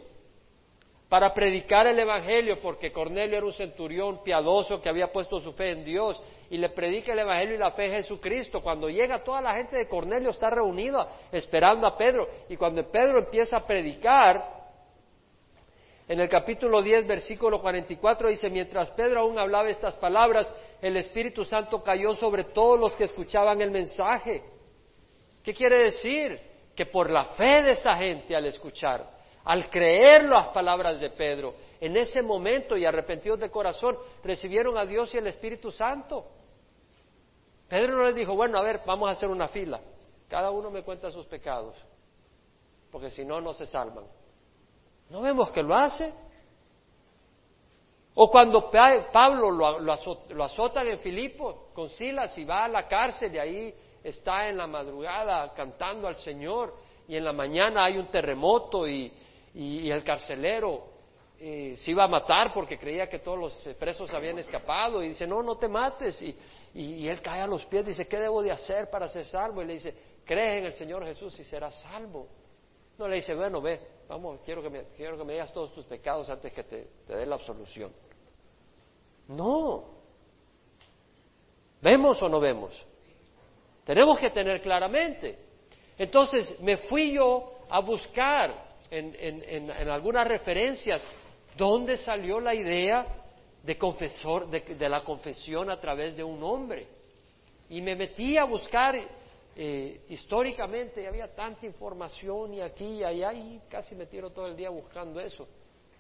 para 1.10 1.34
predicar 1.34 1.88
el 1.88 1.98
Evangelio, 1.98 2.60
porque 2.62 2.92
Cornelio 2.92 3.36
era 3.36 3.44
un 3.44 3.52
centurión 3.52 4.22
piadoso 4.22 4.80
que 4.80 4.88
había 4.88 5.08
puesto 5.10 5.40
su 5.40 5.52
fe 5.54 5.72
en 5.72 5.84
Dios 5.84 6.22
y 6.48 6.56
le 6.56 6.68
predica 6.68 7.12
el 7.12 7.18
Evangelio 7.18 7.56
y 7.56 7.58
la 7.58 7.72
fe 7.72 7.86
en 7.86 7.92
Jesucristo. 7.94 8.62
Cuando 8.62 8.88
llega 8.88 9.24
toda 9.24 9.40
la 9.40 9.56
gente 9.56 9.76
de 9.76 9.88
Cornelio 9.88 10.30
está 10.30 10.50
reunida 10.50 11.08
esperando 11.32 11.84
a 11.88 11.98
Pedro 11.98 12.28
y 12.48 12.56
cuando 12.56 12.88
Pedro 12.88 13.18
empieza 13.18 13.56
a 13.56 13.66
predicar, 13.66 14.59
en 16.10 16.18
el 16.18 16.28
capítulo 16.28 16.82
10, 16.82 17.06
versículo 17.06 17.60
44 17.60 18.30
dice, 18.30 18.50
mientras 18.50 18.90
Pedro 18.90 19.20
aún 19.20 19.38
hablaba 19.38 19.68
estas 19.68 19.96
palabras, 19.96 20.52
el 20.82 20.96
Espíritu 20.96 21.44
Santo 21.44 21.84
cayó 21.84 22.14
sobre 22.14 22.42
todos 22.42 22.80
los 22.80 22.96
que 22.96 23.04
escuchaban 23.04 23.60
el 23.60 23.70
mensaje. 23.70 24.42
¿Qué 25.44 25.54
quiere 25.54 25.84
decir? 25.84 26.40
Que 26.74 26.86
por 26.86 27.10
la 27.10 27.26
fe 27.26 27.62
de 27.62 27.70
esa 27.70 27.94
gente 27.94 28.34
al 28.34 28.44
escuchar, 28.46 29.08
al 29.44 29.70
creer 29.70 30.24
las 30.24 30.48
palabras 30.48 30.98
de 30.98 31.10
Pedro, 31.10 31.54
en 31.80 31.96
ese 31.96 32.22
momento 32.22 32.76
y 32.76 32.84
arrepentidos 32.84 33.38
de 33.38 33.48
corazón, 33.48 33.96
recibieron 34.24 34.76
a 34.78 34.84
Dios 34.84 35.14
y 35.14 35.18
el 35.18 35.28
Espíritu 35.28 35.70
Santo. 35.70 36.24
Pedro 37.68 37.98
no 37.98 38.06
les 38.06 38.16
dijo, 38.16 38.34
bueno, 38.34 38.58
a 38.58 38.62
ver, 38.62 38.80
vamos 38.84 39.08
a 39.08 39.12
hacer 39.12 39.28
una 39.28 39.46
fila. 39.46 39.80
Cada 40.28 40.50
uno 40.50 40.72
me 40.72 40.82
cuenta 40.82 41.12
sus 41.12 41.26
pecados, 41.26 41.76
porque 42.90 43.12
si 43.12 43.24
no, 43.24 43.40
no 43.40 43.54
se 43.54 43.66
salvan. 43.66 44.06
¿No 45.10 45.20
vemos 45.20 45.50
que 45.50 45.62
lo 45.62 45.74
hace? 45.74 46.12
O 48.14 48.30
cuando 48.30 48.70
Pablo 48.70 49.50
lo, 49.50 50.42
azotan 50.44 50.88
en 50.88 50.98
Filipo 51.00 51.70
con 51.74 51.90
Silas 51.90 52.36
y 52.38 52.44
va 52.44 52.64
a 52.64 52.68
la 52.68 52.86
cárcel 52.86 53.34
y 53.34 53.38
ahí 53.38 53.74
está 54.02 54.48
en 54.48 54.56
la 54.56 54.66
madrugada 54.66 55.52
cantando 55.54 56.08
al 56.08 56.16
Señor 56.16 56.74
y 57.08 57.16
en 57.16 57.24
la 57.24 57.32
mañana 57.32 57.84
hay 57.84 57.98
un 57.98 58.06
terremoto 58.06 58.86
y, 58.86 59.12
y, 59.54 59.90
el 59.90 60.04
carcelero 60.04 60.84
eh, 61.38 61.74
se 61.76 61.90
iba 61.90 62.04
a 62.04 62.08
matar 62.08 62.52
porque 62.52 62.78
creía 62.78 63.08
que 63.08 63.18
todos 63.18 63.38
los 63.38 63.54
presos 63.78 64.12
habían 64.12 64.38
escapado 64.38 65.02
y 65.02 65.08
dice, 65.08 65.26
no, 65.26 65.42
no 65.42 65.56
te 65.56 65.66
mates. 65.66 66.20
Y, 66.22 66.36
y, 66.74 67.08
él 67.08 67.20
cae 67.20 67.40
a 67.40 67.46
los 67.46 67.64
pies, 67.66 67.86
dice, 67.86 68.06
¿qué 68.06 68.18
debo 68.18 68.42
de 68.42 68.52
hacer 68.52 68.90
para 68.90 69.08
ser 69.08 69.24
salvo? 69.24 69.62
Y 69.62 69.66
le 69.66 69.72
dice, 69.74 69.94
cree 70.24 70.58
en 70.58 70.66
el 70.66 70.72
Señor 70.74 71.04
Jesús 71.04 71.38
y 71.40 71.44
serás 71.44 71.80
salvo. 71.82 72.28
No 73.00 73.08
le 73.08 73.16
dice, 73.16 73.34
bueno, 73.34 73.62
ve, 73.62 73.80
vamos, 74.06 74.40
quiero 74.44 74.62
que 74.62 74.68
me, 74.68 74.84
quiero 74.94 75.16
que 75.16 75.24
me 75.24 75.32
digas 75.32 75.50
todos 75.54 75.72
tus 75.72 75.86
pecados 75.86 76.28
antes 76.28 76.52
que 76.52 76.64
te, 76.64 76.86
te 77.06 77.16
dé 77.16 77.24
la 77.24 77.36
absolución. 77.36 77.90
No. 79.28 79.84
¿Vemos 81.80 82.20
o 82.20 82.28
no 82.28 82.38
vemos? 82.38 82.86
Tenemos 83.84 84.18
que 84.18 84.28
tener 84.28 84.60
claramente. 84.60 85.38
Entonces 85.96 86.60
me 86.60 86.76
fui 86.76 87.14
yo 87.14 87.60
a 87.70 87.80
buscar 87.80 88.76
en, 88.90 89.70
algunas 89.88 90.28
referencias 90.28 91.02
dónde 91.56 91.96
salió 91.96 92.38
la 92.38 92.54
idea 92.54 93.06
de, 93.62 93.78
confesor, 93.78 94.50
de, 94.50 94.88
la 94.90 95.02
confesión 95.04 95.70
a 95.70 95.80
través 95.80 96.14
de 96.18 96.22
un 96.22 96.42
hombre. 96.42 96.86
Y 97.70 97.80
me 97.80 97.96
metí 97.96 98.36
a 98.36 98.44
buscar 98.44 98.94
eh, 99.56 100.02
históricamente, 100.08 101.06
había 101.06 101.34
tanta 101.34 101.66
información 101.66 102.54
y 102.54 102.60
aquí 102.60 102.84
y 102.84 103.04
allá, 103.04 103.32
y 103.32 103.60
casi 103.68 103.94
me 103.94 104.06
tiro 104.06 104.30
todo 104.30 104.46
el 104.46 104.56
día 104.56 104.70
buscando 104.70 105.20
eso. 105.20 105.46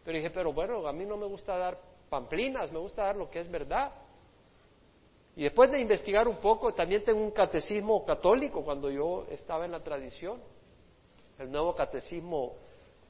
Pero 0.04 0.16
dije, 0.16 0.30
pero 0.30 0.52
bueno, 0.52 0.86
a 0.86 0.92
mí 0.92 1.04
no 1.04 1.16
me 1.16 1.26
gusta 1.26 1.56
dar 1.56 1.78
pamplinas, 2.08 2.72
me 2.72 2.78
gusta 2.78 3.04
dar 3.04 3.16
lo 3.16 3.28
que 3.30 3.40
es 3.40 3.50
verdad. 3.50 3.92
Y 5.36 5.44
después 5.44 5.70
de 5.70 5.80
investigar 5.80 6.26
un 6.26 6.36
poco, 6.36 6.74
también 6.74 7.04
tengo 7.04 7.20
un 7.20 7.30
catecismo 7.30 8.04
católico 8.04 8.64
cuando 8.64 8.90
yo 8.90 9.26
estaba 9.30 9.64
en 9.64 9.72
la 9.72 9.82
tradición, 9.82 10.40
el 11.38 11.50
nuevo 11.50 11.74
catecismo 11.74 12.54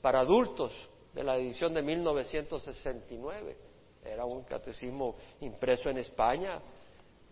para 0.00 0.20
adultos 0.20 0.72
de 1.12 1.24
la 1.24 1.36
edición 1.36 1.74
de 1.74 1.82
1969. 1.82 3.56
Era 4.04 4.24
un 4.24 4.44
catecismo 4.44 5.16
impreso 5.40 5.90
en 5.90 5.98
España 5.98 6.60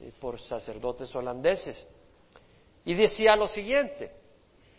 eh, 0.00 0.12
por 0.20 0.40
sacerdotes 0.40 1.14
holandeses. 1.14 1.86
Y 2.88 2.94
decía 2.94 3.36
lo 3.36 3.46
siguiente, 3.48 4.10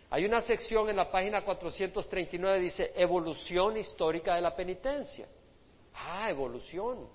hay 0.09 0.25
una 0.25 0.41
sección 0.41 0.89
en 0.89 0.95
la 0.95 1.11
página 1.11 1.45
439, 1.45 2.59
dice 2.59 2.91
evolución 2.95 3.77
histórica 3.77 4.33
de 4.33 4.41
la 4.41 4.55
penitencia. 4.55 5.27
Ah, 5.93 6.27
evolución. 6.27 7.07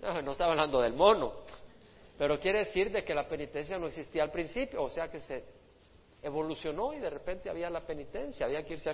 No, 0.00 0.22
no 0.22 0.32
estaba 0.32 0.50
hablando 0.50 0.80
del 0.80 0.92
mono, 0.92 1.34
pero 2.18 2.40
quiere 2.40 2.58
decir 2.58 2.90
de 2.90 3.04
que 3.04 3.14
la 3.14 3.28
penitencia 3.28 3.78
no 3.78 3.86
existía 3.86 4.24
al 4.24 4.32
principio, 4.32 4.82
o 4.82 4.90
sea 4.90 5.08
que 5.08 5.20
se 5.20 5.44
evolucionó 6.20 6.92
y 6.92 6.98
de 6.98 7.08
repente 7.08 7.48
había 7.48 7.70
la 7.70 7.86
penitencia, 7.86 8.44
había 8.44 8.64
que 8.64 8.72
irse 8.72 8.90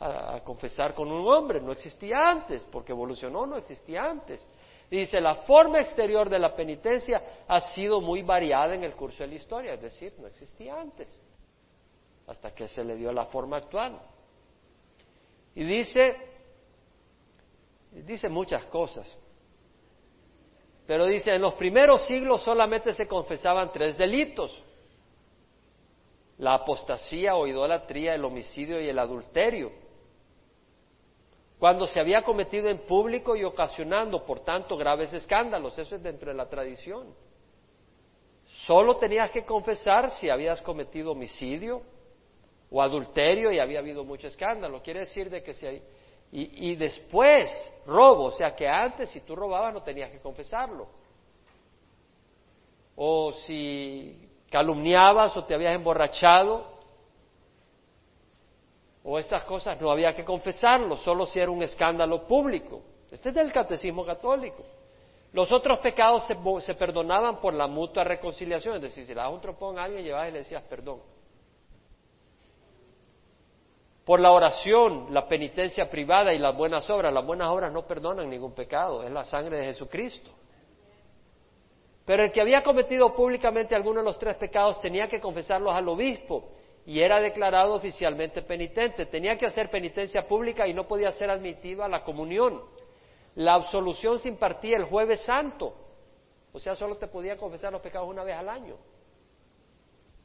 a, 0.00 0.40
confesar 0.42 0.94
con 0.94 1.12
un 1.12 1.28
hombre, 1.28 1.60
no 1.60 1.72
existía 1.72 2.30
antes, 2.30 2.66
porque 2.72 2.92
evolucionó, 2.92 3.44
no 3.44 3.58
existía 3.58 4.04
antes. 4.04 4.42
Dice, 4.90 5.20
la 5.20 5.36
forma 5.36 5.80
exterior 5.80 6.28
de 6.28 6.38
la 6.38 6.54
penitencia 6.54 7.44
ha 7.46 7.60
sido 7.72 8.00
muy 8.00 8.22
variada 8.22 8.74
en 8.74 8.84
el 8.84 8.94
curso 8.94 9.22
de 9.22 9.28
la 9.28 9.34
historia, 9.36 9.74
es 9.74 9.82
decir, 9.82 10.14
no 10.18 10.26
existía 10.26 10.80
antes, 10.80 11.08
hasta 12.26 12.54
que 12.54 12.68
se 12.68 12.84
le 12.84 12.96
dio 12.96 13.12
la 13.12 13.26
forma 13.26 13.58
actual. 13.58 14.00
Y 15.54 15.64
dice, 15.64 16.16
dice 17.92 18.28
muchas 18.28 18.66
cosas, 18.66 19.06
pero 20.86 21.06
dice, 21.06 21.32
en 21.34 21.42
los 21.42 21.54
primeros 21.54 22.06
siglos 22.06 22.42
solamente 22.42 22.92
se 22.92 23.06
confesaban 23.06 23.70
tres 23.72 23.96
delitos 23.96 24.64
la 26.40 26.54
apostasía 26.54 27.36
o 27.36 27.46
idolatría, 27.46 28.14
el 28.14 28.24
homicidio 28.24 28.80
y 28.80 28.88
el 28.88 28.98
adulterio. 28.98 29.72
Cuando 31.60 31.86
se 31.86 32.00
había 32.00 32.22
cometido 32.22 32.70
en 32.70 32.78
público 32.78 33.36
y 33.36 33.44
ocasionando, 33.44 34.24
por 34.24 34.40
tanto, 34.40 34.78
graves 34.78 35.12
escándalos, 35.12 35.78
eso 35.78 35.94
es 35.94 36.02
dentro 36.02 36.30
de 36.30 36.36
la 36.36 36.48
tradición. 36.48 37.14
Solo 38.64 38.96
tenías 38.96 39.30
que 39.30 39.44
confesar 39.44 40.10
si 40.12 40.30
habías 40.30 40.62
cometido 40.62 41.12
homicidio 41.12 41.82
o 42.70 42.80
adulterio 42.80 43.52
y 43.52 43.58
había 43.58 43.80
habido 43.80 44.04
mucho 44.04 44.26
escándalo. 44.26 44.80
Quiere 44.82 45.00
decir 45.00 45.28
de 45.28 45.42
que 45.42 45.52
si 45.52 45.66
hay... 45.66 45.82
Y, 46.32 46.70
y 46.70 46.76
después 46.76 47.50
robo, 47.86 48.26
o 48.26 48.30
sea 48.30 48.56
que 48.56 48.66
antes 48.66 49.10
si 49.10 49.20
tú 49.20 49.36
robabas 49.36 49.74
no 49.74 49.82
tenías 49.82 50.10
que 50.10 50.18
confesarlo. 50.18 50.88
O 52.96 53.34
si 53.44 54.30
calumniabas 54.48 55.36
o 55.36 55.44
te 55.44 55.54
habías 55.54 55.74
emborrachado 55.74 56.69
o 59.12 59.18
estas 59.18 59.42
cosas, 59.42 59.80
no 59.80 59.90
había 59.90 60.14
que 60.14 60.24
confesarlo, 60.24 60.96
solo 60.96 61.26
si 61.26 61.40
era 61.40 61.50
un 61.50 61.64
escándalo 61.64 62.28
público. 62.28 62.80
Este 63.10 63.30
es 63.30 63.34
del 63.34 63.50
catecismo 63.50 64.06
católico. 64.06 64.62
Los 65.32 65.50
otros 65.50 65.80
pecados 65.80 66.28
se, 66.28 66.74
perdonaban 66.76 67.40
por 67.40 67.52
la 67.52 67.66
mutua 67.66 68.04
reconciliación, 68.04 68.76
es 68.76 68.82
decir, 68.82 69.04
si 69.04 69.12
le 69.12 69.20
das 69.20 69.32
un 69.32 69.40
tropón 69.40 69.80
a 69.80 69.82
alguien, 69.82 70.04
llevabas 70.04 70.28
y 70.28 70.32
le 70.32 70.38
decías 70.38 70.62
perdón. 70.62 71.00
Por 74.04 74.20
la 74.20 74.30
oración, 74.30 75.08
la 75.10 75.26
penitencia 75.26 75.90
privada 75.90 76.32
y 76.32 76.38
las 76.38 76.56
buenas 76.56 76.88
obras. 76.88 77.12
Las 77.12 77.26
buenas 77.26 77.48
obras 77.48 77.72
no 77.72 77.84
perdonan 77.88 78.30
ningún 78.30 78.54
pecado, 78.54 79.02
es 79.02 79.10
la 79.10 79.24
sangre 79.24 79.58
de 79.58 79.64
Jesucristo. 79.64 80.30
Pero 82.04 82.22
el 82.22 82.30
que 82.30 82.40
había 82.40 82.62
cometido 82.62 83.12
públicamente 83.12 83.74
alguno 83.74 83.98
de 83.98 84.06
los 84.06 84.20
tres 84.20 84.36
pecados 84.36 84.80
tenía 84.80 85.08
que 85.08 85.20
confesarlos 85.20 85.74
al 85.74 85.88
obispo 85.88 86.59
y 86.86 87.00
era 87.00 87.20
declarado 87.20 87.74
oficialmente 87.74 88.42
penitente. 88.42 89.06
Tenía 89.06 89.36
que 89.36 89.46
hacer 89.46 89.70
penitencia 89.70 90.26
pública 90.26 90.66
y 90.66 90.74
no 90.74 90.86
podía 90.88 91.10
ser 91.10 91.30
admitido 91.30 91.84
a 91.84 91.88
la 91.88 92.02
comunión. 92.02 92.62
La 93.34 93.54
absolución 93.54 94.18
se 94.18 94.28
impartía 94.28 94.76
el 94.76 94.84
jueves 94.84 95.20
santo, 95.22 95.74
o 96.52 96.58
sea, 96.58 96.74
solo 96.74 96.96
te 96.96 97.06
podía 97.06 97.36
confesar 97.36 97.72
los 97.72 97.80
pecados 97.80 98.08
una 98.08 98.24
vez 98.24 98.36
al 98.36 98.48
año. 98.48 98.76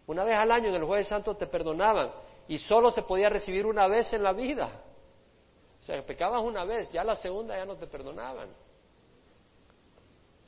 Una 0.07 0.23
vez 0.23 0.37
al 0.37 0.51
año 0.51 0.69
en 0.69 0.75
el 0.75 0.83
jueves 0.83 1.07
santo 1.07 1.35
te 1.35 1.47
perdonaban 1.47 2.11
y 2.47 2.57
solo 2.57 2.91
se 2.91 3.01
podía 3.03 3.29
recibir 3.29 3.65
una 3.65 3.87
vez 3.87 4.11
en 4.13 4.23
la 4.23 4.33
vida. 4.33 4.69
O 5.81 5.83
sea, 5.83 6.01
pecabas 6.03 6.41
una 6.43 6.63
vez, 6.65 6.91
ya 6.91 7.03
la 7.03 7.15
segunda 7.15 7.55
ya 7.55 7.65
no 7.65 7.75
te 7.75 7.87
perdonaban. 7.87 8.49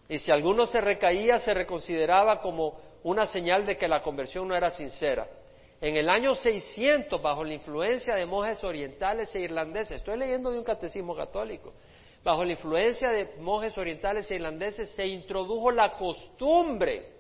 Y 0.09 0.19
si 0.19 0.31
alguno 0.31 0.65
se 0.65 0.79
recaía, 0.81 1.37
se 1.39 1.53
reconsideraba 1.53 2.41
como 2.41 2.79
una 3.03 3.25
señal 3.25 3.65
de 3.65 3.77
que 3.77 3.87
la 3.87 4.01
conversión 4.01 4.47
no 4.47 4.55
era 4.55 4.69
sincera. 4.69 5.27
En 5.79 5.95
el 5.95 6.09
año 6.09 6.33
600, 6.33 7.21
bajo 7.21 7.43
la 7.43 7.53
influencia 7.53 8.15
de 8.15 8.25
monjes 8.25 8.63
orientales 8.63 9.33
e 9.35 9.41
irlandeses, 9.41 9.97
estoy 9.97 10.17
leyendo 10.17 10.49
de 10.49 10.57
un 10.57 10.63
catecismo 10.63 11.15
católico, 11.15 11.73
bajo 12.23 12.43
la 12.43 12.53
influencia 12.53 13.09
de 13.11 13.35
monjes 13.39 13.77
orientales 13.77 14.29
e 14.31 14.35
irlandeses 14.35 14.89
se 14.91 15.05
introdujo 15.05 15.69
la 15.69 15.93
costumbre, 15.93 17.11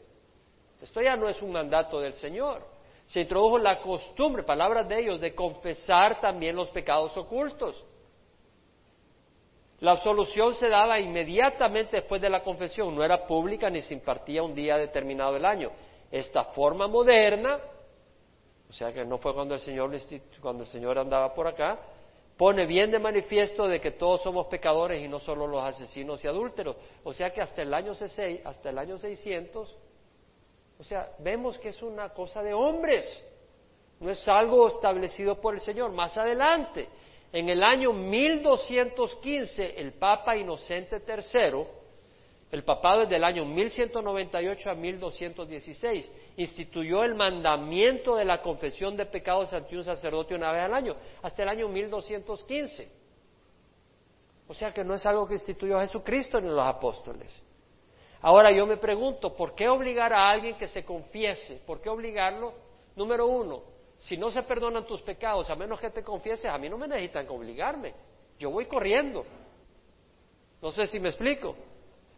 esto 0.81 1.01
ya 1.01 1.15
no 1.15 1.29
es 1.29 1.39
un 1.41 1.51
mandato 1.51 1.99
del 1.99 2.13
Señor, 2.13 2.65
se 3.05 3.21
introdujo 3.21 3.59
la 3.59 3.79
costumbre, 3.79 4.41
palabras 4.41 4.87
de 4.89 5.01
ellos, 5.01 5.21
de 5.21 5.35
confesar 5.35 6.19
también 6.19 6.55
los 6.55 6.69
pecados 6.69 7.15
ocultos. 7.15 7.83
La 9.79 9.91
absolución 9.91 10.55
se 10.55 10.67
daba 10.67 10.99
inmediatamente 10.99 11.97
después 11.97 12.19
de 12.19 12.29
la 12.31 12.41
confesión, 12.41 12.95
no 12.95 13.03
era 13.03 13.27
pública 13.27 13.69
ni 13.69 13.81
se 13.81 13.93
impartía 13.93 14.41
un 14.41 14.55
día 14.55 14.75
determinado 14.77 15.33
del 15.33 15.45
año. 15.45 15.71
Esta 16.11 16.45
forma 16.45 16.87
moderna, 16.87 17.59
o 18.69 18.73
sea 18.73 18.91
que 18.91 19.05
no 19.05 19.17
fue 19.17 19.33
cuando 19.33 19.55
el 19.55 19.61
Señor, 19.61 19.91
cuando 20.41 20.63
el 20.63 20.69
Señor 20.69 20.97
andaba 20.99 21.33
por 21.33 21.47
acá, 21.47 21.79
pone 22.37 22.65
bien 22.65 22.91
de 22.91 22.99
manifiesto 22.99 23.67
de 23.67 23.79
que 23.79 23.91
todos 23.91 24.21
somos 24.21 24.47
pecadores 24.47 25.01
y 25.01 25.07
no 25.07 25.19
solo 25.19 25.47
los 25.47 25.63
asesinos 25.63 26.23
y 26.23 26.27
adúlteros. 26.27 26.75
O 27.03 27.13
sea 27.13 27.31
que 27.31 27.41
hasta 27.41 27.61
el 27.61 27.73
año, 27.73 27.93
hasta 28.43 28.69
el 28.69 28.77
año 28.77 28.97
600, 28.97 29.77
o 30.79 30.83
sea, 30.83 31.11
vemos 31.19 31.57
que 31.57 31.69
es 31.69 31.81
una 31.81 32.09
cosa 32.09 32.43
de 32.43 32.53
hombres, 32.53 33.25
no 33.99 34.11
es 34.11 34.27
algo 34.27 34.67
establecido 34.67 35.41
por 35.41 35.55
el 35.55 35.61
Señor. 35.61 35.91
Más 35.91 36.15
adelante, 36.17 36.87
en 37.33 37.49
el 37.49 37.63
año 37.63 37.91
1215, 37.93 39.79
el 39.79 39.93
Papa 39.93 40.37
Inocente 40.37 41.01
III, 41.07 41.65
el 42.51 42.63
papado 42.63 43.03
es 43.03 43.09
del 43.09 43.23
año 43.23 43.43
1198 43.43 44.69
a 44.69 44.73
1216, 44.73 46.13
instituyó 46.37 47.03
el 47.03 47.13
mandamiento 47.15 48.15
de 48.15 48.23
la 48.23 48.41
confesión 48.41 48.95
de 48.95 49.05
pecados 49.05 49.51
ante 49.51 49.75
un 49.75 49.83
sacerdote 49.83 50.33
una 50.33 50.51
vez 50.53 50.63
al 50.63 50.73
año, 50.73 50.95
hasta 51.21 51.43
el 51.43 51.49
año 51.49 51.67
1215. 51.67 52.89
O 54.47 54.53
sea 54.53 54.73
que 54.73 54.83
no 54.83 54.93
es 54.93 55.05
algo 55.05 55.27
que 55.27 55.33
instituyó 55.33 55.79
Jesucristo 55.81 56.39
ni 56.39 56.47
los 56.47 56.65
apóstoles. 56.65 57.43
Ahora 58.21 58.49
yo 58.51 58.65
me 58.65 58.77
pregunto, 58.77 59.35
¿por 59.35 59.53
qué 59.53 59.67
obligar 59.67 60.13
a 60.13 60.29
alguien 60.29 60.57
que 60.57 60.69
se 60.69 60.85
confiese? 60.85 61.61
¿Por 61.65 61.81
qué 61.81 61.89
obligarlo? 61.89 62.53
Número 62.95 63.27
uno, 63.27 63.61
si 63.99 64.15
no 64.15 64.31
se 64.31 64.41
perdonan 64.43 64.85
tus 64.85 65.01
pecados, 65.01 65.49
a 65.49 65.55
menos 65.55 65.79
que 65.81 65.89
te 65.89 66.01
confieses, 66.01 66.45
a 66.45 66.57
mí 66.57 66.69
no 66.69 66.77
me 66.77 66.87
necesitan 66.87 67.27
obligarme. 67.29 67.93
Yo 68.39 68.51
voy 68.51 68.65
corriendo. 68.65 69.25
No 70.61 70.71
sé 70.71 70.87
si 70.87 70.99
me 70.99 71.09
explico. 71.09 71.55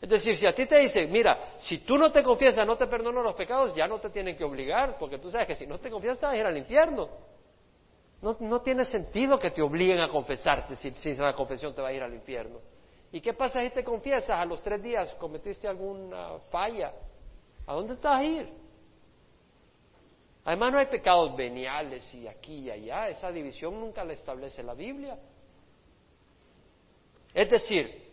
Es 0.02 0.08
decir, 0.08 0.36
si 0.38 0.48
a 0.48 0.54
ti 0.54 0.66
te 0.66 0.80
dicen, 0.80 1.12
mira, 1.12 1.56
si 1.58 1.80
tú 1.80 1.98
no 1.98 2.12
te 2.12 2.24
confiesas, 2.24 2.66
no 2.66 2.78
te 2.78 2.88
perdonan 2.88 3.24
los 3.24 3.36
pecados, 3.36 3.76
ya 3.76 3.88
no 3.88 4.00
te 4.00 4.10
tienen 4.10 4.38
que 4.38 4.46
obligar, 4.46 4.98
porque 4.98 5.18
tú 5.18 5.30
sabes 5.30 5.48
que 5.48 5.56
si 5.56 5.68
no 5.68 5.78
te 5.78 5.90
confiesas 5.90 6.20
te 6.20 6.26
vas 6.26 6.36
a 6.36 6.38
ir 6.38 6.46
al 6.46 6.58
infierno. 6.58 7.10
No, 8.22 8.36
no 8.40 8.62
tiene 8.62 8.86
sentido 8.86 9.38
que 9.38 9.52
te 9.52 9.62
obliguen 9.62 10.00
a 10.00 10.10
confesarte 10.10 10.76
si, 10.76 10.92
si 10.92 11.14
la 11.16 11.34
confesión 11.34 11.74
te 11.74 11.82
va 11.82 11.90
a 11.90 11.94
ir 11.94 12.04
al 12.04 12.14
infierno. 12.14 12.60
¿Y 13.12 13.22
qué 13.22 13.34
pasa 13.34 13.62
si 13.62 13.72
te 13.72 13.84
confiesas 13.84 14.30
a 14.30 14.46
los 14.46 14.62
tres 14.62 14.82
días 14.82 15.14
cometiste 15.16 15.68
alguna 15.68 16.40
falla? 16.50 16.94
¿A 17.66 17.74
dónde 17.74 17.96
te 17.96 18.08
vas 18.08 18.20
a 18.20 18.24
ir? 18.24 18.50
Además, 20.46 20.72
no 20.72 20.80
hay 20.80 20.88
pecados 20.88 21.36
veniales 21.36 22.14
y 22.14 22.28
aquí 22.28 22.60
y 22.60 22.72
allá. 22.72 23.10
Esa 23.10 23.32
división 23.32 23.80
nunca 23.80 24.04
la 24.04 24.14
establece 24.14 24.64
la 24.64 24.74
Biblia. 24.74 25.18
Es 27.34 27.50
decir, 27.50 28.09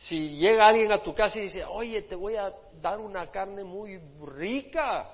si 0.00 0.36
llega 0.36 0.66
alguien 0.66 0.90
a 0.92 1.02
tu 1.02 1.14
casa 1.14 1.38
y 1.38 1.42
dice, 1.42 1.62
oye, 1.64 2.02
te 2.02 2.14
voy 2.14 2.34
a 2.34 2.50
dar 2.80 2.98
una 2.98 3.26
carne 3.26 3.62
muy 3.62 4.00
rica, 4.34 5.10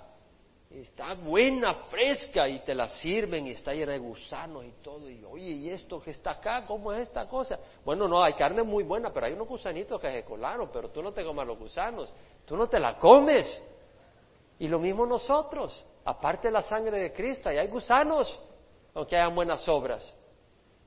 está 0.70 1.14
buena, 1.14 1.74
fresca, 1.90 2.48
y 2.48 2.60
te 2.60 2.72
la 2.72 2.86
sirven 2.86 3.48
y 3.48 3.50
está 3.50 3.74
llena 3.74 3.92
de 3.92 3.98
gusanos 3.98 4.64
y 4.64 4.70
todo, 4.82 5.10
y 5.10 5.24
oye, 5.24 5.50
¿y 5.50 5.70
esto 5.70 6.00
que 6.00 6.12
está 6.12 6.32
acá? 6.32 6.64
¿Cómo 6.66 6.92
es 6.92 7.08
esta 7.08 7.26
cosa? 7.26 7.58
Bueno, 7.84 8.06
no, 8.06 8.22
hay 8.22 8.34
carne 8.34 8.62
muy 8.62 8.84
buena, 8.84 9.12
pero 9.12 9.26
hay 9.26 9.32
unos 9.32 9.48
gusanitos 9.48 10.00
que 10.00 10.08
se 10.08 10.24
colaron, 10.24 10.70
pero 10.72 10.88
tú 10.90 11.02
no 11.02 11.12
te 11.12 11.24
comas 11.24 11.48
los 11.48 11.58
gusanos, 11.58 12.08
tú 12.44 12.56
no 12.56 12.68
te 12.68 12.78
la 12.78 12.96
comes. 12.96 13.60
Y 14.60 14.68
lo 14.68 14.78
mismo 14.78 15.04
nosotros, 15.04 15.84
aparte 16.04 16.46
de 16.46 16.52
la 16.52 16.62
sangre 16.62 16.96
de 16.96 17.12
Cristo, 17.12 17.50
y 17.50 17.58
hay 17.58 17.66
gusanos, 17.66 18.38
aunque 18.94 19.16
hayan 19.16 19.34
buenas 19.34 19.66
obras. 19.68 20.14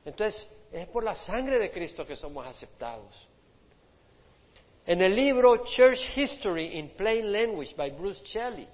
Entonces, 0.05 0.47
es 0.71 0.87
por 0.87 1.03
la 1.03 1.15
sangre 1.15 1.59
de 1.59 1.69
Cristo 1.69 2.05
que 2.05 2.15
somos 2.15 2.47
aceptados. 2.47 3.28
En 4.89 5.03
el 5.03 5.15
libro 5.15 5.63
Church 5.65 5.99
History 6.17 6.79
in 6.79 6.89
Plain 6.97 7.31
Language 7.31 7.75
by 7.75 7.91
Bruce 7.91 8.23
Shelley, 8.25 8.67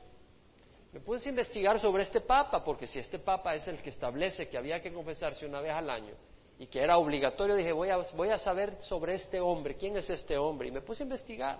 me 0.94 1.02
puse 1.02 1.28
a 1.28 1.30
investigar 1.30 1.78
sobre 1.78 2.04
este 2.04 2.22
papa, 2.22 2.64
porque 2.64 2.88
si 2.88 3.00
este 3.00 3.20
papa 3.20 3.54
es 3.54 3.68
el 3.68 3.80
que 3.80 3.90
establece 3.90 4.48
que 4.48 4.58
había 4.58 4.82
que 4.82 4.94
confesarse 4.94 5.46
una 5.46 5.60
vez 5.60 5.74
al 5.74 5.90
año 5.90 6.14
y 6.58 6.68
que 6.68 6.80
era 6.80 6.98
obligatorio, 6.98 7.54
dije, 7.54 7.74
voy 7.74 7.90
a, 7.90 7.98
voy 8.16 8.30
a 8.30 8.40
saber 8.40 8.78
sobre 8.84 9.16
este 9.16 9.42
hombre, 9.42 9.76
quién 9.76 9.98
es 9.98 10.10
este 10.10 10.38
hombre, 10.38 10.70
y 10.70 10.72
me 10.72 10.80
puse 10.80 11.04
a 11.04 11.06
investigar. 11.06 11.60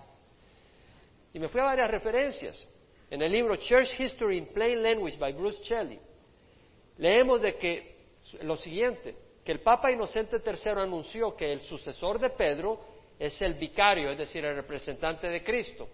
Y 1.34 1.38
me 1.38 1.48
fui 1.48 1.60
a 1.60 1.64
varias 1.64 1.90
referencias. 1.90 2.66
En 3.10 3.20
el 3.20 3.30
libro 3.30 3.56
Church 3.56 4.00
History 4.00 4.38
in 4.38 4.46
Plain 4.46 4.82
Language 4.82 5.18
by 5.18 5.34
Bruce 5.34 5.62
Shelley, 5.64 6.00
leemos 6.96 7.42
de 7.42 7.56
que 7.56 7.96
lo 8.40 8.56
siguiente, 8.56 9.16
que 9.44 9.52
el 9.52 9.60
Papa 9.60 9.92
Inocente 9.92 10.40
III 10.42 10.80
anunció 10.80 11.36
que 11.36 11.52
el 11.52 11.60
sucesor 11.60 12.18
de 12.18 12.30
Pedro 12.30 12.95
es 13.18 13.40
el 13.42 13.54
vicario, 13.54 14.10
es 14.10 14.18
decir, 14.18 14.44
el 14.44 14.56
representante 14.56 15.28
de 15.28 15.42
Cristo. 15.42 15.88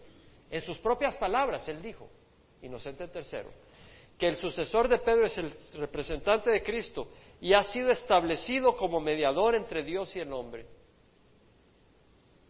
En 0.51 0.61
sus 0.61 0.79
propias 0.79 1.17
palabras, 1.17 1.67
él 1.69 1.81
dijo, 1.81 2.09
Inocente 2.63 3.09
III, 3.13 3.41
que 4.19 4.29
el 4.29 4.37
sucesor 4.37 4.89
de 4.89 4.99
Pedro 4.99 5.27
es 5.27 5.37
el 5.39 5.53
representante 5.75 6.51
de 6.51 6.63
Cristo 6.63 7.09
y 7.41 7.55
ha 7.55 7.63
sido 7.65 7.91
establecido 7.91 8.77
como 8.77 9.01
mediador 9.01 9.55
entre 9.55 9.83
Dios 9.83 10.15
y 10.15 10.21
el 10.21 10.33
hombre. 10.33 10.67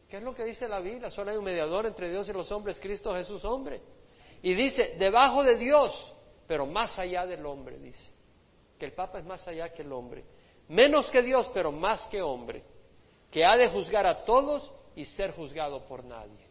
¿Qué 0.08 0.18
es 0.18 0.22
lo 0.22 0.34
que 0.34 0.44
dice 0.44 0.68
la 0.68 0.80
Biblia? 0.80 1.10
Solo 1.10 1.30
hay 1.30 1.38
un 1.38 1.44
mediador 1.44 1.86
entre 1.86 2.10
Dios 2.10 2.28
y 2.28 2.32
los 2.32 2.50
hombres, 2.52 2.78
Cristo 2.78 3.14
Jesús 3.14 3.42
hombre. 3.46 3.80
Y 4.42 4.52
dice, 4.52 4.96
debajo 4.98 5.42
de 5.42 5.56
Dios, 5.56 6.14
pero 6.46 6.66
más 6.66 6.98
allá 6.98 7.24
del 7.24 7.46
hombre, 7.46 7.78
dice. 7.78 8.12
Que 8.78 8.84
el 8.84 8.92
Papa 8.92 9.20
es 9.20 9.24
más 9.24 9.46
allá 9.48 9.72
que 9.72 9.80
el 9.80 9.92
hombre. 9.92 10.24
Menos 10.68 11.10
que 11.10 11.22
Dios, 11.22 11.50
pero 11.54 11.72
más 11.72 12.04
que 12.08 12.20
hombre. 12.20 12.62
Que 13.32 13.44
ha 13.44 13.56
de 13.56 13.68
juzgar 13.68 14.06
a 14.06 14.24
todos 14.24 14.70
y 14.94 15.04
ser 15.04 15.32
juzgado 15.32 15.84
por 15.88 16.04
nadie. 16.04 16.46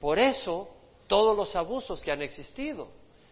Por 0.00 0.18
eso, 0.18 0.68
todos 1.06 1.36
los 1.36 1.54
abusos 1.54 2.00
que 2.00 2.10
han 2.10 2.22
existido. 2.22 2.88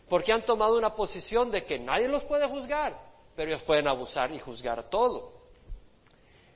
Porque 0.08 0.32
han 0.32 0.44
tomado 0.44 0.76
una 0.76 0.94
posición 0.94 1.50
de 1.50 1.64
que 1.64 1.78
nadie 1.78 2.08
los 2.08 2.24
puede 2.24 2.46
juzgar, 2.46 3.00
pero 3.34 3.50
ellos 3.50 3.62
pueden 3.62 3.88
abusar 3.88 4.32
y 4.32 4.38
juzgar 4.38 4.90
todo. 4.90 5.32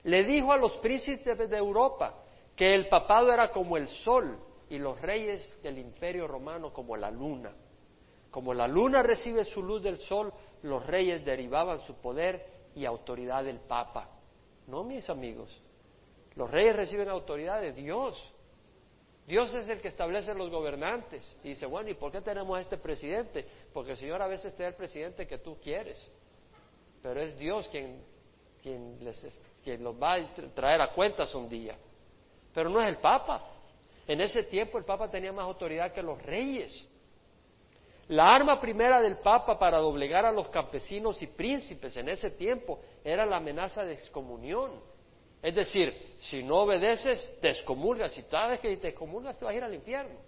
Le 0.05 0.25
dijo 0.25 0.53
a 0.53 0.59
los 0.59 0.73
príncipes 0.79 1.49
de 1.49 1.57
Europa 1.57 2.15
que 2.55 2.75
el 2.75 2.89
papado 2.89 3.33
era 3.33 3.51
como 3.51 3.77
el 3.77 3.89
sol 3.89 4.39
y 4.69 4.79
los 4.79 5.01
reyes 5.01 5.61
del 5.63 5.79
imperio 5.79 6.27
romano 6.27 6.73
como 6.73 6.97
la 6.97 7.11
luna. 7.11 7.53
Como 8.31 8.53
la 8.53 8.69
luna 8.69 9.03
recibe 9.03 9.45
su 9.45 9.63
luz 9.63 9.83
del 9.83 9.99
sol, 9.99 10.33
los 10.63 10.85
reyes 10.87 11.25
derivaban 11.25 11.81
su 11.81 11.95
poder 11.95 12.45
y 12.75 12.85
autoridad 12.85 13.45
del 13.45 13.61
Papa. 13.61 14.09
No, 14.69 14.85
mis 14.85 15.09
amigos. 15.09 15.51
Los 16.37 16.51
reyes 16.51 16.77
reciben 16.77 17.09
autoridad 17.09 17.61
de 17.61 17.73
Dios. 17.73 18.23
Dios 19.27 19.53
es 19.55 19.69
el 19.69 19.81
que 19.81 19.89
establece 19.89 20.33
los 20.35 20.51
gobernantes. 20.51 21.37
Y 21.43 21.49
dice, 21.49 21.67
bueno, 21.67 21.91
¿y 21.91 21.95
por 21.95 22.13
qué 22.13 22.21
tenemos 22.21 22.57
a 22.57 22.61
este 22.61 22.77
presidente? 22.77 23.47
Porque 23.73 23.93
el 23.93 23.97
Señor 23.97 24.23
a 24.23 24.27
veces 24.27 24.55
te 24.55 24.63
da 24.63 24.69
el 24.69 24.75
presidente 24.75 25.27
que 25.27 25.39
tú 25.39 25.59
quieres. 25.61 25.99
Pero 27.03 27.21
es 27.21 27.37
Dios 27.39 27.69
quien, 27.69 28.03
quien, 28.63 29.05
les, 29.05 29.41
quien 29.63 29.83
los 29.83 30.01
va 30.01 30.15
a 30.15 30.35
traer 30.55 30.81
a 30.81 30.93
cuentas 30.93 31.35
un 31.35 31.49
día. 31.49 31.77
Pero 32.55 32.71
no 32.71 32.81
es 32.81 32.89
el 32.89 32.97
Papa. 32.99 33.45
En 34.07 34.21
ese 34.21 34.45
tiempo 34.45 34.79
el 34.79 34.85
Papa 34.85 35.11
tenía 35.11 35.33
más 35.33 35.45
autoridad 35.45 35.93
que 35.93 36.03
los 36.03 36.23
reyes. 36.23 36.88
La 38.09 38.35
arma 38.35 38.59
primera 38.59 39.03
del 39.03 39.19
Papa 39.19 39.59
para 39.59 39.79
doblegar 39.79 40.25
a 40.25 40.33
los 40.33 40.49
campesinos 40.49 41.21
y 41.23 41.27
príncipes 41.27 41.95
en 41.99 42.09
ese 42.09 42.31
tiempo 42.31 42.81
era 43.05 43.27
la 43.27 43.37
amenaza 43.37 43.85
de 43.85 43.93
excomunión. 43.93 44.81
Es 45.43 45.55
decir, 45.55 46.17
si 46.21 46.43
no 46.43 46.63
obedeces, 46.63 47.39
te 47.41 47.51
excomulgas. 47.51 48.13
Si 48.13 48.23
sabes 48.23 48.61
que 48.61 48.75
te 48.79 48.89
excomulgas, 48.89 49.39
te 49.39 49.45
vas 49.45 49.53
a 49.53 49.57
ir 49.57 49.63
al 49.63 49.75
infierno. 49.75 50.19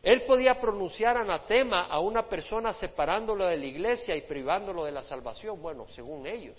Él 0.00 0.22
podía 0.22 0.60
pronunciar 0.60 1.16
anatema 1.16 1.86
a 1.86 1.98
una 1.98 2.28
persona 2.28 2.72
separándolo 2.72 3.44
de 3.46 3.56
la 3.56 3.66
iglesia 3.66 4.14
y 4.14 4.22
privándolo 4.22 4.84
de 4.84 4.92
la 4.92 5.02
salvación, 5.02 5.60
bueno, 5.60 5.88
según 5.88 6.28
ellos. 6.28 6.56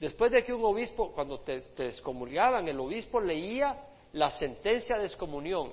Después 0.00 0.32
de 0.32 0.42
que 0.42 0.52
un 0.52 0.64
obispo, 0.64 1.12
cuando 1.12 1.38
te 1.38 1.62
excomulgaban, 1.86 2.66
el 2.66 2.80
obispo 2.80 3.20
leía 3.20 3.86
la 4.12 4.30
sentencia 4.32 4.98
de 4.98 5.06
excomunión 5.06 5.72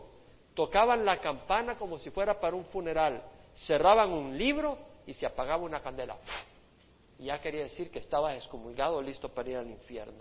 tocaban 0.57 1.05
la 1.05 1.19
campana 1.19 1.77
como 1.77 1.99
si 1.99 2.09
fuera 2.09 2.39
para 2.39 2.55
un 2.55 2.65
funeral, 2.65 3.21
cerraban 3.53 4.11
un 4.11 4.35
libro 4.35 4.75
y 5.05 5.13
se 5.13 5.27
apagaba 5.27 5.61
una 5.61 5.83
candela. 5.83 6.17
Y 7.19 7.25
ya 7.25 7.39
quería 7.39 7.61
decir 7.61 7.91
que 7.91 7.99
estaba 7.99 8.35
excomulgado, 8.35 8.99
listo 8.99 9.29
para 9.29 9.51
ir 9.51 9.57
al 9.57 9.69
infierno. 9.69 10.19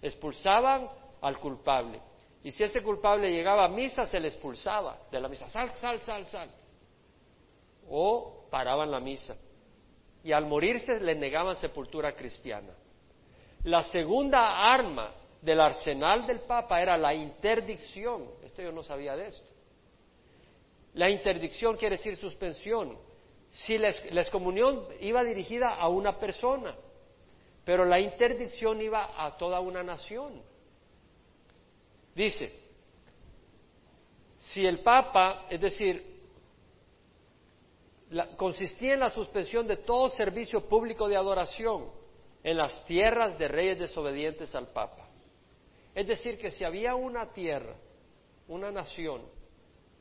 Expulsaban 0.00 0.88
al 1.20 1.40
culpable. 1.40 2.00
Y 2.44 2.52
si 2.52 2.62
ese 2.62 2.84
culpable 2.84 3.32
llegaba 3.32 3.64
a 3.64 3.68
misa, 3.68 4.06
se 4.06 4.20
le 4.20 4.28
expulsaba 4.28 4.96
de 5.10 5.20
la 5.20 5.28
misa. 5.28 5.50
Sal, 5.50 5.74
sal, 5.74 6.00
sal, 6.02 6.24
sal. 6.26 6.50
O 7.90 8.46
paraban 8.50 8.92
la 8.92 9.00
misa. 9.00 9.34
Y 10.22 10.30
al 10.30 10.46
morirse 10.46 11.00
le 11.00 11.16
negaban 11.16 11.56
sepultura 11.56 12.14
cristiana. 12.14 12.72
La 13.64 13.82
segunda 13.82 14.72
arma 14.72 15.14
del 15.42 15.60
arsenal 15.60 16.24
del 16.26 16.40
Papa 16.42 16.80
era 16.80 16.96
la 16.96 17.12
interdicción. 17.12 18.28
Esto 18.44 18.62
yo 18.62 18.70
no 18.70 18.84
sabía 18.84 19.16
de 19.16 19.28
esto. 19.28 19.54
La 20.94 21.10
interdicción 21.10 21.76
quiere 21.76 21.96
decir 21.96 22.16
suspensión. 22.16 22.96
Si 23.50 23.78
la, 23.78 23.90
excomunión 23.90 24.86
iba 25.00 25.22
dirigida 25.22 25.74
a 25.74 25.88
una 25.88 26.18
persona, 26.18 26.74
pero 27.64 27.84
la 27.84 28.00
interdicción 28.00 28.80
iba 28.80 29.24
a 29.24 29.36
toda 29.36 29.60
una 29.60 29.82
nación. 29.82 30.42
Dice, 32.14 32.52
si 34.38 34.64
el 34.64 34.80
Papa, 34.80 35.46
es 35.50 35.60
decir, 35.60 36.14
consistía 38.36 38.94
en 38.94 39.00
la 39.00 39.10
suspensión 39.10 39.66
de 39.66 39.78
todo 39.78 40.08
servicio 40.10 40.68
público 40.68 41.08
de 41.08 41.16
adoración 41.16 41.90
en 42.42 42.56
las 42.56 42.84
tierras 42.84 43.36
de 43.38 43.48
reyes 43.48 43.78
desobedientes 43.78 44.54
al 44.54 44.68
Papa. 44.68 45.08
Es 45.94 46.06
decir, 46.06 46.38
que 46.38 46.50
si 46.50 46.64
había 46.64 46.94
una 46.94 47.32
tierra, 47.32 47.74
una 48.46 48.70
nación, 48.70 49.22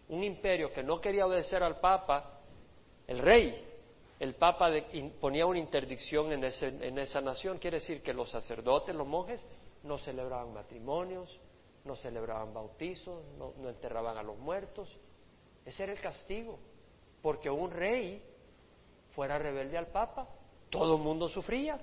un 0.09 0.23
imperio 0.23 0.71
que 0.71 0.83
no 0.83 0.99
quería 0.99 1.25
obedecer 1.25 1.63
al 1.63 1.79
Papa, 1.79 2.39
el 3.07 3.19
rey, 3.19 3.73
el 4.19 4.35
Papa 4.35 4.69
ponía 5.19 5.45
una 5.45 5.59
interdicción 5.59 6.31
en, 6.31 6.43
esa 6.99 7.21
nación. 7.21 7.57
Quiere 7.57 7.79
decir 7.79 8.01
que 8.01 8.13
los 8.13 8.29
sacerdotes, 8.29 8.95
los 8.95 9.07
monjes, 9.07 9.43
no 9.83 9.97
celebraban 9.97 10.53
matrimonios, 10.53 11.39
no 11.83 11.95
celebraban 11.95 12.53
bautizos, 12.53 13.23
no, 13.37 13.53
no 13.57 13.69
enterraban 13.69 14.17
a 14.17 14.23
los 14.23 14.37
muertos. 14.37 14.89
Ese 15.65 15.83
era 15.83 15.91
el 15.91 15.99
castigo. 15.99 16.57
Porque 17.21 17.49
un 17.49 17.71
rey 17.71 18.23
fuera 19.11 19.37
rebelde 19.37 19.77
al 19.77 19.87
Papa, 19.87 20.27
todo 20.69 20.95
el 20.95 21.01
mundo 21.01 21.27
sufría. 21.27 21.79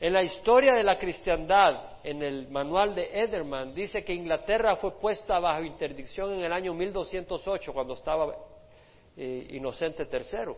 En 0.00 0.12
la 0.12 0.22
historia 0.22 0.74
de 0.74 0.84
la 0.84 0.96
cristiandad, 0.96 1.98
en 2.04 2.22
el 2.22 2.48
manual 2.48 2.94
de 2.94 3.20
Ederman, 3.20 3.74
dice 3.74 4.04
que 4.04 4.14
Inglaterra 4.14 4.76
fue 4.76 4.92
puesta 4.92 5.40
bajo 5.40 5.64
interdicción 5.64 6.34
en 6.34 6.44
el 6.44 6.52
año 6.52 6.72
1208, 6.72 7.72
cuando 7.72 7.94
estaba 7.94 8.32
eh, 9.16 9.48
Inocente 9.50 10.06
III. 10.10 10.54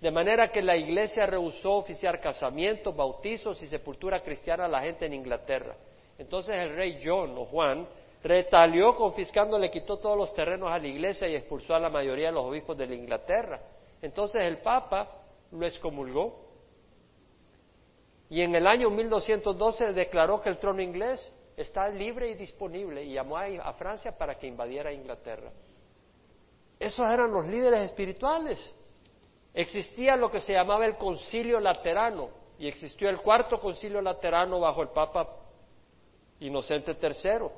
De 0.00 0.10
manera 0.10 0.50
que 0.50 0.60
la 0.60 0.76
Iglesia 0.76 1.24
rehusó 1.26 1.74
oficiar 1.74 2.20
casamientos, 2.20 2.96
bautizos 2.96 3.62
y 3.62 3.68
sepultura 3.68 4.22
cristiana 4.22 4.64
a 4.64 4.68
la 4.68 4.80
gente 4.80 5.06
en 5.06 5.14
Inglaterra. 5.14 5.76
Entonces 6.18 6.58
el 6.58 6.74
rey 6.74 7.00
John 7.04 7.38
o 7.38 7.44
Juan 7.44 7.86
retalió 8.24 8.96
confiscando, 8.96 9.56
le 9.56 9.70
quitó 9.70 9.98
todos 9.98 10.16
los 10.16 10.34
terrenos 10.34 10.72
a 10.72 10.78
la 10.78 10.88
Iglesia 10.88 11.28
y 11.28 11.36
expulsó 11.36 11.76
a 11.76 11.80
la 11.80 11.90
mayoría 11.90 12.26
de 12.26 12.32
los 12.32 12.44
obispos 12.44 12.76
de 12.76 12.88
la 12.88 12.94
Inglaterra. 12.96 13.60
Entonces 14.02 14.42
el 14.42 14.58
Papa 14.58 15.08
lo 15.52 15.64
excomulgó 15.64 16.49
y 18.30 18.42
en 18.42 18.54
el 18.54 18.66
año 18.68 18.90
1212 18.90 19.92
declaró 19.92 20.40
que 20.40 20.48
el 20.48 20.58
trono 20.58 20.80
inglés 20.80 21.32
está 21.56 21.88
libre 21.88 22.30
y 22.30 22.34
disponible 22.34 23.02
y 23.02 23.14
llamó 23.14 23.36
a 23.36 23.72
Francia 23.72 24.16
para 24.16 24.38
que 24.38 24.46
invadiera 24.46 24.92
Inglaterra. 24.92 25.50
Esos 26.78 27.06
eran 27.10 27.32
los 27.32 27.44
líderes 27.46 27.90
espirituales. 27.90 28.58
Existía 29.52 30.14
lo 30.16 30.30
que 30.30 30.38
se 30.38 30.52
llamaba 30.52 30.86
el 30.86 30.96
concilio 30.96 31.58
laterano 31.58 32.30
y 32.56 32.68
existió 32.68 33.10
el 33.10 33.18
cuarto 33.18 33.60
concilio 33.60 34.00
laterano 34.00 34.60
bajo 34.60 34.82
el 34.82 34.90
Papa 34.90 35.28
Inocente 36.38 36.96
III. 37.02 37.48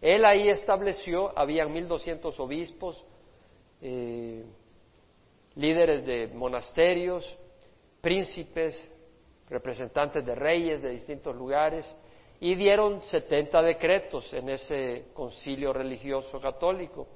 Él 0.00 0.24
ahí 0.24 0.48
estableció, 0.48 1.38
habían 1.38 1.72
1200 1.72 2.38
obispos, 2.40 3.02
eh, 3.80 4.44
líderes 5.54 6.04
de 6.04 6.26
monasterios, 6.34 7.24
príncipes, 8.00 8.90
representantes 9.52 10.24
de 10.24 10.34
reyes 10.34 10.82
de 10.82 10.90
distintos 10.90 11.36
lugares, 11.36 11.94
y 12.40 12.56
dieron 12.56 13.02
70 13.02 13.62
decretos 13.62 14.32
en 14.32 14.48
ese 14.48 15.10
concilio 15.14 15.72
religioso 15.72 16.40
católico. 16.40 17.06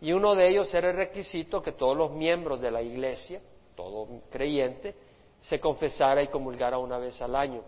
Y 0.00 0.12
uno 0.12 0.34
de 0.34 0.48
ellos 0.48 0.74
era 0.74 0.90
el 0.90 0.96
requisito 0.96 1.62
que 1.62 1.72
todos 1.72 1.96
los 1.96 2.10
miembros 2.10 2.60
de 2.60 2.72
la 2.72 2.82
iglesia, 2.82 3.40
todo 3.76 4.08
creyente, 4.30 4.96
se 5.42 5.60
confesara 5.60 6.22
y 6.22 6.28
comulgara 6.28 6.78
una 6.78 6.98
vez 6.98 7.22
al 7.22 7.36
año. 7.36 7.62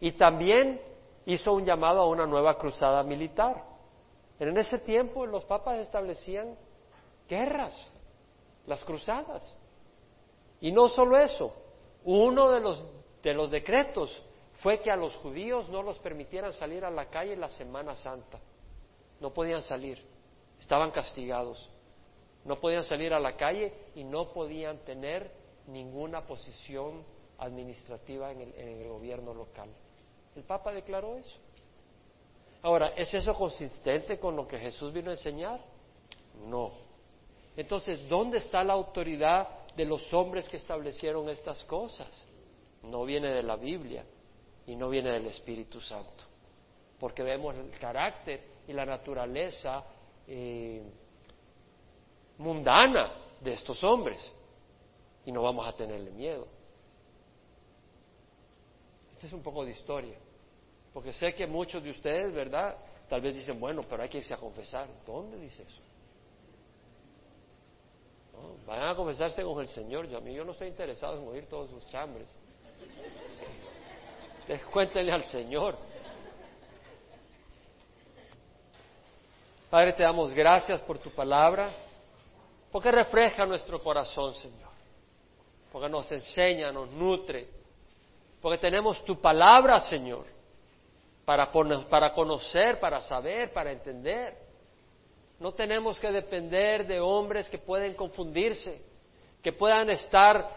Y 0.00 0.12
también 0.12 0.80
hizo 1.26 1.52
un 1.52 1.64
llamado 1.64 2.00
a 2.00 2.08
una 2.08 2.26
nueva 2.26 2.58
cruzada 2.58 3.04
militar. 3.04 3.62
En 4.40 4.56
ese 4.56 4.80
tiempo 4.80 5.26
los 5.26 5.44
papas 5.44 5.78
establecían 5.78 6.56
guerras, 7.28 7.76
las 8.66 8.84
cruzadas. 8.84 9.48
Y 10.60 10.72
no 10.72 10.88
solo 10.88 11.16
eso, 11.18 11.54
uno 12.04 12.50
de 12.50 12.60
los, 12.60 12.84
de 13.22 13.34
los 13.34 13.50
decretos 13.50 14.22
fue 14.60 14.80
que 14.80 14.90
a 14.90 14.96
los 14.96 15.14
judíos 15.16 15.68
no 15.68 15.82
los 15.82 15.98
permitieran 15.98 16.52
salir 16.52 16.84
a 16.84 16.90
la 16.90 17.06
calle 17.06 17.36
la 17.36 17.48
Semana 17.50 17.94
Santa. 17.96 18.38
No 19.20 19.32
podían 19.32 19.62
salir, 19.62 19.98
estaban 20.60 20.90
castigados. 20.90 21.70
No 22.44 22.60
podían 22.60 22.84
salir 22.84 23.14
a 23.14 23.20
la 23.20 23.36
calle 23.36 23.72
y 23.94 24.04
no 24.04 24.32
podían 24.32 24.78
tener 24.84 25.30
ninguna 25.66 26.26
posición 26.26 27.02
administrativa 27.38 28.30
en 28.32 28.40
el, 28.42 28.54
en 28.54 28.68
el 28.82 28.88
gobierno 28.88 29.32
local. 29.32 29.70
El 30.36 30.42
Papa 30.42 30.72
declaró 30.72 31.16
eso. 31.16 31.38
Ahora, 32.62 32.88
¿es 32.96 33.12
eso 33.14 33.34
consistente 33.34 34.18
con 34.18 34.36
lo 34.36 34.46
que 34.46 34.58
Jesús 34.58 34.92
vino 34.92 35.10
a 35.10 35.14
enseñar? 35.14 35.60
No. 36.46 36.72
Entonces, 37.56 38.08
¿dónde 38.08 38.38
está 38.38 38.64
la 38.64 38.72
autoridad 38.72 39.48
de 39.76 39.84
los 39.84 40.12
hombres 40.12 40.48
que 40.48 40.56
establecieron 40.56 41.28
estas 41.28 41.62
cosas. 41.64 42.08
No 42.82 43.04
viene 43.04 43.28
de 43.28 43.42
la 43.42 43.56
Biblia 43.56 44.04
y 44.66 44.76
no 44.76 44.88
viene 44.88 45.10
del 45.10 45.26
Espíritu 45.26 45.80
Santo, 45.80 46.24
porque 46.98 47.22
vemos 47.22 47.54
el 47.54 47.70
carácter 47.78 48.40
y 48.66 48.72
la 48.72 48.84
naturaleza 48.84 49.84
eh, 50.26 50.82
mundana 52.38 53.12
de 53.40 53.52
estos 53.52 53.82
hombres 53.84 54.18
y 55.24 55.32
no 55.32 55.42
vamos 55.42 55.66
a 55.66 55.72
tenerle 55.72 56.10
miedo. 56.10 56.46
Este 59.12 59.26
es 59.26 59.32
un 59.32 59.42
poco 59.42 59.64
de 59.64 59.72
historia, 59.72 60.18
porque 60.92 61.12
sé 61.12 61.34
que 61.34 61.46
muchos 61.46 61.82
de 61.82 61.90
ustedes, 61.90 62.32
¿verdad? 62.32 62.76
Tal 63.08 63.20
vez 63.20 63.34
dicen, 63.34 63.60
bueno, 63.60 63.82
pero 63.88 64.02
hay 64.02 64.08
que 64.08 64.18
irse 64.18 64.34
a 64.34 64.38
confesar. 64.38 64.88
¿Dónde 65.06 65.38
dice 65.38 65.62
eso? 65.62 65.80
Vayan 68.66 68.88
a 68.88 68.96
confesarse 68.96 69.42
con 69.42 69.60
el 69.60 69.68
Señor. 69.68 70.08
Yo, 70.08 70.18
a 70.18 70.20
mí 70.20 70.34
yo 70.34 70.44
no 70.44 70.52
estoy 70.52 70.68
interesado 70.68 71.18
en 71.20 71.28
oír 71.28 71.46
todos 71.48 71.70
sus 71.70 71.86
chambres. 71.88 72.28
cuéntenle 74.72 75.12
al 75.12 75.24
Señor. 75.24 75.76
Padre, 79.70 79.92
te 79.94 80.02
damos 80.04 80.32
gracias 80.32 80.80
por 80.82 80.98
tu 80.98 81.10
palabra, 81.10 81.68
porque 82.70 82.92
refleja 82.92 83.44
nuestro 83.44 83.82
corazón, 83.82 84.34
Señor, 84.36 84.70
porque 85.72 85.88
nos 85.88 86.10
enseña, 86.12 86.70
nos 86.70 86.90
nutre, 86.90 87.48
porque 88.40 88.58
tenemos 88.58 89.04
tu 89.04 89.20
palabra, 89.20 89.80
Señor, 89.80 90.26
para, 91.24 91.50
para 91.88 92.12
conocer, 92.12 92.78
para 92.78 93.00
saber, 93.00 93.52
para 93.52 93.72
entender. 93.72 94.36
No 95.44 95.52
tenemos 95.52 96.00
que 96.00 96.10
depender 96.10 96.86
de 96.86 97.00
hombres 97.00 97.50
que 97.50 97.58
pueden 97.58 97.92
confundirse, 97.92 98.80
que 99.42 99.52
puedan 99.52 99.90
estar 99.90 100.50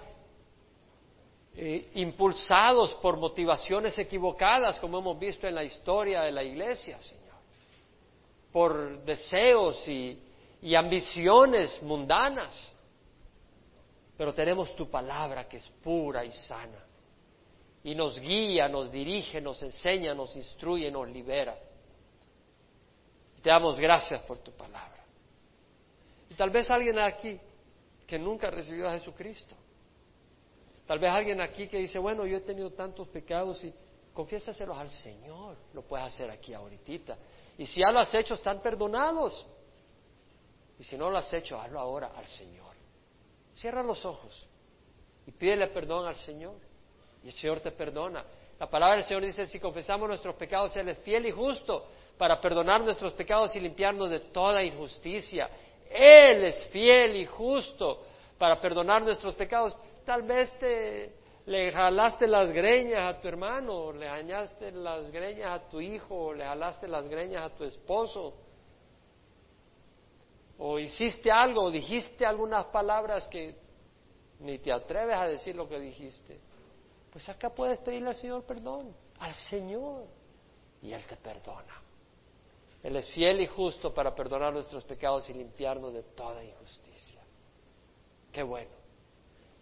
eh, 1.54 1.92
impulsados 1.96 2.94
por 3.02 3.18
motivaciones 3.18 4.00
equivocadas, 4.00 4.80
como 4.80 5.00
hemos 5.00 5.20
visto 5.20 5.46
en 5.46 5.56
la 5.56 5.66
historia 5.66 6.22
de 6.22 6.32
la 6.32 6.42
iglesia, 6.42 7.02
Señor, 7.02 7.36
por 8.54 9.04
deseos 9.04 9.86
y, 9.90 10.22
y 10.62 10.74
ambiciones 10.74 11.84
mundanas. 11.84 12.74
Pero 14.18 14.34
tenemos 14.34 14.74
tu 14.74 14.90
palabra 14.90 15.50
que 15.50 15.58
es 15.58 15.68
pura 15.84 16.24
y 16.24 16.32
sana 16.32 16.82
y 17.84 17.94
nos 17.94 18.18
guía, 18.18 18.70
nos 18.70 18.90
dirige, 18.90 19.42
nos 19.42 19.62
enseña, 19.62 20.14
nos 20.14 20.34
instruye, 20.38 20.90
nos 20.90 21.10
libera. 21.10 21.58
Te 23.48 23.52
damos 23.52 23.80
gracias 23.80 24.22
por 24.24 24.40
tu 24.40 24.52
palabra. 24.52 25.06
Y 26.30 26.34
tal 26.34 26.50
vez 26.50 26.70
alguien 26.70 27.00
aquí 27.00 27.40
que 28.06 28.20
nunca 28.20 28.52
recibió 28.52 28.90
a 28.90 28.92
Jesucristo. 28.92 29.56
Tal 30.86 31.00
vez 31.00 31.10
alguien 31.10 31.40
aquí 31.40 31.70
que 31.70 31.78
dice, 31.78 31.98
bueno, 31.98 32.26
yo 32.26 32.36
he 32.36 32.42
tenido 32.42 32.72
tantos 32.72 33.08
pecados 33.08 33.64
y 33.64 33.74
confiésaselos 34.14 34.78
al 34.78 34.92
Señor. 34.92 35.56
Lo 35.74 35.82
puedes 35.84 36.08
hacer 36.08 36.30
aquí 36.30 36.54
ahorita. 36.54 37.18
Y 37.58 37.66
si 37.68 37.80
ya 37.80 37.90
lo 37.90 38.00
has 38.00 38.14
hecho, 38.14 38.34
están 38.34 38.62
perdonados. 38.62 39.48
Y 40.78 40.84
si 40.84 40.98
no 40.98 41.10
lo 41.10 41.18
has 41.18 41.34
hecho, 41.34 41.58
hazlo 41.58 41.80
ahora 41.80 42.12
al 42.18 42.28
Señor. 42.28 42.76
Cierra 43.54 43.82
los 43.82 44.04
ojos 44.04 44.46
y 45.26 45.32
pídele 45.32 45.68
perdón 45.68 46.06
al 46.06 46.18
Señor. 46.18 46.58
Y 47.24 47.28
el 47.28 47.34
Señor 47.34 47.62
te 47.62 47.72
perdona. 47.72 48.26
La 48.60 48.70
palabra 48.70 48.98
del 48.98 49.06
Señor 49.06 49.24
dice, 49.24 49.48
si 49.48 49.58
confesamos 49.58 50.10
nuestros 50.10 50.36
pecados, 50.36 50.76
Él 50.76 50.90
es 50.90 50.98
fiel 50.98 51.28
y 51.28 51.32
justo 51.32 51.88
para 52.18 52.42
perdonar 52.42 52.82
nuestros 52.82 53.14
pecados 53.14 53.56
y 53.56 53.60
limpiarnos 53.60 54.10
de 54.10 54.20
toda 54.20 54.64
injusticia. 54.64 55.50
Él 55.90 56.44
es 56.46 56.64
fiel 56.66 57.16
y 57.16 57.26
justo 57.26 58.04
para 58.38 58.60
perdonar 58.60 59.04
nuestros 59.04 59.36
pecados. 59.36 59.78
Tal 60.06 60.24
vez 60.24 60.52
te 60.60 61.14
le 61.48 61.72
jalaste 61.72 62.28
las 62.28 62.52
greñas 62.52 63.16
a 63.16 63.22
tu 63.22 63.28
hermano, 63.30 63.94
le 63.94 64.08
jalaste 64.08 64.72
las 64.72 65.10
greñas 65.12 65.62
a 65.62 65.70
tu 65.70 65.80
hijo, 65.80 66.34
le 66.34 66.44
jalaste 66.44 66.90
las 66.90 67.08
greñas 67.08 67.52
a 67.52 67.56
tu 67.56 67.64
esposo, 67.64 68.34
o 70.58 70.78
hiciste 70.78 71.32
algo, 71.32 71.64
o 71.64 71.72
dijiste 71.72 72.26
algunas 72.26 72.66
palabras 72.66 73.28
que 73.30 73.56
ni 74.40 74.60
te 74.60 74.74
atreves 74.74 75.16
a 75.16 75.26
decir 75.26 75.56
lo 75.56 75.70
que 75.70 75.80
dijiste. 75.80 76.38
Pues 77.12 77.28
acá 77.30 77.50
puedes 77.50 77.80
pedirle 77.80 78.10
al 78.10 78.16
Señor 78.16 78.44
perdón, 78.44 78.94
al 79.20 79.34
Señor, 79.34 80.04
y 80.82 80.92
Él 80.92 81.06
te 81.08 81.16
perdona. 81.16 81.82
Él 82.88 82.96
es 82.96 83.10
fiel 83.10 83.42
y 83.42 83.48
justo 83.48 83.94
para 83.94 84.16
perdonar 84.16 84.54
nuestros 84.54 84.86
pecados 84.86 85.30
y 85.30 85.34
limpiarnos 85.34 85.92
de 85.92 86.04
toda 86.04 86.42
injusticia. 86.42 87.22
Qué 88.32 88.42
bueno. 88.42 88.72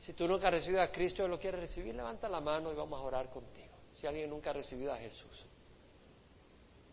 Si 0.02 0.14
tú 0.14 0.28
nunca 0.28 0.46
has 0.46 0.54
recibido 0.54 0.80
a 0.80 0.92
Cristo 0.92 1.26
y 1.26 1.28
lo 1.28 1.40
quieres 1.40 1.62
recibir, 1.62 1.96
levanta 1.96 2.30
la 2.30 2.40
mano 2.40 2.72
y 2.72 2.76
vamos 2.76 3.00
a 3.00 3.04
orar 3.04 3.32
contigo. 3.32 3.74
Si 3.94 4.06
alguien 4.06 4.30
nunca 4.30 4.52
ha 4.52 4.54
recibido 4.54 4.94
a 4.94 4.98
Jesús, 4.98 5.44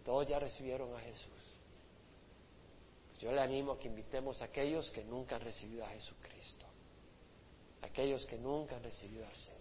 todos 0.07 0.27
ya 0.27 0.39
recibieron 0.39 0.97
a 0.97 1.01
Jesús. 1.01 1.43
Pues 3.11 3.21
yo 3.21 3.31
le 3.31 3.43
animo 3.43 3.73
a 3.73 3.79
que 3.79 3.89
invitemos 3.89 4.41
a 4.41 4.47
aquellos 4.47 4.91
que 4.91 5.05
nunca 5.05 5.37
han 5.37 5.43
recibido 5.43 5.85
a 5.85 5.89
Jesucristo, 5.89 6.65
aquellos 7.83 8.25
que 8.25 8.39
nunca 8.39 8.77
han 8.77 8.83
recibido 8.83 9.27
al 9.27 9.37
Señor. 9.37 9.61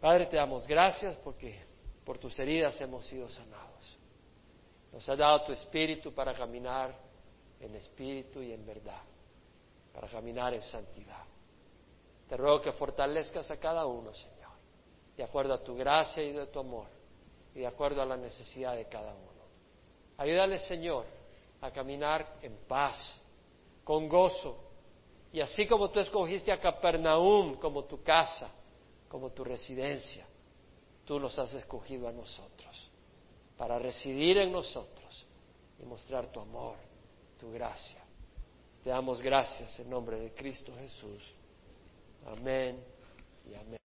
Padre, 0.00 0.26
te 0.26 0.34
damos 0.34 0.66
gracias 0.66 1.16
porque 1.18 1.73
por 2.04 2.18
tus 2.18 2.38
heridas 2.38 2.80
hemos 2.80 3.06
sido 3.06 3.28
sanados. 3.28 3.98
Nos 4.92 5.08
has 5.08 5.18
dado 5.18 5.44
tu 5.44 5.52
espíritu 5.52 6.12
para 6.12 6.34
caminar 6.34 6.94
en 7.60 7.74
espíritu 7.74 8.42
y 8.42 8.52
en 8.52 8.64
verdad 8.64 9.02
para 9.94 10.08
caminar 10.08 10.52
en 10.52 10.62
santidad. 10.62 11.22
Te 12.28 12.36
ruego 12.36 12.60
que 12.60 12.72
fortalezcas 12.72 13.48
a 13.50 13.58
cada 13.58 13.86
uno, 13.86 14.12
Señor, 14.12 14.50
de 15.16 15.22
acuerdo 15.22 15.54
a 15.54 15.62
tu 15.62 15.76
gracia 15.76 16.22
y 16.22 16.32
de 16.32 16.46
tu 16.48 16.58
amor, 16.58 16.86
y 17.54 17.60
de 17.60 17.66
acuerdo 17.66 18.02
a 18.02 18.06
la 18.06 18.16
necesidad 18.16 18.74
de 18.74 18.88
cada 18.88 19.14
uno. 19.14 19.44
Ayúdale, 20.18 20.58
Señor, 20.58 21.06
a 21.60 21.70
caminar 21.70 22.38
en 22.42 22.56
paz, 22.66 23.20
con 23.84 24.08
gozo, 24.08 24.58
y 25.32 25.40
así 25.40 25.66
como 25.66 25.90
tú 25.90 26.00
escogiste 26.00 26.50
a 26.50 26.60
Capernaum 26.60 27.56
como 27.56 27.84
tu 27.84 28.02
casa, 28.02 28.50
como 29.08 29.30
tu 29.30 29.44
residencia, 29.44 30.26
tú 31.04 31.20
nos 31.20 31.38
has 31.38 31.52
escogido 31.54 32.08
a 32.08 32.12
nosotros, 32.12 32.90
para 33.56 33.78
residir 33.78 34.38
en 34.38 34.52
nosotros 34.52 35.26
y 35.80 35.84
mostrar 35.84 36.32
tu 36.32 36.40
amor, 36.40 36.76
tu 37.38 37.50
gracia 37.52 38.04
te 38.84 38.90
damos 38.90 39.22
gracias 39.22 39.80
en 39.80 39.88
nombre 39.88 40.20
de 40.20 40.34
Cristo 40.34 40.70
Jesús. 40.76 41.22
Amén 42.26 42.84
y 43.50 43.54
amén. 43.54 43.78